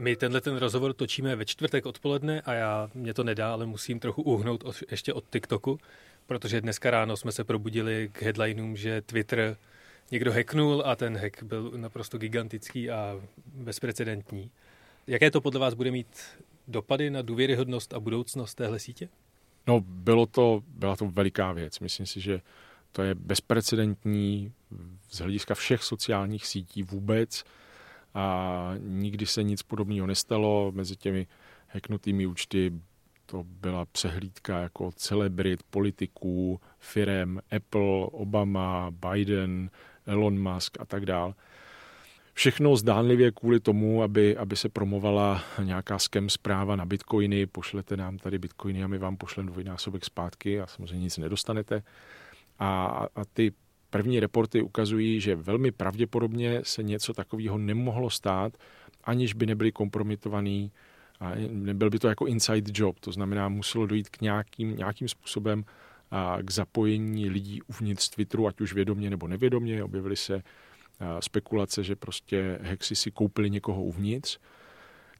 My 0.00 0.16
tenhle 0.16 0.40
ten 0.40 0.56
rozhovor 0.56 0.92
točíme 0.92 1.36
ve 1.36 1.44
čtvrtek 1.44 1.86
odpoledne 1.86 2.40
a 2.40 2.52
já 2.52 2.90
mě 2.94 3.14
to 3.14 3.24
nedá, 3.24 3.52
ale 3.52 3.66
musím 3.66 4.00
trochu 4.00 4.22
uhnout 4.22 4.64
od, 4.64 4.76
ještě 4.90 5.12
od 5.12 5.24
TikToku, 5.30 5.78
protože 6.26 6.60
dneska 6.60 6.90
ráno 6.90 7.16
jsme 7.16 7.32
se 7.32 7.44
probudili 7.44 8.10
k 8.12 8.22
headlineům, 8.22 8.76
že 8.76 9.00
Twitter 9.00 9.56
někdo 10.10 10.32
hacknul 10.32 10.82
a 10.86 10.96
ten 10.96 11.16
hack 11.16 11.42
byl 11.42 11.72
naprosto 11.76 12.18
gigantický 12.18 12.90
a 12.90 13.20
bezprecedentní. 13.46 14.50
Jaké 15.06 15.30
to 15.30 15.40
podle 15.40 15.60
vás 15.60 15.74
bude 15.74 15.90
mít 15.90 16.20
dopady 16.68 17.10
na 17.10 17.22
důvěryhodnost 17.22 17.94
a 17.94 18.00
budoucnost 18.00 18.54
téhle 18.54 18.78
sítě? 18.78 19.08
No, 19.66 19.80
bylo 19.80 20.26
to, 20.26 20.62
byla 20.66 20.96
to 20.96 21.06
veliká 21.06 21.52
věc. 21.52 21.80
Myslím 21.80 22.06
si, 22.06 22.20
že 22.20 22.40
to 22.92 23.02
je 23.02 23.14
bezprecedentní 23.14 24.52
z 25.10 25.18
hlediska 25.18 25.54
všech 25.54 25.82
sociálních 25.82 26.46
sítí 26.46 26.82
vůbec 26.82 27.44
a 28.14 28.74
nikdy 28.78 29.26
se 29.26 29.42
nic 29.42 29.62
podobného 29.62 30.06
nestalo. 30.06 30.72
Mezi 30.74 30.96
těmi 30.96 31.26
hacknutými 31.68 32.26
účty 32.26 32.72
to 33.26 33.44
byla 33.44 33.84
přehlídka 33.84 34.58
jako 34.58 34.92
celebrit, 34.92 35.62
politiků, 35.62 36.60
firem, 36.78 37.40
Apple, 37.56 38.06
Obama, 38.12 38.90
Biden, 38.90 39.70
Elon 40.06 40.52
Musk 40.52 40.80
a 40.80 40.84
tak 40.84 41.06
dál. 41.06 41.34
Všechno 42.34 42.76
zdánlivě 42.76 43.32
kvůli 43.32 43.60
tomu, 43.60 44.02
aby, 44.02 44.36
aby 44.36 44.56
se 44.56 44.68
promovala 44.68 45.42
nějaká 45.62 45.98
skem 45.98 46.28
zpráva 46.28 46.76
na 46.76 46.84
bitcoiny, 46.86 47.46
pošlete 47.46 47.96
nám 47.96 48.18
tady 48.18 48.38
bitcoiny 48.38 48.84
a 48.84 48.86
my 48.86 48.98
vám 48.98 49.16
pošleme 49.16 49.50
dvojnásobek 49.50 50.04
zpátky 50.04 50.60
a 50.60 50.66
samozřejmě 50.66 50.98
nic 51.04 51.18
nedostanete. 51.18 51.82
A, 52.58 52.86
a 53.14 53.24
ty 53.24 53.52
První 53.90 54.20
reporty 54.20 54.62
ukazují, 54.62 55.20
že 55.20 55.36
velmi 55.36 55.72
pravděpodobně 55.72 56.60
se 56.64 56.82
něco 56.82 57.14
takového 57.14 57.58
nemohlo 57.58 58.10
stát, 58.10 58.52
aniž 59.04 59.34
by 59.34 59.46
nebyli 59.46 59.72
kompromitovaný 59.72 60.72
a 61.20 61.32
nebyl 61.50 61.90
by 61.90 61.98
to 61.98 62.08
jako 62.08 62.26
inside 62.26 62.72
job, 62.74 63.00
to 63.00 63.12
znamená, 63.12 63.48
muselo 63.48 63.86
dojít 63.86 64.08
k 64.08 64.20
nějakým, 64.20 64.76
nějakým 64.76 65.08
způsobem 65.08 65.64
a 66.10 66.38
k 66.42 66.50
zapojení 66.50 67.28
lidí 67.28 67.62
uvnitř 67.62 68.08
Twitteru, 68.08 68.46
ať 68.46 68.60
už 68.60 68.72
vědomě 68.72 69.10
nebo 69.10 69.28
nevědomě. 69.28 69.84
Objevily 69.84 70.16
se 70.16 70.42
spekulace, 71.20 71.84
že 71.84 71.96
prostě 71.96 72.58
hexy 72.62 72.96
si 72.96 73.10
koupili 73.10 73.50
někoho 73.50 73.84
uvnitř. 73.84 74.38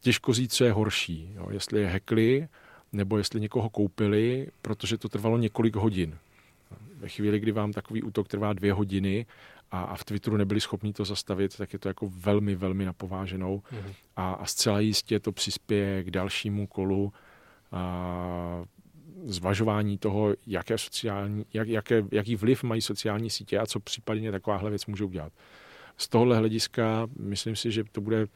Těžko 0.01 0.33
říct, 0.33 0.55
co 0.55 0.65
je 0.65 0.73
horší, 0.73 1.33
jo? 1.35 1.47
jestli 1.51 1.81
je 1.81 1.87
hekli, 1.87 2.49
nebo 2.93 3.19
jestli 3.19 3.41
někoho 3.41 3.71
koupili, 3.71 4.47
protože 4.63 4.99
to 4.99 5.09
trvalo 5.09 5.39
několik 5.39 5.77
hodin. 5.77 6.19
Ve 6.97 7.09
chvíli, 7.09 7.41
kdy 7.41 7.53
vám 7.53 7.73
takový 7.73 8.03
útok 8.03 8.29
trvá 8.29 8.53
dvě 8.53 8.73
hodiny 8.73 9.27
a, 9.71 9.83
a 9.83 9.97
v 9.97 10.05
Twitteru 10.05 10.37
nebyli 10.37 10.61
schopni 10.61 10.93
to 10.93 11.05
zastavit, 11.05 11.57
tak 11.57 11.73
je 11.73 11.79
to 11.79 11.89
jako 11.89 12.11
velmi, 12.17 12.55
velmi 12.55 12.85
napováženou. 12.85 13.59
Mm-hmm. 13.59 13.95
A, 14.17 14.33
a 14.33 14.47
zcela 14.47 14.81
jistě 14.81 15.21
to 15.21 15.33
přispěje 15.33 16.05
k 16.05 16.11
dalšímu 16.11 16.67
kolu 16.67 17.13
a, 17.73 18.65
zvažování 19.25 19.99
toho, 19.99 20.35
jaké 20.47 20.79
sociální, 20.79 21.47
jak, 21.53 21.69
jaké, 21.69 22.05
jaký 22.13 22.37
vliv 22.37 22.63
mají 22.63 22.83
sociální 22.83 23.31
sítě 23.31 23.59
a 23.59 23.67
co 23.67 23.81
případně 23.81 24.33
takováhle 24.33 24.71
věc 24.71 24.87
může 24.87 25.05
udělat. 25.05 25.33
Z 25.97 26.09
tohohle 26.09 26.37
hlediska 26.37 27.07
myslím 27.19 27.57
si, 27.57 27.73
že 27.73 27.85
to 27.93 28.01
bude 28.01 28.27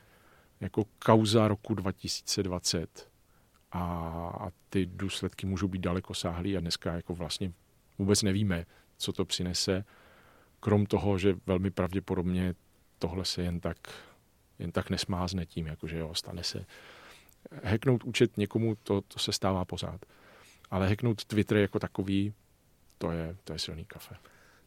jako 0.60 0.84
kauza 0.98 1.48
roku 1.48 1.74
2020 1.74 3.08
a, 3.72 3.80
a 4.40 4.50
ty 4.70 4.86
důsledky 4.86 5.46
můžou 5.46 5.68
být 5.68 5.82
daleko 5.82 6.14
sáhlý 6.14 6.56
a 6.56 6.60
dneska 6.60 6.92
jako 6.92 7.14
vlastně 7.14 7.52
vůbec 7.98 8.22
nevíme, 8.22 8.66
co 8.96 9.12
to 9.12 9.24
přinese, 9.24 9.84
krom 10.60 10.86
toho, 10.86 11.18
že 11.18 11.34
velmi 11.46 11.70
pravděpodobně 11.70 12.54
tohle 12.98 13.24
se 13.24 13.42
jen 13.42 13.60
tak 13.60 13.78
jen 14.58 14.72
tak 14.72 14.90
nesmázne 14.90 15.46
tím, 15.46 15.66
jakože 15.66 15.98
jo, 15.98 16.14
stane 16.14 16.44
se. 16.44 16.64
Hacknout 17.64 18.04
účet 18.04 18.36
někomu, 18.36 18.74
to, 18.82 19.00
to 19.00 19.18
se 19.18 19.32
stává 19.32 19.64
pořád. 19.64 20.06
Ale 20.70 20.88
hacknout 20.88 21.24
Twitter 21.24 21.56
jako 21.56 21.78
takový, 21.78 22.34
to 22.98 23.10
je, 23.10 23.36
to 23.44 23.52
je 23.52 23.58
silný 23.58 23.84
kafe. 23.84 24.14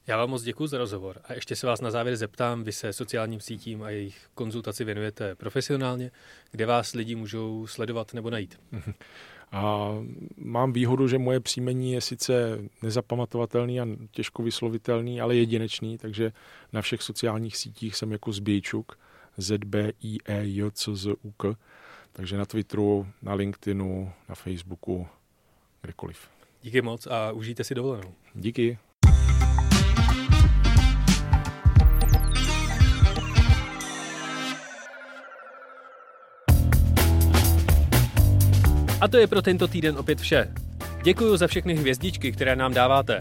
Já 0.08 0.18
vám 0.18 0.30
moc 0.30 0.44
děkuji 0.44 0.68
za 0.68 0.78
rozhovor 0.78 1.22
a 1.24 1.34
ještě 1.34 1.56
se 1.56 1.68
vás 1.68 1.82
na 1.82 1.92
závěr 1.92 2.16
zeptám, 2.16 2.64
vy 2.64 2.72
se 2.72 2.94
sociálním 2.94 3.40
sítím 3.40 3.84
a 3.84 3.90
jejich 3.90 4.30
konzultaci 4.34 4.84
věnujete 4.84 5.36
profesionálně, 5.36 6.12
kde 6.52 6.66
vás 6.66 6.94
lidi 6.94 7.16
můžou 7.16 7.68
sledovat 7.68 8.14
nebo 8.14 8.30
najít? 8.30 8.60
A 9.52 9.92
mám 10.38 10.74
výhodu, 10.74 11.08
že 11.08 11.18
moje 11.18 11.40
příjmení 11.40 11.92
je 11.92 12.02
sice 12.02 12.60
nezapamatovatelný 12.82 13.82
a 13.82 13.88
těžko 14.12 14.44
vyslovitelný, 14.44 15.22
ale 15.22 15.36
jedinečný, 15.36 15.98
takže 15.98 16.32
na 16.74 16.82
všech 16.82 17.02
sociálních 17.02 17.58
sítích 17.58 17.96
jsem 17.96 18.12
jako 18.12 18.32
Zbějčuk, 18.32 19.00
z 19.38 19.58
b 19.58 19.94
i 20.04 20.18
e 20.26 20.46
j 20.46 20.72
c 20.72 20.96
z 20.96 21.16
u 21.24 21.32
k 21.38 21.56
takže 22.18 22.38
na 22.38 22.46
Twitteru, 22.46 23.08
na 23.22 23.34
LinkedInu, 23.34 24.12
na 24.30 24.36
Facebooku, 24.36 25.08
kdekoliv. 25.82 26.30
Díky 26.64 26.82
moc 26.82 27.08
a 27.08 27.32
užijte 27.32 27.64
si 27.64 27.76
dovolenou. 27.76 28.14
Díky. 28.34 28.78
A 39.02 39.08
to 39.08 39.18
je 39.18 39.28
pro 39.28 39.42
tento 39.42 39.68
týden 39.68 39.98
opět 39.98 40.20
vše. 40.20 40.48
Děkuji 41.04 41.38
za 41.38 41.48
všechny 41.48 41.76
hvězdičky, 41.76 42.32
které 42.32 42.56
nám 42.56 42.74
dáváte. 42.74 43.20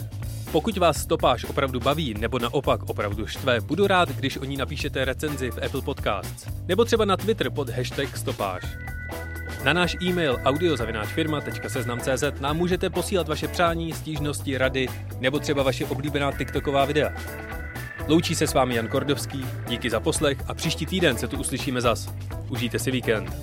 Pokud 0.52 0.76
vás 0.76 0.96
stopáž 0.96 1.44
opravdu 1.44 1.80
baví 1.80 2.14
nebo 2.14 2.38
naopak 2.38 2.82
opravdu 2.82 3.26
štve, 3.26 3.60
budu 3.60 3.86
rád, 3.86 4.08
když 4.08 4.36
o 4.36 4.44
ní 4.44 4.56
napíšete 4.56 5.04
recenzi 5.04 5.50
v 5.50 5.64
Apple 5.64 5.82
Podcasts. 5.82 6.48
Nebo 6.66 6.84
třeba 6.84 7.04
na 7.04 7.16
Twitter 7.16 7.50
pod 7.50 7.68
hashtag 7.68 8.16
stopáž. 8.16 8.62
Na 9.64 9.72
náš 9.72 9.96
e-mail 10.02 10.40
audiozavináčfirma.seznam.cz 10.44 12.24
nám 12.40 12.56
můžete 12.56 12.90
posílat 12.90 13.28
vaše 13.28 13.48
přání, 13.48 13.92
stížnosti, 13.92 14.58
rady 14.58 14.88
nebo 15.20 15.38
třeba 15.38 15.62
vaše 15.62 15.86
oblíbená 15.86 16.32
TikToková 16.32 16.84
videa. 16.84 17.12
Loučí 18.08 18.34
se 18.34 18.46
s 18.46 18.54
vámi 18.54 18.74
Jan 18.74 18.88
Kordovský, 18.88 19.46
díky 19.68 19.90
za 19.90 20.00
poslech 20.00 20.38
a 20.46 20.54
příští 20.54 20.86
týden 20.86 21.18
se 21.18 21.28
tu 21.28 21.38
uslyšíme 21.38 21.80
zas. 21.80 22.08
Užijte 22.48 22.78
si 22.78 22.90
víkend. 22.90 23.36